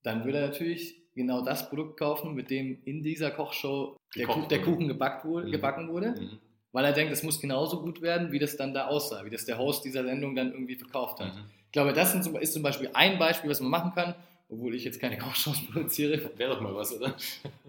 dann 0.02 0.24
würde 0.24 0.38
er 0.38 0.48
natürlich 0.48 0.96
genau 1.14 1.44
das 1.44 1.68
Produkt 1.68 1.98
kaufen, 1.98 2.34
mit 2.34 2.50
dem 2.50 2.78
in 2.84 3.02
dieser 3.02 3.30
Kochshow 3.30 3.96
der, 4.16 4.26
Kuchen, 4.26 4.48
der 4.48 4.62
Kuchen 4.62 4.88
gebackt 4.88 5.24
wurde, 5.24 5.48
mhm. 5.48 5.52
gebacken 5.52 5.88
wurde. 5.88 6.14
Mhm 6.18 6.38
weil 6.72 6.86
er 6.86 6.92
denkt, 6.92 7.12
es 7.12 7.22
muss 7.22 7.40
genauso 7.40 7.80
gut 7.82 8.00
werden, 8.02 8.32
wie 8.32 8.38
das 8.38 8.56
dann 8.56 8.74
da 8.74 8.86
aussah, 8.86 9.24
wie 9.24 9.30
das 9.30 9.44
der 9.44 9.58
Host 9.58 9.84
dieser 9.84 10.04
Sendung 10.04 10.34
dann 10.34 10.52
irgendwie 10.52 10.76
verkauft 10.76 11.20
hat. 11.20 11.34
Mhm. 11.34 11.44
Ich 11.66 11.72
glaube, 11.72 11.92
das 11.92 12.14
ist 12.14 12.52
zum 12.52 12.62
Beispiel 12.62 12.90
ein 12.92 13.18
Beispiel, 13.18 13.50
was 13.50 13.60
man 13.60 13.70
machen 13.70 13.92
kann, 13.94 14.14
obwohl 14.52 14.74
ich 14.74 14.84
jetzt 14.84 15.00
keine 15.00 15.16
Kochshows 15.18 15.66
produziere. 15.66 16.30
Wäre 16.36 16.54
doch 16.54 16.60
mal 16.60 16.74
was, 16.74 16.94
oder? 16.94 17.16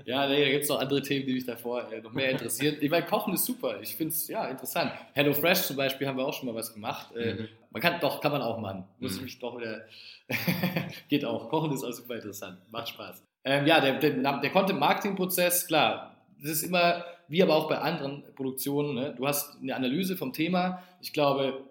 Ja, 0.05 0.27
nee, 0.27 0.43
da 0.43 0.51
gibt 0.51 0.63
es 0.63 0.69
noch 0.69 0.79
andere 0.79 1.01
Themen, 1.01 1.25
die 1.25 1.34
mich 1.34 1.45
davor 1.45 1.91
äh, 1.91 2.01
noch 2.01 2.11
mehr 2.11 2.31
interessieren. 2.31 2.77
Ich 2.81 2.89
meine, 2.89 3.05
Kochen 3.05 3.34
ist 3.34 3.45
super. 3.45 3.81
Ich 3.81 3.95
finde 3.95 4.13
es 4.13 4.27
ja 4.27 4.47
interessant. 4.47 4.91
Hello 5.13 5.34
Fresh 5.34 5.63
zum 5.63 5.77
Beispiel 5.77 6.07
haben 6.07 6.17
wir 6.17 6.25
auch 6.25 6.34
schon 6.34 6.47
mal 6.47 6.55
was 6.55 6.73
gemacht. 6.73 7.15
Äh, 7.15 7.36
mhm. 7.36 7.47
Man 7.71 7.81
kann 7.81 7.99
doch, 8.01 8.19
kann 8.19 8.31
man 8.31 8.41
auch 8.41 8.59
machen. 8.59 8.84
Muss 8.99 9.13
mhm. 9.13 9.17
ich 9.17 9.23
mich 9.23 9.39
doch 9.39 9.57
wieder. 9.57 9.86
Geht 11.09 11.23
auch. 11.25 11.49
Kochen 11.49 11.71
ist 11.71 11.84
auch 11.84 11.91
super 11.91 12.15
interessant. 12.15 12.59
Macht 12.69 12.89
Spaß. 12.89 13.23
Ähm, 13.45 13.65
ja, 13.65 13.79
der, 13.79 13.99
der, 13.99 14.39
der 14.39 14.49
Content-Marketing-Prozess, 14.51 15.67
klar, 15.67 16.17
das 16.41 16.51
ist 16.51 16.63
immer 16.63 17.05
wie 17.27 17.41
aber 17.41 17.55
auch 17.55 17.67
bei 17.67 17.77
anderen 17.77 18.23
Produktionen. 18.36 18.95
Ne? 18.95 19.15
Du 19.17 19.25
hast 19.27 19.57
eine 19.61 19.75
Analyse 19.75 20.17
vom 20.17 20.34
Thema. 20.34 20.84
Ich 21.01 21.13
glaube, 21.13 21.63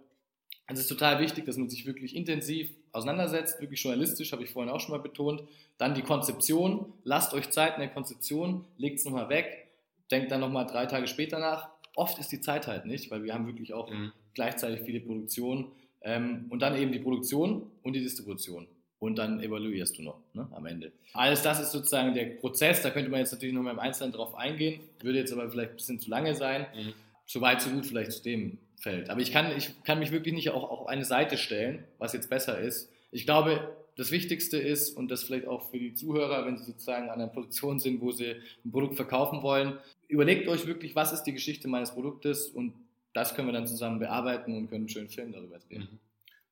es 0.67 0.81
ist 0.81 0.89
total 0.89 1.21
wichtig, 1.21 1.45
dass 1.45 1.57
man 1.57 1.69
sich 1.69 1.87
wirklich 1.87 2.17
intensiv 2.17 2.71
auseinandersetzt, 2.93 3.61
wirklich 3.61 3.83
journalistisch, 3.83 4.33
habe 4.33 4.45
ich 4.45 4.51
vorhin 4.51 4.73
auch 4.73 4.81
schon 4.81 4.93
mal 4.93 5.03
betont. 5.03 5.43
Dann 5.79 5.95
die 5.95 6.03
Konzeption. 6.03 6.93
Lasst 7.05 7.35
euch 7.35 7.51
Zeit 7.51 7.75
in 7.75 7.81
der 7.81 7.91
Konzeption, 7.91 8.65
legt 8.77 8.99
es 8.99 9.05
nochmal 9.05 9.29
weg, 9.29 9.69
denkt 10.11 10.31
dann 10.31 10.41
nochmal 10.41 10.67
drei 10.67 10.87
Tage 10.87 11.07
später 11.07 11.39
nach. 11.39 11.71
Oft 11.97 12.19
ist 12.19 12.33
die 12.33 12.41
Zeit 12.41 12.67
halt 12.67 12.87
nicht, 12.87 13.11
weil 13.11 13.23
wir 13.25 13.35
haben 13.35 13.47
wirklich 13.47 13.73
auch 13.73 13.91
mhm. 13.91 14.13
gleichzeitig 14.35 14.83
viele 14.83 15.01
Produktionen. 15.01 15.73
Ähm, 16.03 16.47
und 16.51 16.61
dann 16.61 16.77
eben 16.77 16.93
die 16.93 16.99
Produktion 16.99 17.71
und 17.83 17.93
die 17.95 18.01
Distribution 18.01 18.67
und 18.99 19.17
dann 19.17 19.41
evaluierst 19.41 19.99
du 19.99 20.03
noch 20.03 20.21
ne, 20.33 20.47
am 20.53 20.65
Ende. 20.67 20.93
Alles 21.13 21.43
das 21.43 21.61
ist 21.61 21.73
sozusagen 21.73 22.15
der 22.15 22.27
Prozess, 22.27 22.83
da 22.83 22.91
könnte 22.91 23.11
man 23.11 23.21
jetzt 23.21 23.33
natürlich 23.33 23.55
noch 23.55 23.63
mal 23.63 23.73
im 23.73 23.81
Einzelnen 23.81 24.13
drauf 24.13 24.35
eingehen, 24.37 24.81
würde 25.01 25.19
jetzt 25.19 25.33
aber 25.33 25.51
vielleicht 25.51 25.71
ein 25.71 25.77
bisschen 25.77 25.99
zu 25.99 26.09
lange 26.09 26.35
sein. 26.35 26.67
Mhm. 26.75 26.93
So 27.27 27.41
weit, 27.41 27.63
so 27.63 27.71
gut 27.71 27.85
vielleicht 27.85 28.13
zu 28.13 28.23
dem 28.23 28.59
Feld. 28.83 29.11
Aber 29.11 29.21
ich 29.21 29.33
kann, 29.33 29.57
ich 29.57 29.83
kann 29.85 29.99
mich 29.99 30.11
wirklich 30.11 30.35
nicht 30.35 30.51
auch 30.51 30.69
auf 30.69 30.87
eine 30.89 31.05
Seite 31.05 31.39
stellen, 31.39 31.85
was 31.99 32.13
jetzt 32.13 32.29
besser 32.29 32.59
ist. 32.59 32.91
Ich 33.11 33.25
glaube, 33.25 33.77
das 33.97 34.11
Wichtigste 34.11 34.59
ist, 34.59 34.97
und 34.97 35.11
das 35.11 35.23
vielleicht 35.23 35.47
auch 35.47 35.71
für 35.71 35.79
die 35.79 35.95
Zuhörer, 35.95 36.45
wenn 36.47 36.59
sie 36.59 36.65
sozusagen 36.65 37.09
an 37.09 37.21
einer 37.21 37.29
Position 37.29 37.79
sind, 37.79 38.01
wo 38.01 38.11
sie 38.11 38.35
ein 38.65 38.73
Produkt 38.73 38.97
verkaufen 38.97 39.43
wollen, 39.43 39.79
überlegt 40.09 40.49
euch 40.49 40.67
wirklich, 40.67 40.97
was 40.97 41.13
ist 41.13 41.25
die 41.25 41.33
Geschichte 41.33 41.69
meines 41.69 41.93
Produktes 41.93 42.49
und 42.49 42.75
das 43.13 43.35
können 43.35 43.49
wir 43.49 43.53
dann 43.53 43.67
zusammen 43.67 43.99
bearbeiten 43.99 44.57
und 44.57 44.69
können 44.69 44.83
einen 44.83 44.89
schönen 44.89 45.11
Film 45.11 45.33
darüber 45.33 45.59
drehen. 45.59 45.89
Mhm 45.93 45.99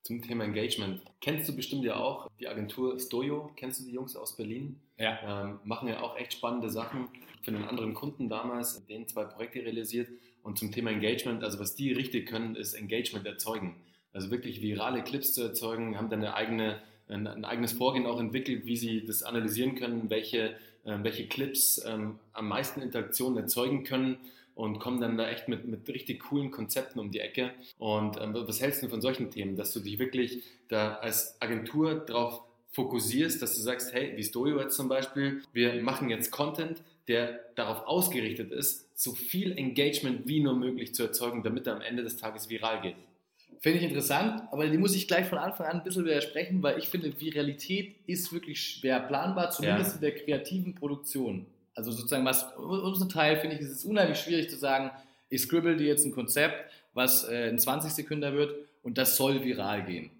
zum 0.03 0.21
Thema 0.21 0.43
Engagement. 0.43 1.01
Kennst 1.19 1.47
du 1.47 1.55
bestimmt 1.55 1.83
ja 1.83 1.95
auch 1.95 2.29
die 2.39 2.47
Agentur 2.47 2.99
Stojo? 2.99 3.51
Kennst 3.55 3.81
du 3.81 3.85
die 3.85 3.91
Jungs 3.91 4.15
aus 4.15 4.35
Berlin? 4.35 4.79
Ja. 4.97 5.43
Ähm, 5.43 5.59
machen 5.63 5.87
ja 5.87 6.01
auch 6.01 6.17
echt 6.17 6.33
spannende 6.33 6.69
Sachen 6.69 7.07
für 7.43 7.51
einen 7.51 7.65
anderen 7.65 7.93
Kunden 7.93 8.29
damals, 8.29 8.85
denen 8.87 9.07
zwei 9.07 9.25
Projekte 9.25 9.59
realisiert. 9.59 10.09
Und 10.43 10.57
zum 10.57 10.71
Thema 10.71 10.91
Engagement, 10.91 11.43
also 11.43 11.59
was 11.59 11.75
die 11.75 11.91
richtig 11.91 12.27
können, 12.27 12.55
ist 12.55 12.73
Engagement 12.73 13.25
erzeugen. 13.25 13.75
Also 14.13 14.31
wirklich 14.31 14.61
virale 14.61 15.03
Clips 15.03 15.33
zu 15.33 15.43
erzeugen, 15.43 15.97
haben 15.97 16.09
dann 16.09 16.19
eine 16.19 16.33
eigene, 16.33 16.81
ein, 17.07 17.27
ein 17.27 17.45
eigenes 17.45 17.73
Vorgehen 17.73 18.05
auch 18.05 18.19
entwickelt, 18.19 18.65
wie 18.65 18.77
sie 18.77 19.05
das 19.05 19.23
analysieren 19.23 19.75
können, 19.75 20.09
welche, 20.09 20.55
äh, 20.83 20.97
welche 21.01 21.27
Clips 21.27 21.81
ähm, 21.85 22.19
am 22.33 22.47
meisten 22.47 22.81
Interaktionen 22.81 23.37
erzeugen 23.37 23.83
können 23.83 24.17
und 24.55 24.79
kommen 24.79 24.99
dann 24.99 25.17
da 25.17 25.29
echt 25.29 25.47
mit, 25.47 25.65
mit 25.65 25.87
richtig 25.87 26.21
coolen 26.21 26.51
Konzepten 26.51 26.99
um 26.99 27.11
die 27.11 27.19
Ecke. 27.19 27.51
Und 27.77 28.19
ähm, 28.19 28.33
was 28.33 28.61
hältst 28.61 28.83
du 28.83 28.89
von 28.89 29.01
solchen 29.01 29.31
Themen, 29.31 29.55
dass 29.55 29.73
du 29.73 29.79
dich 29.79 29.99
wirklich 29.99 30.43
da 30.67 30.95
als 30.95 31.39
Agentur 31.41 31.95
darauf 31.95 32.41
fokussierst, 32.71 33.41
dass 33.41 33.55
du 33.55 33.61
sagst, 33.61 33.93
hey, 33.93 34.13
wie 34.15 34.59
jetzt 34.59 34.75
zum 34.75 34.87
Beispiel, 34.87 35.41
wir 35.53 35.81
machen 35.81 36.09
jetzt 36.09 36.31
Content, 36.31 36.81
der 37.07 37.39
darauf 37.55 37.85
ausgerichtet 37.85 38.51
ist, 38.51 38.90
so 39.01 39.15
viel 39.15 39.57
Engagement 39.57 40.27
wie 40.27 40.41
nur 40.41 40.55
möglich 40.55 40.93
zu 40.93 41.01
erzeugen, 41.01 41.41
damit 41.41 41.65
er 41.65 41.73
am 41.73 41.81
Ende 41.81 42.03
des 42.03 42.17
Tages 42.17 42.51
viral 42.51 42.81
geht. 42.81 42.97
Finde 43.59 43.79
ich 43.79 43.83
interessant, 43.83 44.43
aber 44.51 44.67
die 44.67 44.77
muss 44.77 44.95
ich 44.95 45.07
gleich 45.07 45.25
von 45.25 45.39
Anfang 45.39 45.65
an 45.65 45.77
ein 45.77 45.83
bisschen 45.83 46.05
widersprechen, 46.05 46.61
weil 46.61 46.77
ich 46.77 46.87
finde, 46.87 47.19
Viralität 47.19 47.95
ist 48.05 48.31
wirklich 48.31 48.61
schwer 48.61 48.99
planbar, 48.99 49.49
zumindest 49.49 49.89
ja. 49.89 49.95
in 49.95 50.01
der 50.01 50.15
kreativen 50.23 50.75
Produktion. 50.75 51.47
Also 51.73 51.91
sozusagen, 51.91 52.25
was 52.25 52.43
unseren 52.55 53.09
Teil 53.09 53.39
finde 53.39 53.55
ich, 53.55 53.63
ist 53.63 53.71
es 53.71 53.85
unheimlich 53.85 54.19
schwierig 54.19 54.51
zu 54.51 54.57
sagen, 54.57 54.91
ich 55.29 55.41
scribble 55.41 55.77
dir 55.77 55.87
jetzt 55.87 56.05
ein 56.05 56.11
Konzept, 56.11 56.71
was 56.93 57.23
äh, 57.23 57.49
in 57.49 57.57
20 57.57 57.91
Sekunden 57.91 58.33
wird 58.35 58.53
und 58.83 58.99
das 58.99 59.17
soll 59.17 59.43
viral 59.43 59.83
gehen. 59.83 60.11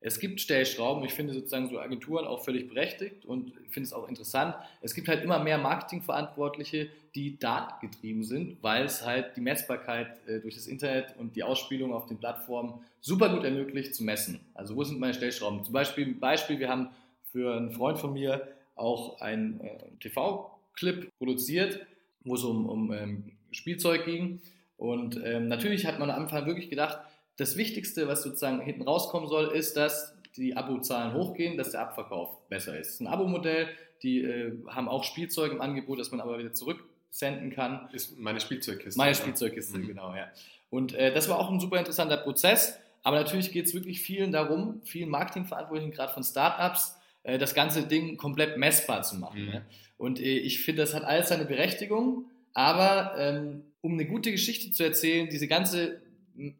Es 0.00 0.20
gibt 0.20 0.40
Stellschrauben, 0.40 1.04
ich 1.04 1.12
finde 1.12 1.34
sozusagen 1.34 1.68
so 1.68 1.80
Agenturen 1.80 2.24
auch 2.24 2.44
völlig 2.44 2.68
berechtigt 2.68 3.24
und 3.24 3.52
finde 3.68 3.88
es 3.88 3.92
auch 3.92 4.08
interessant. 4.08 4.54
Es 4.80 4.94
gibt 4.94 5.08
halt 5.08 5.24
immer 5.24 5.42
mehr 5.42 5.58
Marketingverantwortliche, 5.58 6.88
die 7.16 7.36
datengetrieben 7.38 8.22
sind, 8.22 8.62
weil 8.62 8.84
es 8.84 9.04
halt 9.04 9.36
die 9.36 9.40
Messbarkeit 9.40 10.20
äh, 10.28 10.38
durch 10.40 10.54
das 10.54 10.68
Internet 10.68 11.16
und 11.18 11.34
die 11.34 11.42
Ausspielung 11.42 11.92
auf 11.92 12.06
den 12.06 12.18
Plattformen 12.18 12.74
super 13.00 13.28
gut 13.34 13.44
ermöglicht 13.44 13.94
zu 13.94 14.04
messen. 14.04 14.40
Also 14.54 14.76
wo 14.76 14.84
sind 14.84 15.00
meine 15.00 15.14
Stellschrauben? 15.14 15.64
Zum 15.64 15.72
Beispiel, 15.72 16.14
Beispiel 16.14 16.60
wir 16.60 16.68
haben 16.68 16.90
für 17.32 17.56
einen 17.56 17.72
Freund 17.72 17.98
von 17.98 18.12
mir 18.12 18.46
auch 18.76 19.20
ein 19.20 19.60
äh, 19.60 19.78
TV 20.00 20.50
Clip 20.74 21.10
produziert, 21.18 21.80
wo 22.24 22.34
es 22.34 22.44
um, 22.44 22.66
um 22.66 22.92
ähm, 22.92 23.32
Spielzeug 23.50 24.04
ging. 24.04 24.40
Und 24.76 25.20
ähm, 25.24 25.48
natürlich 25.48 25.86
hat 25.86 25.98
man 25.98 26.10
am 26.10 26.22
Anfang 26.22 26.46
wirklich 26.46 26.70
gedacht, 26.70 27.00
das 27.38 27.56
Wichtigste, 27.56 28.08
was 28.08 28.22
sozusagen 28.22 28.60
hinten 28.60 28.82
rauskommen 28.82 29.28
soll, 29.28 29.52
ist, 29.52 29.76
dass 29.76 30.14
die 30.36 30.56
Abozahlen 30.56 31.14
hochgehen, 31.14 31.56
dass 31.56 31.70
der 31.70 31.80
Abverkauf 31.80 32.46
besser 32.48 32.78
ist. 32.78 33.00
Ein 33.00 33.06
Abo-Modell, 33.06 33.68
die 34.02 34.22
äh, 34.22 34.52
haben 34.68 34.88
auch 34.88 35.04
Spielzeug 35.04 35.52
im 35.52 35.60
Angebot, 35.60 35.98
das 35.98 36.10
man 36.10 36.20
aber 36.20 36.38
wieder 36.38 36.52
zurück 36.52 36.84
senden 37.10 37.50
kann. 37.50 37.88
Ist 37.92 38.18
meine 38.18 38.40
Spielzeugkiste. 38.40 38.98
Meine 38.98 39.14
Spielzeugkiste, 39.14 39.78
mhm. 39.78 39.86
genau, 39.86 40.14
ja. 40.14 40.28
Und 40.70 40.94
äh, 40.94 41.12
das 41.14 41.28
war 41.28 41.38
auch 41.38 41.50
ein 41.50 41.60
super 41.60 41.78
interessanter 41.78 42.18
Prozess. 42.18 42.78
Aber 43.02 43.16
natürlich 43.16 43.52
geht 43.52 43.66
es 43.66 43.74
wirklich 43.74 44.00
vielen 44.00 44.32
darum, 44.32 44.82
vielen 44.84 45.08
Marketingverantwortlichen, 45.08 45.92
gerade 45.92 46.12
von 46.12 46.24
Startups, 46.24 46.96
äh, 47.22 47.38
das 47.38 47.54
ganze 47.54 47.84
Ding 47.84 48.16
komplett 48.16 48.58
messbar 48.58 49.02
zu 49.02 49.16
machen. 49.16 49.44
Mhm. 49.44 49.50
Ne? 49.50 49.66
Und 49.96 50.20
äh, 50.20 50.38
ich 50.38 50.60
finde, 50.60 50.82
das 50.82 50.94
hat 50.94 51.04
alles 51.04 51.28
seine 51.28 51.44
Berechtigung. 51.44 52.26
Aber 52.52 53.14
ähm, 53.16 53.62
um 53.80 53.92
eine 53.92 54.06
gute 54.06 54.32
Geschichte 54.32 54.72
zu 54.72 54.82
erzählen, 54.82 55.28
diese 55.30 55.46
ganze 55.46 56.00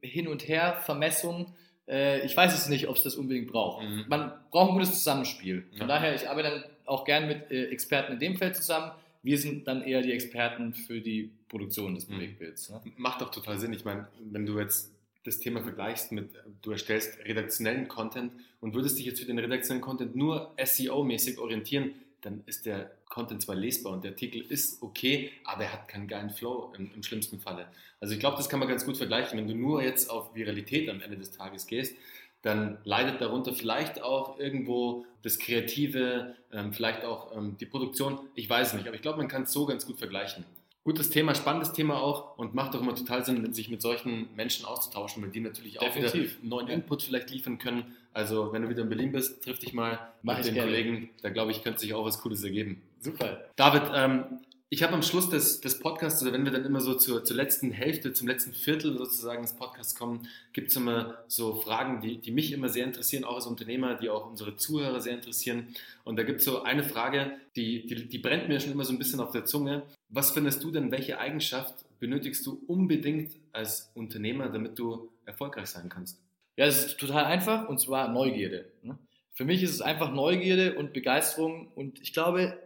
Hin- 0.01 0.29
und 0.29 0.47
Her-Vermessung, 0.47 1.55
äh, 1.89 2.25
ich 2.25 2.37
weiß 2.37 2.55
es 2.55 2.69
nicht, 2.69 2.89
ob 2.89 2.97
es 2.97 3.03
das 3.03 3.17
unbedingt 3.17 3.51
braucht. 3.51 3.85
Mhm. 3.85 4.05
Man 4.09 4.33
braucht 4.51 4.71
ein 4.71 4.75
gutes 4.75 4.95
Zusammenspiel. 4.95 5.65
Von 5.71 5.81
ja. 5.81 5.87
daher, 5.87 6.15
ich 6.15 6.29
arbeite 6.29 6.51
dann 6.51 6.65
auch 6.85 7.05
gern 7.05 7.27
mit 7.27 7.51
äh, 7.51 7.67
Experten 7.67 8.15
in 8.15 8.19
dem 8.19 8.37
Feld 8.37 8.57
zusammen. 8.57 8.93
Wir 9.23 9.39
sind 9.39 9.67
dann 9.67 9.83
eher 9.83 10.03
die 10.03 10.13
Experten 10.13 10.75
für 10.75 11.01
die 11.01 11.31
Produktion 11.49 11.95
des 11.95 12.09
mhm. 12.09 12.15
Bewegtbilds. 12.15 12.71
Ne? 12.71 12.81
Macht 12.97 13.21
doch 13.21 13.31
total 13.31 13.59
Sinn. 13.59 13.73
Ich 13.73 13.85
meine, 13.85 14.07
wenn 14.21 14.47
du 14.47 14.59
jetzt 14.59 14.93
das 15.25 15.39
Thema 15.39 15.63
vergleichst 15.63 16.13
mit, 16.13 16.31
du 16.63 16.71
erstellst 16.71 17.19
redaktionellen 17.25 17.89
Content 17.89 18.33
und 18.61 18.75
würdest 18.75 18.99
dich 18.99 19.07
jetzt 19.07 19.21
für 19.21 19.27
den 19.27 19.39
redaktionellen 19.39 19.83
Content 19.83 20.17
nur 20.17 20.55
SEO-mäßig 20.57 21.39
orientieren, 21.39 21.93
dann 22.23 22.43
ist 22.47 22.67
der 22.67 22.91
Content 23.09 23.43
zwar 23.43 23.55
lesbar 23.55 23.93
und 23.93 24.05
der 24.05 24.13
Artikel 24.13 24.43
ist 24.43 24.83
okay, 24.83 25.33
aber 25.45 25.65
er 25.65 25.73
hat 25.73 25.89
keinen 25.89 26.09
geilen 26.09 26.31
Flow 26.31 26.73
im, 26.77 26.91
im 26.95 27.03
schlimmsten 27.03 27.41
Falle. 27.41 27.67
Also 28.01 28.15
ich 28.15 28.21
glaube, 28.21 28.37
das 28.37 28.49
kann 28.49 28.59
man 28.59 28.69
ganz 28.69 28.85
gut 28.85 28.97
vergleichen. 28.97 29.39
Wenn 29.39 29.49
du 29.49 29.55
nur 29.55 29.83
jetzt 29.83 30.11
auf 30.11 30.35
Viralität 30.35 30.89
am 30.89 31.01
Ende 31.01 31.17
des 31.17 31.31
Tages 31.31 31.67
gehst, 31.67 31.97
dann 32.43 32.79
leidet 32.85 33.21
darunter 33.21 33.53
vielleicht 33.53 34.03
auch 34.03 34.39
irgendwo 34.39 35.05
das 35.23 35.39
Kreative, 35.39 36.37
ähm, 36.53 36.73
vielleicht 36.73 37.05
auch 37.05 37.37
ähm, 37.37 37.57
die 37.59 37.67
Produktion. 37.67 38.21
Ich 38.35 38.49
weiß 38.49 38.75
nicht, 38.75 38.87
aber 38.87 38.95
ich 38.95 39.03
glaube, 39.03 39.19
man 39.19 39.29
kann 39.29 39.43
es 39.43 39.53
so 39.53 39.67
ganz 39.67 39.87
gut 39.87 39.99
vergleichen. 39.99 40.45
Gutes 40.89 41.11
Thema, 41.11 41.35
spannendes 41.35 41.73
Thema 41.75 42.01
auch 42.01 42.39
und 42.39 42.55
macht 42.55 42.75
auch 42.75 42.81
immer 42.81 42.95
total 42.95 43.23
Sinn, 43.23 43.53
sich 43.53 43.69
mit 43.69 43.83
solchen 43.83 44.35
Menschen 44.35 44.65
auszutauschen, 44.65 45.23
weil 45.23 45.29
die 45.29 45.41
natürlich 45.41 45.79
auch 45.79 45.85
Definitiv. 45.85 46.39
neuen 46.43 46.67
Input 46.69 47.03
vielleicht 47.03 47.29
liefern 47.29 47.59
können. 47.59 47.95
Also 48.15 48.55
wenn 48.55 48.63
du 48.63 48.71
wieder 48.71 48.85
in 48.85 48.89
Berlin 48.89 49.13
bist, 49.13 49.45
triff 49.45 49.59
dich 49.59 49.75
mal 49.75 49.99
Mach 50.23 50.39
mit 50.39 50.47
den 50.47 50.55
gerne. 50.55 50.71
Kollegen. 50.71 51.11
Da 51.21 51.29
glaube 51.29 51.51
ich, 51.51 51.63
könnte 51.63 51.81
sich 51.81 51.93
auch 51.93 52.07
was 52.07 52.23
Cooles 52.23 52.43
ergeben. 52.43 52.81
Super. 53.01 53.45
David, 53.57 53.83
ähm, 53.95 54.25
ich 54.71 54.83
habe 54.83 54.93
am 54.93 55.03
Schluss 55.03 55.31
des, 55.31 55.63
des 55.63 55.79
Podcasts, 55.79 56.23
oder 56.23 56.33
wenn 56.33 56.45
wir 56.45 56.53
dann 56.53 56.65
immer 56.65 56.81
so 56.81 56.95
zur, 56.95 57.25
zur 57.25 57.37
letzten 57.37 57.71
Hälfte, 57.71 58.13
zum 58.13 58.29
letzten 58.29 58.53
Viertel 58.53 58.99
sozusagen 58.99 59.41
des 59.43 59.55
Podcasts 59.55 59.95
kommen, 59.95 60.29
gibt 60.53 60.69
es 60.69 60.77
immer 60.77 61.17
so 61.27 61.55
Fragen, 61.55 62.03
die, 62.03 62.19
die 62.19 62.31
mich 62.31 62.53
immer 62.53 62.69
sehr 62.69 62.85
interessieren, 62.85 63.25
auch 63.25 63.37
als 63.37 63.47
Unternehmer, 63.47 63.95
die 63.95 64.11
auch 64.11 64.29
unsere 64.29 64.57
Zuhörer 64.57 65.01
sehr 65.01 65.15
interessieren. 65.15 65.69
Und 66.05 66.17
da 66.17 66.23
gibt 66.23 66.41
es 66.41 66.45
so 66.45 66.63
eine 66.63 66.85
Frage, 66.85 67.33
die, 67.57 67.87
die, 67.87 68.09
die 68.09 68.19
brennt 68.19 68.49
mir 68.49 68.61
schon 68.61 68.73
immer 68.73 68.85
so 68.85 68.93
ein 68.93 68.99
bisschen 68.99 69.21
auf 69.21 69.33
der 69.33 69.47
Zunge. 69.47 69.85
Was 70.11 70.33
findest 70.33 70.63
du 70.63 70.71
denn, 70.71 70.91
welche 70.91 71.19
Eigenschaft 71.19 71.75
benötigst 71.99 72.45
du 72.47 72.63
unbedingt 72.67 73.33
als 73.53 73.91
Unternehmer, 73.95 74.51
damit 74.51 74.79
du 74.79 75.11
erfolgreich 75.25 75.69
sein 75.69 75.89
kannst? 75.89 76.21
Ja, 76.57 76.67
es 76.67 76.85
ist 76.85 77.01
total 77.01 77.25
einfach 77.25 77.69
und 77.71 77.81
zwar 77.81 78.13
Neugierde. 78.13 78.71
Ne? 78.83 78.99
Für 79.33 79.47
mich 79.47 79.63
ist 79.63 79.71
es 79.71 79.81
einfach 79.81 80.13
Neugierde 80.13 80.75
und 80.75 80.93
Begeisterung 80.93 81.69
und 81.75 82.03
ich 82.03 82.13
glaube, 82.13 82.59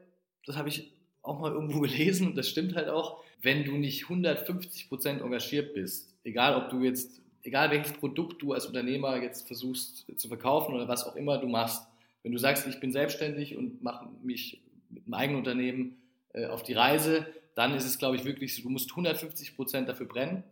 das 0.47 0.57
habe 0.57 0.69
ich 0.69 0.91
auch 1.23 1.41
mal 1.41 1.53
irgendwo 1.53 1.81
gelesen 1.81 2.27
und 2.29 2.37
das 2.37 2.49
stimmt 2.49 2.75
halt 2.75 2.89
auch, 2.89 3.23
wenn 3.41 3.65
du 3.65 3.73
nicht 3.73 4.05
150 4.05 4.89
Prozent 4.89 5.21
engagiert 5.21 5.75
bist, 5.75 6.15
egal 6.25 6.57
ob 6.57 6.71
du 6.71 6.81
jetzt, 6.81 7.21
egal 7.43 7.71
welches 7.71 7.93
Produkt 7.93 8.43
du 8.43 8.53
als 8.53 8.67
Unternehmer 8.67 9.21
jetzt 9.21 9.47
versuchst 9.47 10.07
zu 10.17 10.29
verkaufen 10.29 10.75
oder 10.75 10.89
was 10.89 11.05
auch 11.05 11.17
immer 11.17 11.39
du 11.39 11.49
machst, 11.49 11.87
wenn 12.23 12.33
du 12.33 12.39
sagst, 12.39 12.67
ich 12.67 12.79
bin 12.79 12.93
selbstständig 12.93 13.57
und 13.57 13.83
mache 13.83 14.09
mich 14.23 14.63
mit 14.91 15.05
einem 15.07 15.15
eigenen 15.15 15.39
Unternehmen 15.39 15.97
äh, 16.35 16.47
auf 16.47 16.63
die 16.63 16.75
Reise, 16.75 17.27
dann 17.55 17.75
ist 17.75 17.85
es, 17.85 17.99
glaube 17.99 18.17
ich, 18.17 18.25
wirklich 18.25 18.55
so, 18.55 18.63
du 18.63 18.71
musst 18.71 18.91
150 18.91 19.57
Prozent 19.57 19.89
dafür 19.89 20.07
brennen. 20.07 20.45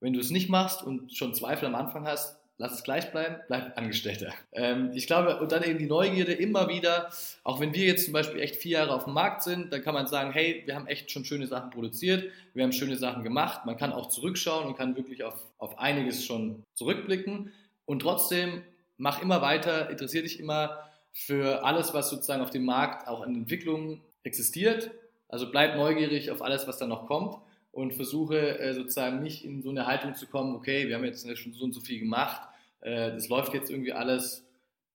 Wenn 0.00 0.12
du 0.12 0.20
es 0.20 0.30
nicht 0.30 0.48
machst 0.48 0.82
und 0.82 1.14
schon 1.14 1.34
Zweifel 1.34 1.66
am 1.66 1.74
Anfang 1.74 2.06
hast, 2.06 2.38
lass 2.58 2.72
es 2.72 2.82
gleich 2.82 3.10
bleiben, 3.12 3.36
bleib 3.46 3.78
Angestellter. 3.78 4.34
Ähm, 4.52 4.90
ich 4.92 5.06
glaube, 5.06 5.38
und 5.40 5.52
dann 5.52 5.62
eben 5.62 5.78
die 5.78 5.86
Neugierde 5.86 6.32
immer 6.32 6.68
wieder, 6.68 7.10
auch 7.44 7.60
wenn 7.60 7.72
wir 7.72 7.86
jetzt 7.86 8.04
zum 8.04 8.12
Beispiel 8.12 8.40
echt 8.40 8.56
vier 8.56 8.78
Jahre 8.78 8.94
auf 8.94 9.04
dem 9.04 9.14
Markt 9.14 9.42
sind, 9.42 9.72
dann 9.72 9.82
kann 9.82 9.94
man 9.94 10.08
sagen, 10.08 10.32
hey, 10.32 10.62
wir 10.66 10.74
haben 10.74 10.88
echt 10.88 11.10
schon 11.10 11.24
schöne 11.24 11.46
Sachen 11.46 11.70
produziert, 11.70 12.30
wir 12.54 12.64
haben 12.64 12.72
schöne 12.72 12.96
Sachen 12.96 13.22
gemacht, 13.22 13.64
man 13.64 13.76
kann 13.76 13.92
auch 13.92 14.08
zurückschauen 14.08 14.66
und 14.66 14.76
kann 14.76 14.96
wirklich 14.96 15.22
auf, 15.22 15.36
auf 15.58 15.78
einiges 15.78 16.24
schon 16.24 16.64
zurückblicken 16.74 17.52
und 17.86 18.00
trotzdem 18.00 18.62
mach 18.96 19.22
immer 19.22 19.40
weiter, 19.40 19.88
interessiere 19.88 20.24
dich 20.24 20.40
immer 20.40 20.78
für 21.12 21.64
alles, 21.64 21.94
was 21.94 22.10
sozusagen 22.10 22.42
auf 22.42 22.50
dem 22.50 22.64
Markt 22.64 23.06
auch 23.06 23.22
an 23.22 23.34
Entwicklungen 23.34 24.00
existiert. 24.24 24.90
Also 25.28 25.50
bleib 25.50 25.76
neugierig 25.76 26.30
auf 26.30 26.42
alles, 26.42 26.66
was 26.66 26.78
da 26.78 26.86
noch 26.86 27.06
kommt 27.06 27.38
und 27.72 27.94
versuche 27.94 28.58
äh, 28.58 28.74
sozusagen 28.74 29.22
nicht 29.22 29.44
in 29.44 29.62
so 29.62 29.70
eine 29.70 29.86
Haltung 29.86 30.14
zu 30.14 30.26
kommen, 30.26 30.54
okay, 30.54 30.88
wir 30.88 30.96
haben 30.96 31.04
jetzt 31.04 31.26
schon 31.38 31.52
so 31.52 31.64
und 31.64 31.72
so 31.72 31.80
viel 31.80 32.00
gemacht, 32.00 32.42
äh, 32.80 33.12
das 33.12 33.28
läuft 33.28 33.54
jetzt 33.54 33.70
irgendwie 33.70 33.92
alles. 33.92 34.46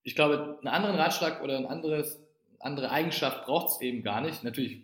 Ich 0.03 0.15
glaube, 0.15 0.57
einen 0.59 0.67
anderen 0.67 0.95
Ratschlag 0.95 1.41
oder 1.43 1.57
eine 1.57 1.69
anderes, 1.69 2.19
andere 2.59 2.91
Eigenschaft 2.91 3.45
braucht 3.45 3.69
es 3.69 3.81
eben 3.81 4.03
gar 4.03 4.21
nicht. 4.21 4.43
Natürlich 4.43 4.81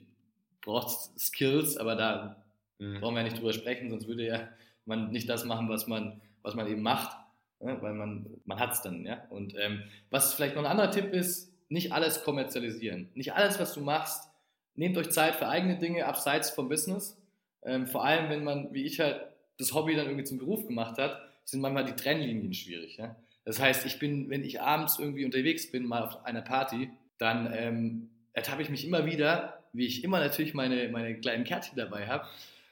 braucht 0.62 0.88
es 0.88 1.28
Skills, 1.28 1.78
aber 1.78 1.96
da 1.96 2.44
mhm. 2.78 3.00
brauchen 3.00 3.16
wir 3.16 3.22
ja 3.22 3.28
nicht 3.30 3.38
drüber 3.38 3.54
sprechen, 3.54 3.90
sonst 3.90 4.08
würde 4.08 4.26
ja 4.26 4.50
man 4.86 5.12
nicht 5.12 5.30
das 5.30 5.46
machen, 5.46 5.70
was 5.70 5.88
man, 5.88 6.20
was 6.42 6.56
man 6.56 6.68
eben 6.68 6.82
macht, 6.82 7.16
ne? 7.60 7.78
weil 7.82 7.94
man, 7.94 8.26
man 8.46 8.60
hat 8.60 8.74
es 8.74 8.82
dann. 8.82 9.06
Ja? 9.06 9.24
Und 9.30 9.56
ähm, 9.58 9.84
was 10.10 10.34
vielleicht 10.34 10.56
noch 10.56 10.64
ein 10.64 10.72
anderer 10.72 10.92
Tipp 10.92 11.14
ist, 11.14 11.54
nicht 11.70 11.92
alles 11.94 12.24
kommerzialisieren. 12.24 13.10
Nicht 13.14 13.34
alles, 13.34 13.60
was 13.60 13.74
du 13.74 13.82
machst, 13.82 14.32
nehmt 14.76 14.98
euch 14.98 15.12
Zeit 15.12 15.36
für 15.36 15.48
eigene 15.48 15.78
Dinge 15.78 16.06
abseits 16.08 16.50
vom 16.50 16.68
Business 16.68 17.18
ähm, 17.64 17.88
vor 17.88 18.05
allem, 18.05 18.30
wenn 18.30 18.43
man, 18.43 18.74
wie 18.74 18.84
ich 18.84 18.99
halt, 18.99 19.22
das 19.57 19.74
Hobby 19.74 19.95
dann 19.95 20.05
irgendwie 20.05 20.24
zum 20.24 20.38
Beruf 20.38 20.66
gemacht 20.66 20.97
hat, 20.97 21.22
sind 21.43 21.62
manchmal 21.62 21.86
die 21.86 21.95
Trennlinien 21.95 22.53
schwierig. 22.53 22.97
Ja? 22.97 23.16
Das 23.43 23.60
heißt, 23.60 23.86
ich 23.86 23.99
bin, 23.99 24.30
wenn 24.30 24.43
ich 24.43 24.62
abends 24.62 24.99
irgendwie 24.99 25.26
unterwegs 25.26 25.70
bin, 25.70 25.86
mal 25.86 26.03
auf 26.03 26.26
einer 26.26 26.41
Party, 26.41 26.89
dann 27.18 27.51
ähm, 27.53 28.10
ertappe 28.34 28.62
ich 28.62 28.70
mich 28.70 28.86
immer 28.86 29.05
wieder, 29.05 29.60
wie 29.74 29.86
ich 29.86 30.03
immer 30.03 30.20
natürlich 30.20 30.53
meine, 30.53 30.89
meine 30.89 31.16
kleinen 31.16 31.43
Kärtchen 31.43 31.78
dabei 31.78 32.07
habe 32.07 32.26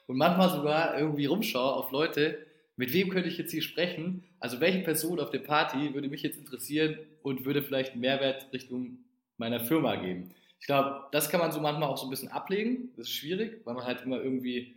und 0.07 0.17
manchmal 0.17 0.49
sogar 0.49 0.97
irgendwie 0.97 1.25
rumschaue 1.25 1.73
auf 1.73 1.91
Leute, 1.91 2.45
mit 2.77 2.93
wem 2.93 3.09
könnte 3.09 3.27
ich 3.27 3.37
jetzt 3.37 3.51
hier 3.51 3.61
sprechen? 3.61 4.23
Also 4.39 4.59
welche 4.59 4.79
Person 4.79 5.19
auf 5.19 5.31
der 5.31 5.39
Party 5.39 5.93
würde 5.93 6.07
mich 6.07 6.21
jetzt 6.21 6.37
interessieren 6.37 6.97
und 7.23 7.43
würde 7.43 7.63
vielleicht 7.63 7.93
einen 7.93 8.01
Mehrwert 8.01 8.47
Richtung 8.53 8.99
meiner 9.37 9.59
Firma 9.59 9.95
geben? 9.95 10.29
Ich 10.59 10.65
glaube, 10.65 11.05
das 11.11 11.29
kann 11.29 11.39
man 11.39 11.51
so 11.51 11.59
manchmal 11.59 11.89
auch 11.89 11.97
so 11.97 12.07
ein 12.07 12.09
bisschen 12.09 12.31
ablegen. 12.31 12.91
Das 12.97 13.07
ist 13.07 13.13
schwierig, 13.13 13.61
weil 13.65 13.75
man 13.75 13.85
halt 13.85 14.01
immer 14.01 14.17
irgendwie, 14.17 14.75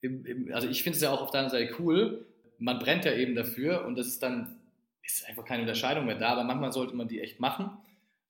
im, 0.00 0.24
im, 0.24 0.54
also 0.54 0.68
ich 0.68 0.82
finde 0.82 0.96
es 0.96 1.02
ja 1.02 1.10
auch 1.10 1.20
auf 1.20 1.30
der 1.30 1.40
anderen 1.40 1.60
Seite 1.60 1.80
cool. 1.80 2.26
Man 2.58 2.78
brennt 2.78 3.04
ja 3.04 3.12
eben 3.12 3.34
dafür 3.34 3.84
und 3.84 3.96
das 3.96 4.06
ist 4.06 4.22
dann, 4.22 4.56
ist 5.04 5.28
einfach 5.28 5.44
keine 5.44 5.62
Unterscheidung 5.62 6.06
mehr 6.06 6.18
da, 6.18 6.30
aber 6.30 6.44
manchmal 6.44 6.72
sollte 6.72 6.96
man 6.96 7.08
die 7.08 7.20
echt 7.20 7.40
machen. 7.40 7.70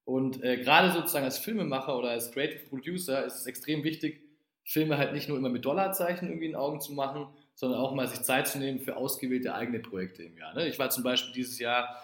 Und 0.05 0.43
äh, 0.43 0.57
gerade 0.57 0.91
sozusagen 0.91 1.25
als 1.25 1.39
Filmemacher 1.39 1.97
oder 1.97 2.11
als 2.11 2.33
Creative 2.33 2.67
Producer 2.69 3.25
ist 3.25 3.37
es 3.37 3.47
extrem 3.47 3.85
wichtig, 3.85 4.21
Filme 4.65 4.99
halt 4.99 5.13
nicht 5.13 5.29
nur 5.29 5.39
immer 5.39 5.49
mit 5.49 5.65
Dollarzeichen 5.65 6.29
irgendwie 6.29 6.47
in 6.47 6.57
Augen 6.57 6.81
zu 6.81 6.93
machen, 6.93 7.27
sondern 7.55 7.81
auch 7.81 7.95
mal 7.95 8.09
sich 8.09 8.23
Zeit 8.23 8.49
zu 8.49 8.59
nehmen 8.59 8.81
für 8.81 8.97
ausgewählte 8.97 9.55
eigene 9.55 9.81
Projekte 9.81 10.23
im 10.23 10.37
Jahr. 10.37 10.55
Ne? 10.55 10.67
Ich 10.69 10.79
war 10.79 10.91
zum 10.91 11.03
Beispiel 11.03 11.33
dieses 11.35 11.59
Jahr 11.59 12.03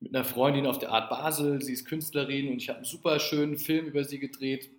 mit 0.00 0.14
einer 0.14 0.24
Freundin 0.24 0.66
auf 0.66 0.78
der 0.78 0.90
Art 0.90 1.10
Basel. 1.10 1.62
Sie 1.62 1.72
ist 1.72 1.86
Künstlerin 1.86 2.48
und 2.48 2.56
ich 2.56 2.68
habe 2.68 2.78
einen 2.78 2.86
super 2.86 3.18
schönen 3.20 3.58
Film 3.58 3.86
über 3.86 4.04
sie 4.04 4.18
gedreht, 4.18 4.70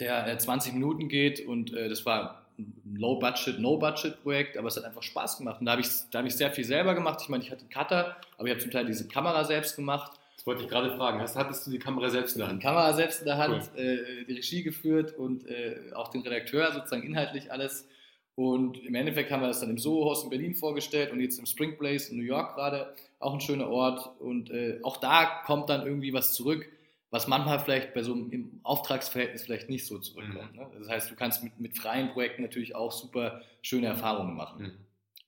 der 0.00 0.26
äh, 0.26 0.38
20 0.38 0.72
Minuten 0.72 1.08
geht 1.08 1.46
und 1.46 1.74
äh, 1.74 1.88
das 1.88 2.04
war 2.06 2.46
ein 2.58 2.74
Low-Budget, 2.94 3.58
No-Budget-Projekt, 3.58 4.56
aber 4.56 4.68
es 4.68 4.76
hat 4.76 4.84
einfach 4.84 5.02
Spaß 5.02 5.38
gemacht. 5.38 5.60
Und 5.60 5.66
da 5.66 5.72
habe 5.72 5.82
ich, 5.82 5.88
hab 6.14 6.24
ich 6.24 6.34
sehr 6.34 6.50
viel 6.50 6.64
selber 6.64 6.94
gemacht. 6.94 7.20
Ich 7.22 7.28
meine, 7.28 7.42
ich 7.42 7.50
hatte 7.50 7.62
einen 7.62 7.70
Cutter, 7.70 8.16
aber 8.36 8.48
ich 8.48 8.54
habe 8.54 8.60
zum 8.60 8.70
Teil 8.70 8.86
diese 8.86 9.08
Kamera 9.08 9.44
selbst 9.44 9.76
gemacht. 9.76 10.18
Das 10.36 10.46
wollte 10.46 10.64
ich 10.64 10.68
gerade 10.68 10.96
fragen. 10.96 11.20
Hast, 11.20 11.36
hattest 11.36 11.66
du 11.66 11.70
die 11.70 11.78
Kamera 11.78 12.10
selbst 12.10 12.34
in 12.34 12.40
der 12.40 12.48
Hand? 12.48 12.62
Die 12.62 12.66
Kamera 12.66 12.92
selbst 12.94 13.20
in 13.20 13.26
der 13.26 13.38
Hand, 13.38 13.70
cool. 13.74 13.80
äh, 13.80 14.24
die 14.24 14.34
Regie 14.34 14.62
geführt 14.62 15.16
und 15.16 15.46
äh, 15.46 15.92
auch 15.94 16.08
den 16.08 16.22
Redakteur 16.22 16.72
sozusagen 16.72 17.04
inhaltlich 17.04 17.52
alles. 17.52 17.86
Und 18.34 18.82
im 18.84 18.94
Endeffekt 18.94 19.30
haben 19.30 19.42
wir 19.42 19.48
das 19.48 19.60
dann 19.60 19.70
im 19.70 19.78
Soho-Haus 19.78 20.24
in 20.24 20.30
Berlin 20.30 20.54
vorgestellt 20.54 21.12
und 21.12 21.20
jetzt 21.20 21.38
im 21.38 21.46
Spring 21.46 21.76
Place 21.78 22.08
in 22.08 22.16
New 22.16 22.24
York 22.24 22.56
gerade 22.56 22.92
auch 23.22 23.34
ein 23.34 23.40
schöner 23.40 23.68
Ort. 23.68 24.20
Und 24.20 24.50
äh, 24.50 24.80
auch 24.82 24.96
da 24.96 25.42
kommt 25.46 25.68
dann 25.68 25.86
irgendwie 25.86 26.12
was 26.12 26.34
zurück, 26.34 26.68
was 27.10 27.28
manchmal 27.28 27.60
vielleicht 27.60 27.94
bei 27.94 28.02
so 28.02 28.14
einem 28.14 28.60
Auftragsverhältnis 28.62 29.42
vielleicht 29.42 29.68
nicht 29.68 29.86
so 29.86 29.98
zurückkommt. 29.98 30.52
Mhm. 30.52 30.58
Ne? 30.58 30.66
Das 30.78 30.88
heißt, 30.88 31.10
du 31.10 31.14
kannst 31.14 31.44
mit, 31.44 31.60
mit 31.60 31.76
freien 31.76 32.10
Projekten 32.10 32.42
natürlich 32.42 32.74
auch 32.74 32.90
super 32.90 33.42
schöne 33.60 33.86
Erfahrungen 33.86 34.34
machen. 34.34 34.62
Mhm. 34.62 34.72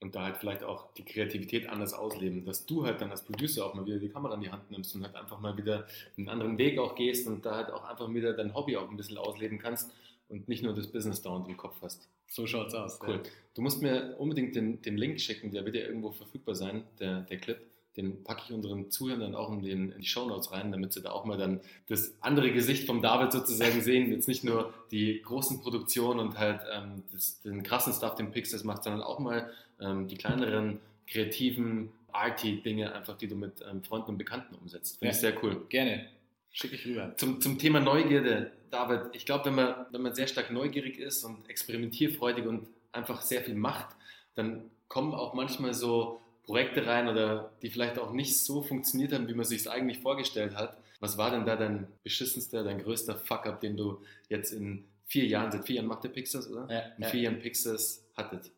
Und 0.01 0.14
da 0.14 0.24
halt 0.24 0.36
vielleicht 0.36 0.64
auch 0.64 0.92
die 0.95 1.05
Kreativität 1.05 1.68
anders 1.68 1.95
ausleben, 1.95 2.45
dass 2.45 2.66
du 2.66 2.84
halt 2.84 3.01
dann 3.01 3.11
als 3.11 3.22
Producer 3.22 3.64
auch 3.64 3.74
mal 3.74 3.86
wieder 3.86 3.99
die 3.99 4.09
Kamera 4.09 4.34
in 4.34 4.40
die 4.40 4.51
Hand 4.51 4.70
nimmst 4.70 4.95
und 4.95 5.03
halt 5.03 5.14
einfach 5.14 5.40
mal 5.40 5.57
wieder 5.57 5.86
einen 6.18 6.28
anderen 6.28 6.59
Weg 6.59 6.78
auch 6.78 6.95
gehst 6.95 7.26
und 7.26 7.47
da 7.47 7.57
halt 7.57 7.70
auch 7.70 7.84
einfach 7.84 8.12
wieder 8.12 8.34
dein 8.34 8.55
Hobby 8.55 8.76
auch 8.76 8.90
ein 8.90 8.97
bisschen 8.97 9.16
ausleben 9.16 9.59
kannst 9.59 9.92
und 10.28 10.49
nicht 10.49 10.62
nur 10.62 10.74
das 10.74 10.88
Business 10.88 11.22
dauernd 11.22 11.49
im 11.49 11.57
Kopf 11.57 11.76
hast. 11.80 12.09
So 12.28 12.47
schaut 12.47 12.68
es 12.68 12.74
aus. 12.74 12.99
Cool. 13.03 13.14
Ja. 13.14 13.20
Du 13.55 13.62
musst 13.62 13.80
mir 13.80 14.16
unbedingt 14.18 14.57
den, 14.57 14.82
den 14.82 14.97
Link 14.97 15.20
schicken, 15.20 15.53
der 15.53 15.64
wird 15.64 15.76
ja 15.76 15.82
irgendwo 15.82 16.11
verfügbar 16.12 16.55
sein, 16.55 16.84
der, 16.99 17.20
der 17.22 17.38
Clip 17.38 17.59
Den 17.97 18.24
packe 18.24 18.42
ich 18.47 18.53
unseren 18.53 18.90
Zuhörern 18.90 19.20
dann 19.20 19.34
auch 19.34 19.53
in, 19.53 19.62
den, 19.62 19.92
in 19.92 20.01
die 20.01 20.07
Shownotes 20.07 20.51
rein, 20.51 20.72
damit 20.72 20.92
sie 20.92 21.01
da 21.01 21.11
auch 21.11 21.24
mal 21.24 21.38
dann 21.38 21.61
das 21.88 22.14
andere 22.20 22.53
Gesicht 22.53 22.86
vom 22.86 23.03
David 23.03 23.32
sozusagen 23.32 23.80
sehen. 23.82 24.11
Jetzt 24.11 24.28
nicht 24.28 24.45
nur 24.45 24.74
die 24.90 25.22
großen 25.22 25.61
Produktionen 25.61 26.20
und 26.20 26.38
halt 26.38 26.61
ähm, 26.72 27.05
das, 27.12 27.40
den 27.42 27.62
krassen 27.62 27.92
Stuff, 27.92 28.16
den 28.16 28.30
Pixels 28.32 28.64
macht, 28.64 28.84
sondern 28.84 29.03
auch 29.03 29.18
mal 29.18 29.51
ähm, 29.80 30.09
die 30.09 30.16
kleineren, 30.16 30.80
kreativen, 31.07 31.90
arty 32.12 32.62
Dinge 32.62 32.95
einfach, 32.95 33.16
die 33.16 33.28
du 33.28 33.36
mit 33.36 33.64
ähm, 33.68 33.82
Freunden 33.82 34.11
und 34.11 34.18
Bekannten 34.18 34.55
umsetzt. 34.55 34.99
Finde 34.99 35.11
ja. 35.11 35.14
ich 35.14 35.20
sehr 35.20 35.45
cool. 35.45 35.66
Gerne. 35.68 36.07
Schicke 36.51 36.76
ich 36.76 36.86
rüber. 36.86 37.14
Zum, 37.16 37.40
zum 37.40 37.59
Thema 37.59 37.80
Neugierde, 37.80 38.53
David. 38.70 39.11
Ich 39.12 39.26
glaube, 39.26 39.47
wenn 39.47 39.57
man, 39.57 39.86
wenn 39.90 40.03
man 40.03 40.14
sehr 40.14 40.28
stark 40.28 40.53
neugierig 40.53 40.99
ist 40.99 41.24
und 41.24 41.49
experimentierfreudig 41.51 42.47
und 42.47 42.68
einfach 42.92 43.22
sehr 43.22 43.42
viel 43.42 43.57
macht, 43.57 43.88
dann 44.36 44.70
kommen 44.88 45.14
auch 45.14 45.34
manchmal 45.34 45.74
so 45.74 46.20
Projekte 46.45 46.86
rein 46.86 47.09
oder 47.09 47.53
die 47.62 47.70
vielleicht 47.70 47.99
auch 47.99 48.12
nicht 48.12 48.38
so 48.38 48.62
funktioniert 48.62 49.12
haben, 49.12 49.28
wie 49.28 49.34
man 49.34 49.45
sich 49.45 49.61
es 49.61 49.66
eigentlich 49.66 50.01
vorgestellt 50.01 50.55
hat. 50.55 50.76
Was 51.01 51.18
war 51.18 51.30
denn 51.30 51.45
da 51.45 51.57
dein 51.57 51.86
beschissenster, 52.03 52.64
dein 52.64 52.82
größter 52.82 53.16
Fuck-up, 53.16 53.61
den 53.61 53.76
du 53.76 54.03
jetzt 54.28 54.53
in 54.53 54.84
vier 55.07 55.26
Jahren, 55.26 55.51
seit 55.51 55.66
vier 55.66 55.76
Jahren 55.76 55.86
macht 55.86 56.05
der 56.05 56.11
Pixels, 56.11 56.51
oder? 56.51 56.66
Ja, 56.70 56.80
in 56.97 57.03
ja. 57.03 57.09
vier 57.09 57.20
Jahren 57.22 57.38
Pixels 57.40 58.07
hattet? 58.16 58.51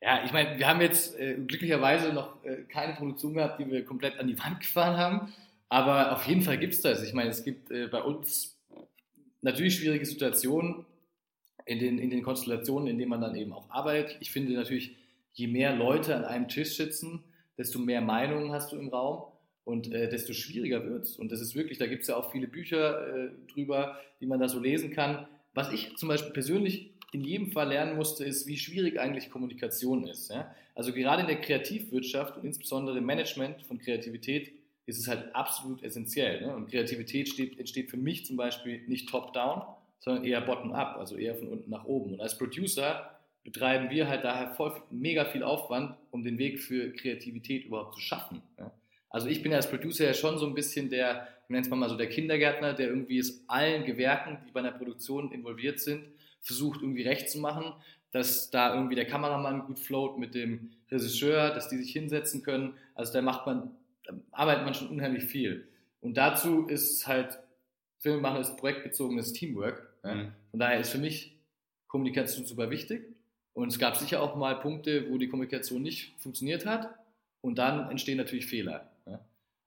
Ja, 0.00 0.24
ich 0.24 0.32
meine, 0.32 0.58
wir 0.58 0.68
haben 0.68 0.80
jetzt 0.80 1.18
äh, 1.18 1.34
glücklicherweise 1.34 2.12
noch 2.12 2.44
äh, 2.44 2.62
keine 2.68 2.94
Produktion 2.94 3.34
gehabt, 3.34 3.58
die 3.58 3.70
wir 3.70 3.84
komplett 3.84 4.18
an 4.18 4.26
die 4.26 4.38
Wand 4.38 4.60
gefahren 4.60 4.96
haben. 4.96 5.32
Aber 5.68 6.12
auf 6.12 6.26
jeden 6.26 6.42
Fall 6.42 6.58
gibt 6.58 6.74
es 6.74 6.82
das. 6.82 7.02
Ich 7.02 7.14
meine, 7.14 7.30
es 7.30 7.42
gibt 7.42 7.70
äh, 7.70 7.86
bei 7.86 8.02
uns 8.02 8.60
natürlich 9.40 9.76
schwierige 9.76 10.04
Situationen 10.04 10.84
in 11.64 11.78
den, 11.78 11.98
in 11.98 12.10
den 12.10 12.22
Konstellationen, 12.22 12.88
in 12.88 12.98
denen 12.98 13.10
man 13.10 13.20
dann 13.20 13.34
eben 13.34 13.52
auch 13.52 13.70
arbeitet. 13.70 14.16
Ich 14.20 14.30
finde 14.30 14.52
natürlich, 14.52 14.96
je 15.34 15.48
mehr 15.48 15.76
Leute 15.76 16.16
an 16.16 16.24
einem 16.24 16.48
Tisch 16.48 16.76
sitzen, 16.76 17.22
desto 17.58 17.78
mehr 17.78 18.00
Meinungen 18.00 18.52
hast 18.52 18.72
du 18.72 18.76
im 18.76 18.88
Raum 18.88 19.24
und 19.64 19.92
äh, 19.92 20.08
desto 20.08 20.32
schwieriger 20.32 20.84
wird 20.84 21.04
es. 21.04 21.16
Und 21.16 21.30
das 21.30 21.40
ist 21.40 21.54
wirklich, 21.54 21.78
da 21.78 21.86
gibt 21.86 22.02
es 22.02 22.08
ja 22.08 22.16
auch 22.16 22.32
viele 22.32 22.48
Bücher 22.48 23.26
äh, 23.26 23.30
drüber, 23.52 23.98
die 24.20 24.26
man 24.26 24.40
da 24.40 24.48
so 24.48 24.60
lesen 24.60 24.90
kann. 24.90 25.26
Was 25.52 25.72
ich 25.72 25.96
zum 25.96 26.08
Beispiel 26.08 26.32
persönlich 26.32 26.92
in 27.12 27.22
jedem 27.22 27.52
Fall 27.52 27.68
lernen 27.68 27.96
musste, 27.96 28.24
ist, 28.24 28.46
wie 28.46 28.56
schwierig 28.58 28.98
eigentlich 28.98 29.30
Kommunikation 29.30 30.06
ist. 30.06 30.30
Ja? 30.30 30.52
Also 30.74 30.92
gerade 30.92 31.22
in 31.22 31.28
der 31.28 31.40
Kreativwirtschaft 31.40 32.36
und 32.36 32.44
insbesondere 32.44 32.98
im 32.98 33.06
Management 33.06 33.62
von 33.62 33.78
Kreativität 33.78 34.52
ist 34.86 34.98
es 34.98 35.08
halt 35.08 35.34
absolut 35.34 35.82
essentiell. 35.82 36.42
Ne? 36.42 36.54
Und 36.54 36.68
Kreativität 36.68 37.28
steht, 37.28 37.58
entsteht 37.58 37.90
für 37.90 37.96
mich 37.96 38.26
zum 38.26 38.36
Beispiel 38.36 38.82
nicht 38.86 39.08
top-down, 39.08 39.62
sondern 40.00 40.24
eher 40.24 40.40
bottom-up, 40.40 40.96
also 40.98 41.16
eher 41.16 41.34
von 41.34 41.48
unten 41.48 41.70
nach 41.70 41.84
oben. 41.84 42.14
Und 42.14 42.20
als 42.20 42.36
Producer 42.36 43.13
betreiben 43.44 43.90
wir 43.90 44.08
halt 44.08 44.24
daher 44.24 44.54
voll, 44.54 44.82
mega 44.90 45.24
viel 45.26 45.42
Aufwand, 45.42 45.96
um 46.10 46.22
den 46.22 46.38
Weg 46.38 46.60
für 46.60 46.92
Kreativität 46.92 47.66
überhaupt 47.66 47.94
zu 47.94 48.00
schaffen. 48.00 48.42
Ja? 48.58 48.72
Also 49.10 49.28
ich 49.28 49.42
bin 49.42 49.52
als 49.52 49.70
Producer 49.70 50.04
ja 50.06 50.14
schon 50.14 50.38
so 50.38 50.46
ein 50.46 50.54
bisschen 50.54 50.90
der, 50.90 51.28
ich 51.44 51.50
nenne 51.50 51.62
es 51.62 51.70
mal 51.70 51.88
so 51.88 51.96
der 51.96 52.08
Kindergärtner, 52.08 52.72
der 52.72 52.88
irgendwie 52.88 53.18
es 53.18 53.44
allen 53.46 53.84
Gewerken, 53.84 54.38
die 54.46 54.50
bei 54.50 54.60
einer 54.60 54.72
Produktion 54.72 55.30
involviert 55.30 55.78
sind, 55.78 56.04
versucht 56.40 56.80
irgendwie 56.82 57.02
recht 57.02 57.30
zu 57.30 57.38
machen, 57.38 57.72
dass 58.10 58.50
da 58.50 58.74
irgendwie 58.74 58.96
der 58.96 59.06
Kameramann 59.06 59.66
gut 59.66 59.78
float 59.78 60.18
mit 60.18 60.34
dem 60.34 60.72
Regisseur, 60.90 61.50
dass 61.50 61.68
die 61.68 61.76
sich 61.76 61.92
hinsetzen 61.92 62.42
können. 62.42 62.74
Also 62.94 63.12
da 63.12 63.22
macht 63.22 63.46
man 63.46 63.70
arbeitet 64.32 64.64
man 64.64 64.74
schon 64.74 64.88
unheimlich 64.88 65.24
viel. 65.24 65.68
Und 66.00 66.16
dazu 66.16 66.66
ist 66.66 67.06
halt, 67.06 67.38
Film 67.98 68.20
machen 68.20 68.40
ist 68.40 68.56
projektbezogenes 68.56 69.32
Teamwork. 69.32 69.94
Ja? 70.04 70.14
Mhm. 70.14 70.32
Von 70.50 70.60
daher 70.60 70.80
ist 70.80 70.90
für 70.90 70.98
mich 70.98 71.38
Kommunikation 71.88 72.44
super 72.44 72.70
wichtig. 72.70 73.14
Und 73.54 73.68
es 73.68 73.78
gab 73.78 73.96
sicher 73.96 74.20
auch 74.20 74.36
mal 74.36 74.58
Punkte, 74.58 75.10
wo 75.10 75.18
die 75.18 75.28
Kommunikation 75.28 75.82
nicht 75.82 76.12
funktioniert 76.18 76.66
hat. 76.66 76.90
Und 77.40 77.56
dann 77.56 77.90
entstehen 77.90 78.18
natürlich 78.18 78.46
Fehler. 78.46 78.90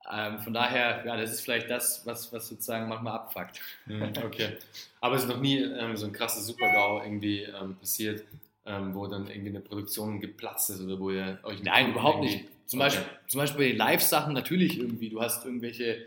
Ähm, 0.09 0.39
von 0.39 0.53
daher, 0.53 1.03
ja, 1.05 1.17
das 1.17 1.31
ist 1.31 1.41
vielleicht 1.41 1.69
das, 1.69 2.05
was, 2.05 2.31
was 2.31 2.47
sozusagen 2.47 2.87
manchmal 2.87 3.13
abfuckt. 3.13 3.59
Mhm, 3.87 4.13
okay. 4.23 4.57
Aber 5.01 5.15
es 5.15 5.23
ist 5.23 5.29
noch 5.29 5.41
nie 5.41 5.57
ähm, 5.57 5.97
so 5.97 6.05
ein 6.05 6.13
krasses 6.13 6.47
Super-GAU 6.47 7.03
irgendwie 7.03 7.41
ähm, 7.43 7.75
passiert, 7.75 8.23
ähm, 8.65 8.95
wo 8.95 9.07
dann 9.07 9.27
irgendwie 9.27 9.49
eine 9.49 9.59
Produktion 9.59 10.21
geplatzt 10.21 10.69
ist 10.69 10.81
oder 10.81 10.99
wo 10.99 11.11
ihr 11.11 11.39
euch. 11.43 11.61
Nein, 11.61 11.91
überhaupt 11.91 12.21
nicht. 12.21 12.45
Zum, 12.65 12.79
okay. 12.79 12.89
Beispiel, 12.89 13.05
zum 13.27 13.39
Beispiel 13.39 13.71
bei 13.71 13.77
Live-Sachen 13.77 14.33
natürlich 14.33 14.79
irgendwie. 14.79 15.09
Du 15.09 15.21
hast 15.21 15.45
irgendwelche 15.45 16.05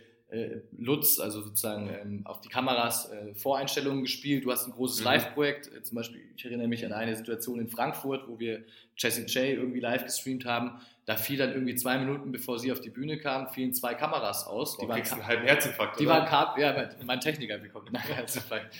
Lutz, 0.79 1.19
also 1.19 1.43
sozusagen 1.43 1.91
ähm, 1.91 2.21
auf 2.25 2.41
die 2.41 2.49
Kameras 2.49 3.11
äh, 3.11 3.35
Voreinstellungen 3.35 4.03
gespielt. 4.03 4.45
Du 4.45 4.53
hast 4.53 4.67
ein 4.67 4.73
großes 4.73 5.01
mhm. 5.01 5.07
Live-Projekt. 5.07 5.73
Äh, 5.75 5.83
zum 5.83 5.97
Beispiel, 5.97 6.23
ich 6.37 6.45
erinnere 6.45 6.69
mich 6.69 6.85
an 6.87 6.93
eine 6.93 7.17
Situation 7.17 7.59
in 7.59 7.69
Frankfurt, 7.69 8.29
wo 8.29 8.39
wir 8.39 8.65
Jessie 8.97 9.23
J 9.23 9.59
irgendwie 9.59 9.81
live 9.81 10.05
gestreamt 10.05 10.45
haben. 10.45 10.81
Da 11.07 11.17
fiel 11.17 11.39
dann 11.39 11.53
irgendwie 11.53 11.75
zwei 11.75 11.99
Minuten, 11.99 12.31
bevor 12.31 12.59
sie 12.59 12.71
auf 12.71 12.81
die 12.81 12.91
Bühne 12.91 13.19
kam, 13.19 13.49
fielen 13.49 13.75
zwei 13.75 13.95
Kameras 13.95 14.47
aus. 14.47 14.77
Die 14.79 14.85
oh, 14.85 14.89
waren 14.89 15.03
einen 15.03 15.27
halben 15.27 15.45
Herzinfarkt, 15.45 15.99
Die 15.99 16.07
oder? 16.07 16.31
waren, 16.31 16.61
ja, 16.61 16.91
mein 17.05 17.21
Techniker 17.21 17.59
bekommt 17.59 17.89
einen 17.95 18.15
Herzinfarkt. 18.15 18.75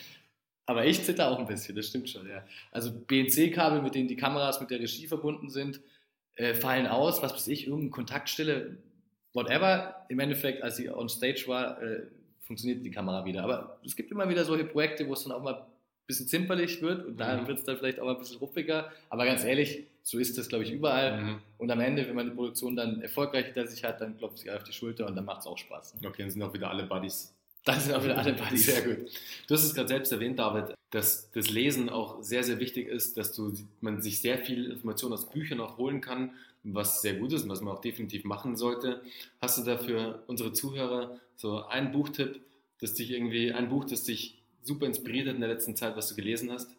Aber 0.67 0.87
ich 0.87 1.03
zitter 1.03 1.29
auch 1.29 1.41
ein 1.41 1.47
bisschen, 1.47 1.75
das 1.75 1.89
stimmt 1.89 2.09
schon, 2.09 2.29
ja. 2.29 2.45
Also 2.71 2.93
BNC-Kabel, 2.93 3.83
mit 3.83 3.97
denen 3.97 4.07
die 4.07 4.15
Kameras 4.15 4.61
mit 4.61 4.71
der 4.71 4.79
Regie 4.79 5.09
verbunden 5.09 5.51
sind, 5.51 5.81
äh, 6.37 6.55
fallen 6.55 6.87
aus, 6.87 7.23
was 7.23 7.33
weiß 7.33 7.49
ich, 7.49 7.67
irgendeine 7.67 7.91
Kontaktstelle, 7.91 8.77
whatever. 9.33 10.07
Im 10.09 10.19
Endeffekt, 10.21 10.63
als 10.63 10.77
sie 10.77 10.91
on 10.91 11.09
stage 11.09 11.45
war, 11.47 11.83
äh, 11.83 12.03
funktioniert 12.43 12.85
die 12.85 12.91
Kamera 12.91 13.25
wieder. 13.25 13.45
Aber 13.45 13.79
es 13.85 13.97
gibt 13.97 14.11
immer 14.11 14.29
wieder 14.29 14.45
solche 14.45 14.65
Projekte, 14.65 15.07
wo 15.07 15.13
es 15.13 15.23
dann 15.23 15.33
auch 15.33 15.43
mal 15.43 15.55
ein 15.55 15.67
bisschen 16.07 16.27
zimperlich 16.27 16.83
wird 16.83 17.07
und 17.07 17.15
mhm. 17.15 17.19
dann 17.19 17.47
wird 17.47 17.59
es 17.59 17.65
dann 17.65 17.77
vielleicht 17.77 18.01
auch 18.01 18.05
mal 18.05 18.15
ein 18.15 18.19
bisschen 18.19 18.39
ruppiger. 18.39 18.91
Aber 19.09 19.25
ganz 19.25 19.45
ehrlich, 19.45 19.87
so 20.03 20.19
ist 20.19 20.37
das, 20.39 20.49
glaube 20.49 20.65
ich, 20.65 20.73
überall. 20.73 21.21
Mhm. 21.21 21.39
Und 21.59 21.71
am 21.71 21.81
Ende, 21.81 22.07
wenn 22.09 22.15
man 22.15 22.27
die 22.27 22.35
Produktion 22.35 22.75
dann 22.75 23.03
erfolgreich 23.03 23.47
hinter 23.47 23.67
sich 23.67 23.85
hat, 23.85 24.01
dann 24.01 24.17
klopft 24.17 24.39
sie 24.39 24.51
auf 24.51 24.65
die 24.65 24.73
Schulter 24.73 25.07
und 25.07 25.15
dann 25.15 25.25
macht 25.25 25.41
es 25.41 25.47
auch 25.47 25.59
Spaß. 25.59 25.97
Okay, 26.05 26.23
dann 26.23 26.31
sind 26.31 26.43
auch 26.43 26.53
wieder 26.53 26.71
alle 26.71 26.85
Buddies 26.85 27.35
das 27.65 27.85
sind 27.85 27.95
auch 27.95 28.03
wieder 28.03 28.19
alle 28.19 28.33
Buddies. 28.33 28.67
Sehr 28.67 28.83
gut. 28.83 29.11
Du 29.47 29.55
hast 29.55 29.65
es 29.65 29.75
gerade 29.75 29.89
selbst 29.89 30.13
erwähnt, 30.13 30.39
David, 30.39 30.75
dass 30.91 31.31
das 31.33 31.51
Lesen 31.51 31.89
auch 31.89 32.23
sehr, 32.23 32.43
sehr 32.43 32.59
wichtig 32.59 32.89
ist, 32.89 33.17
dass 33.17 33.33
du, 33.33 33.53
man 33.81 34.01
sich 34.01 34.21
sehr 34.21 34.39
viel 34.39 34.71
Information 34.71 35.13
aus 35.13 35.29
Büchern 35.29 35.61
auch 35.61 35.77
holen 35.77 36.01
kann, 36.01 36.31
was 36.63 37.03
sehr 37.03 37.15
gut 37.15 37.33
ist 37.33 37.45
und 37.45 37.51
was 37.51 37.61
man 37.61 37.75
auch 37.75 37.81
definitiv 37.81 38.25
machen 38.25 38.57
sollte. 38.57 39.03
Hast 39.41 39.59
du 39.59 39.65
da 39.65 39.79
für 39.79 40.23
unsere 40.27 40.53
Zuhörer 40.53 41.19
so 41.37 41.65
einen 41.65 41.93
Buchtipp, 41.93 42.41
das 42.81 42.95
dich 42.95 43.11
irgendwie, 43.11 43.53
ein 43.53 43.69
Buch, 43.69 43.85
das 43.85 44.05
dich 44.05 44.39
super 44.63 44.87
inspiriert 44.87 45.29
hat 45.29 45.35
in 45.35 45.41
der 45.41 45.51
letzten 45.51 45.77
Zeit, 45.77 45.97
was 45.97 46.09
du 46.09 46.15
gelesen 46.15 46.51
hast? 46.53 46.71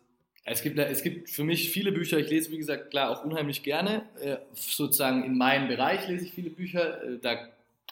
Es 0.43 0.63
gibt, 0.63 0.77
es 0.79 1.03
gibt 1.03 1.29
für 1.29 1.43
mich 1.43 1.69
viele 1.69 1.91
Bücher, 1.91 2.17
ich 2.17 2.29
lese 2.29 2.51
wie 2.51 2.57
gesagt 2.57 2.89
klar 2.89 3.11
auch 3.11 3.23
unheimlich 3.23 3.61
gerne. 3.61 4.03
Äh, 4.19 4.38
sozusagen 4.53 5.23
in 5.23 5.38
meinem 5.38 5.67
Bereich 5.67 6.07
lese 6.07 6.25
ich 6.25 6.34
viele 6.34 6.49
Bücher. 6.49 7.03
Äh, 7.03 7.19
da 7.21 7.47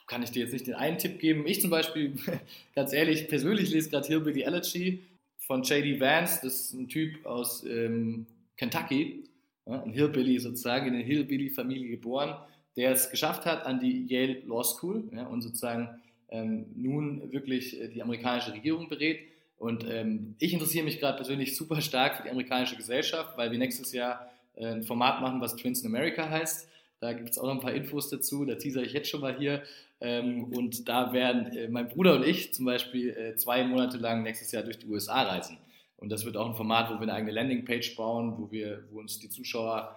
kann 0.08 0.24
ich 0.24 0.32
dir 0.32 0.44
jetzt 0.44 0.54
nicht 0.54 0.66
den 0.66 0.74
einen 0.74 0.98
Tipp 0.98 1.20
geben. 1.20 1.46
Ich 1.46 1.62
zum 1.62 1.70
Beispiel, 1.70 2.16
ganz 2.76 2.92
ehrlich, 2.92 3.28
persönlich 3.28 3.70
lese 3.70 3.92
gerade 3.92 4.08
Hillbilly 4.08 4.42
Elegy 4.42 5.00
von 5.38 5.62
J.D. 5.62 6.00
Vance. 6.00 6.40
Das 6.42 6.56
ist 6.56 6.74
ein 6.74 6.88
Typ 6.88 7.24
aus 7.26 7.64
ähm, 7.66 8.26
Kentucky, 8.58 9.29
ein 9.74 9.92
Hillbilly 9.92 10.40
sozusagen, 10.40 10.88
in 10.88 10.96
eine 10.96 11.04
Hillbilly-Familie 11.04 11.90
geboren, 11.90 12.36
der 12.76 12.92
es 12.92 13.10
geschafft 13.10 13.46
hat 13.46 13.66
an 13.66 13.80
die 13.80 14.06
Yale 14.08 14.42
Law 14.46 14.64
School 14.64 15.04
ja, 15.14 15.28
und 15.28 15.42
sozusagen 15.42 15.90
ähm, 16.30 16.66
nun 16.76 17.32
wirklich 17.32 17.80
äh, 17.80 17.88
die 17.88 18.02
amerikanische 18.02 18.54
Regierung 18.54 18.88
berät. 18.90 19.20
Und 19.58 19.86
ähm, 19.90 20.36
ich 20.40 20.54
interessiere 20.54 20.86
mich 20.86 21.00
gerade 21.00 21.18
persönlich 21.18 21.56
super 21.56 21.82
stark 21.82 22.16
für 22.16 22.24
die 22.24 22.30
amerikanische 22.30 22.78
Gesellschaft, 22.78 23.38
weil 23.38 23.52
wir 23.52 23.58
nächstes 23.58 23.92
Jahr 23.92 24.30
äh, 24.56 24.68
ein 24.68 24.84
Format 24.84 25.22
machen, 25.22 25.42
was 25.42 25.56
Twins 25.56 25.82
in 25.82 25.88
America 25.88 26.30
heißt. 26.30 26.70
Da 27.02 27.14
gibt 27.14 27.30
es 27.30 27.38
auch 27.38 27.46
noch 27.46 27.56
ein 27.56 27.60
paar 27.60 27.74
Infos 27.74 28.10
dazu, 28.10 28.46
da 28.46 28.56
teaser 28.56 28.84
ich 28.84 28.94
jetzt 28.94 29.10
schon 29.10 29.22
mal 29.22 29.38
hier. 29.38 29.64
Ähm, 30.02 30.46
und 30.46 30.88
da 30.88 31.12
werden 31.12 31.52
äh, 31.56 31.68
mein 31.68 31.90
Bruder 31.90 32.16
und 32.16 32.26
ich 32.26 32.54
zum 32.54 32.66
Beispiel 32.66 33.10
äh, 33.10 33.36
zwei 33.36 33.64
Monate 33.64 33.98
lang 33.98 34.24
nächstes 34.24 34.52
Jahr 34.52 34.64
durch 34.64 34.80
die 34.80 34.88
USA 34.88 35.24
reisen. 35.24 35.58
Und 36.00 36.10
das 36.10 36.26
wird 36.26 36.38
auch 36.38 36.48
ein 36.48 36.56
Format, 36.56 36.90
wo 36.90 36.96
wir 36.96 37.02
eine 37.02 37.14
eigene 37.14 37.32
Landingpage 37.32 37.96
bauen, 37.96 38.36
wo 38.38 38.52
wir, 38.52 38.84
wo 38.92 39.00
uns 39.00 39.20
die 39.20 39.30
Zuschauer 39.30 39.96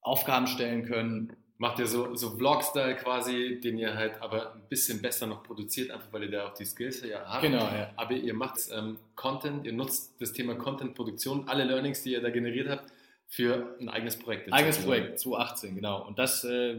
Aufgaben 0.00 0.46
stellen 0.46 0.84
können. 0.84 1.36
Macht 1.58 1.78
ihr 1.78 1.86
so, 1.86 2.14
so 2.14 2.36
Vlog-Style 2.36 2.96
quasi, 2.96 3.60
den 3.60 3.76
ihr 3.76 3.94
halt 3.94 4.22
aber 4.22 4.54
ein 4.54 4.62
bisschen 4.70 5.02
besser 5.02 5.26
noch 5.26 5.42
produziert, 5.42 5.90
einfach 5.90 6.10
weil 6.12 6.22
ihr 6.22 6.30
da 6.30 6.48
auch 6.48 6.54
die 6.54 6.64
Skills 6.64 7.04
ja 7.06 7.22
habt. 7.26 7.42
Genau, 7.42 7.64
ja. 7.64 7.90
Aber 7.96 8.14
ihr 8.14 8.32
macht 8.32 8.60
ähm, 8.74 8.96
Content, 9.14 9.66
ihr 9.66 9.74
nutzt 9.74 10.14
das 10.20 10.32
Thema 10.32 10.54
Content-Produktion, 10.54 11.48
alle 11.48 11.64
Learnings, 11.64 12.02
die 12.02 12.12
ihr 12.12 12.22
da 12.22 12.30
generiert 12.30 12.70
habt, 12.70 12.90
für 13.28 13.76
ein 13.78 13.90
eigenes 13.90 14.18
Projekt. 14.18 14.50
Eigenes 14.52 14.78
Projekt, 14.78 15.20
2018, 15.20 15.74
genau. 15.74 16.06
Und 16.06 16.18
das 16.18 16.44
äh, 16.44 16.78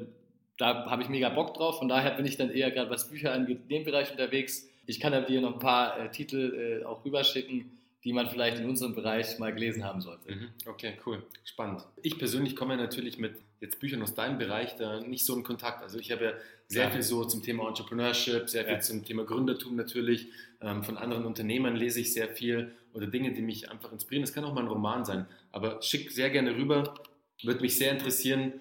da 0.61 0.86
habe 0.86 1.01
ich 1.01 1.09
mega 1.09 1.30
Bock 1.30 1.55
drauf. 1.55 1.80
Von 1.80 1.88
daher 1.88 2.11
bin 2.11 2.26
ich 2.26 2.38
dann 2.38 2.51
eher 2.51 2.69
gerade 2.69 2.89
was 2.91 3.09
Bücher 3.09 3.34
angeht, 3.34 3.61
in 3.63 3.69
dem 3.69 3.84
Bereich 3.84 4.11
unterwegs. 4.11 4.69
Ich 4.86 4.99
kann 4.99 5.11
dir 5.26 5.41
noch 5.41 5.53
ein 5.53 5.59
paar 5.59 5.99
äh, 5.99 6.11
Titel 6.11 6.82
äh, 6.82 6.86
auch 6.86 7.03
rüberschicken, 7.03 7.72
die 8.04 8.14
man 8.14 8.30
vielleicht 8.30 8.60
in 8.60 8.68
unserem 8.68 8.95
Bereich 8.95 9.38
mal 9.39 9.54
gelesen 9.54 9.84
haben 9.84 10.02
sollte. 10.02 10.34
Mhm. 10.34 10.49
Okay, 10.66 10.97
cool. 11.06 11.24
Spannend. 11.43 11.86
Ich 12.02 12.18
persönlich 12.18 12.56
komme 12.56 12.78
natürlich 12.78 13.18
mit 13.18 13.36
jetzt 13.60 13.80
Büchern 13.80 14.02
aus 14.02 14.16
deinem 14.16 14.39
Bereich 14.39 14.76
da 14.76 15.02
nicht 15.02 15.24
so 15.24 15.36
in 15.36 15.43
Kontakt. 15.43 15.84
Also 15.84 15.99
ich 15.99 16.12
habe 16.12 16.24
ja 16.24 16.34
sehr 16.68 16.86
ja. 16.86 16.89
viel 16.89 17.04
so 17.04 17.26
zum 17.26 17.43
Thema 17.43 17.68
Entrepreneurship, 17.68 18.49
sehr 18.49 18.64
viel 18.64 18.74
ja. 18.74 18.80
zum 18.80 19.06
Thema 19.06 19.24
Gründertum 19.24 19.76
natürlich. 19.76 20.30
Ähm, 20.62 20.84
von 20.84 20.97
anderen 20.97 21.26
Unternehmern 21.26 21.76
lese 21.76 22.02
ich 22.02 22.12
sehr 22.14 22.30
viel 22.30 22.72
oder 22.93 23.08
Dinge, 23.08 23.34
die 23.34 23.41
mich 23.41 23.70
einfach 23.70 23.91
inspirieren. 23.91 24.24
Das 24.24 24.34
kann 24.34 24.43
auch 24.45 24.54
mal 24.54 24.62
ein 24.62 24.68
Roman 24.68 25.06
sein. 25.06 25.28
Aber 25.52 25.82
schick 25.82 26.12
sehr 26.12 26.32
gerne 26.32 26.56
rüber. 26.56 26.95
Würde 27.43 27.62
mich 27.62 27.78
sehr 27.78 27.91
interessieren, 27.91 28.54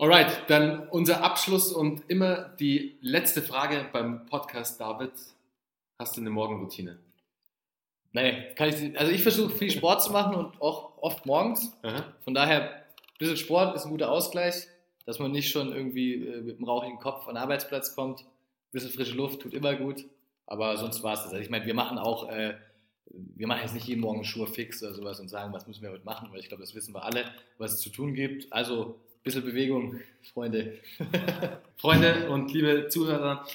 Alright, 0.00 0.48
dann 0.48 0.88
unser 0.90 1.24
Abschluss 1.24 1.72
und 1.72 2.08
immer 2.08 2.50
die 2.60 2.98
letzte 3.00 3.42
Frage 3.42 3.84
beim 3.92 4.26
Podcast, 4.26 4.80
David. 4.80 5.10
Hast 5.98 6.16
du 6.16 6.20
eine 6.20 6.30
Morgenroutine? 6.30 6.98
Nee, 8.20 8.52
kann 8.56 8.68
ich, 8.68 8.98
also 8.98 9.12
ich 9.12 9.22
versuche 9.22 9.56
viel 9.56 9.70
Sport 9.70 10.02
zu 10.02 10.10
machen 10.10 10.34
und 10.34 10.60
auch 10.60 10.98
oft 11.00 11.24
morgens. 11.24 11.72
Aha. 11.82 12.12
Von 12.24 12.34
daher, 12.34 12.74
ein 12.74 12.82
bisschen 13.18 13.36
Sport 13.36 13.76
ist 13.76 13.84
ein 13.84 13.90
guter 13.90 14.10
Ausgleich, 14.10 14.66
dass 15.06 15.20
man 15.20 15.30
nicht 15.30 15.50
schon 15.50 15.72
irgendwie 15.72 16.14
äh, 16.26 16.40
mit 16.40 16.56
einem 16.56 16.64
rauchigen 16.64 16.98
Kopf 16.98 17.28
an 17.28 17.34
den 17.34 17.42
Arbeitsplatz 17.42 17.94
kommt. 17.94 18.22
Ein 18.22 18.26
bisschen 18.72 18.90
frische 18.90 19.14
Luft 19.14 19.40
tut 19.40 19.54
immer 19.54 19.76
gut. 19.76 20.04
Aber 20.46 20.76
sonst 20.78 21.02
war 21.04 21.14
es 21.14 21.22
das. 21.22 21.32
Also 21.32 21.42
ich 21.42 21.50
meine, 21.50 21.64
wir 21.66 21.74
machen 21.74 21.98
auch, 21.98 22.28
äh, 22.28 22.54
wir 23.06 23.46
machen 23.46 23.60
jetzt 23.62 23.74
nicht 23.74 23.86
jeden 23.86 24.00
Morgen 24.00 24.24
Schuhe 24.24 24.48
fix 24.48 24.82
oder 24.82 24.94
sowas 24.94 25.20
und 25.20 25.28
sagen, 25.28 25.52
was 25.52 25.68
müssen 25.68 25.82
wir 25.82 25.90
heute 25.90 26.04
machen, 26.04 26.28
weil 26.32 26.40
ich 26.40 26.48
glaube, 26.48 26.62
das 26.62 26.74
wissen 26.74 26.94
wir 26.94 27.04
alle, 27.04 27.24
was 27.58 27.74
es 27.74 27.80
zu 27.80 27.90
tun 27.90 28.14
gibt. 28.14 28.52
Also 28.52 28.96
ein 29.18 29.22
bisschen 29.22 29.44
Bewegung, 29.44 30.00
Freunde. 30.32 30.78
Freunde 31.76 32.30
und 32.30 32.52
liebe 32.52 32.88
Zuhörer, 32.88 33.46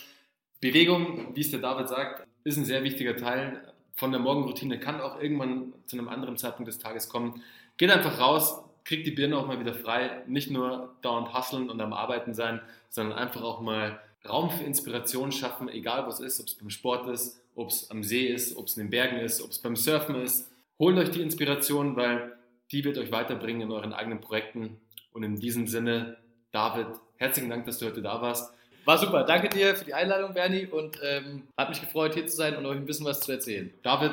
Bewegung, 0.62 1.36
wie 1.36 1.42
es 1.42 1.52
der 1.52 1.60
David 1.60 1.90
sagt, 1.90 2.26
ist 2.46 2.58
ein 2.58 2.66
sehr 2.66 2.84
wichtiger 2.84 3.18
Teil 3.18 3.73
von 3.96 4.12
der 4.12 4.20
Morgenroutine, 4.20 4.80
kann 4.80 5.02
auch 5.02 5.22
irgendwann 5.22 5.74
zu 5.86 5.98
einem 5.98 6.10
anderen 6.10 6.38
Zeitpunkt 6.38 6.68
des 6.68 6.80
Tages 6.80 7.10
kommen. 7.10 7.42
Geht 7.78 7.92
einfach 7.92 8.20
raus, 8.20 8.64
kriegt 8.84 9.06
die 9.08 9.12
Birne 9.12 9.38
auch 9.38 9.48
mal 9.48 9.60
wieder 9.60 9.74
frei, 9.74 10.24
nicht 10.28 10.52
nur 10.52 10.96
dauernd 11.02 11.34
hustlen 11.34 11.70
und 11.70 11.80
am 11.80 11.94
Arbeiten 11.94 12.34
sein, 12.34 12.62
sondern 12.90 13.18
einfach 13.18 13.42
auch 13.42 13.62
mal 13.62 14.00
Raum 14.28 14.50
für 14.50 14.64
Inspiration 14.64 15.32
schaffen, 15.32 15.70
egal 15.70 16.08
was 16.08 16.20
ist, 16.20 16.40
ob 16.40 16.48
es 16.48 16.56
beim 16.56 16.70
Sport 16.70 17.08
ist, 17.10 17.42
ob 17.56 17.70
es 17.70 17.92
am 17.92 18.04
See 18.04 18.28
ist, 18.28 18.56
ob 18.56 18.68
es 18.68 18.78
in 18.78 18.86
den 18.86 18.90
Bergen 18.90 19.18
ist, 19.18 19.42
ob 19.42 19.52
es 19.52 19.60
beim 19.60 19.76
Surfen 19.76 20.16
ist. 20.16 20.50
Holt 20.80 20.98
euch 20.98 21.12
die 21.12 21.22
Inspiration, 21.22 21.96
weil 21.96 22.34
die 22.72 22.84
wird 22.84 22.98
euch 22.98 23.12
weiterbringen 23.12 23.64
in 23.64 23.72
euren 23.72 23.94
eigenen 23.94 24.22
Projekten. 24.22 24.78
Und 25.12 25.24
in 25.24 25.40
diesem 25.40 25.68
Sinne, 25.68 26.18
David, 26.52 26.88
herzlichen 27.18 27.50
Dank, 27.50 27.66
dass 27.66 27.80
du 27.80 27.86
heute 27.86 28.02
da 28.02 28.22
warst. 28.22 28.54
War 28.86 28.98
super. 28.98 29.24
Danke 29.24 29.50
dir 29.50 29.76
für 29.76 29.86
die 29.86 29.94
Einladung, 29.94 30.34
Bernie. 30.34 30.66
Und 30.66 31.00
ähm, 31.04 31.44
hat 31.58 31.70
mich 31.70 31.82
gefreut, 31.82 32.14
hier 32.14 32.28
zu 32.28 32.36
sein 32.36 32.56
und 32.56 32.66
euch 32.66 32.78
ein 32.78 32.86
bisschen 32.86 33.06
was 33.06 33.22
zu 33.22 33.32
erzählen. 33.32 33.74
David, 33.82 34.12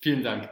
vielen 0.00 0.22
Dank. 0.22 0.48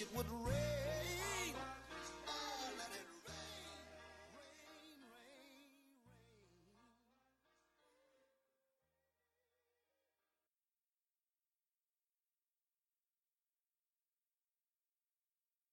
it 0.00 0.06
would 0.14 0.26
rain. 0.46 0.57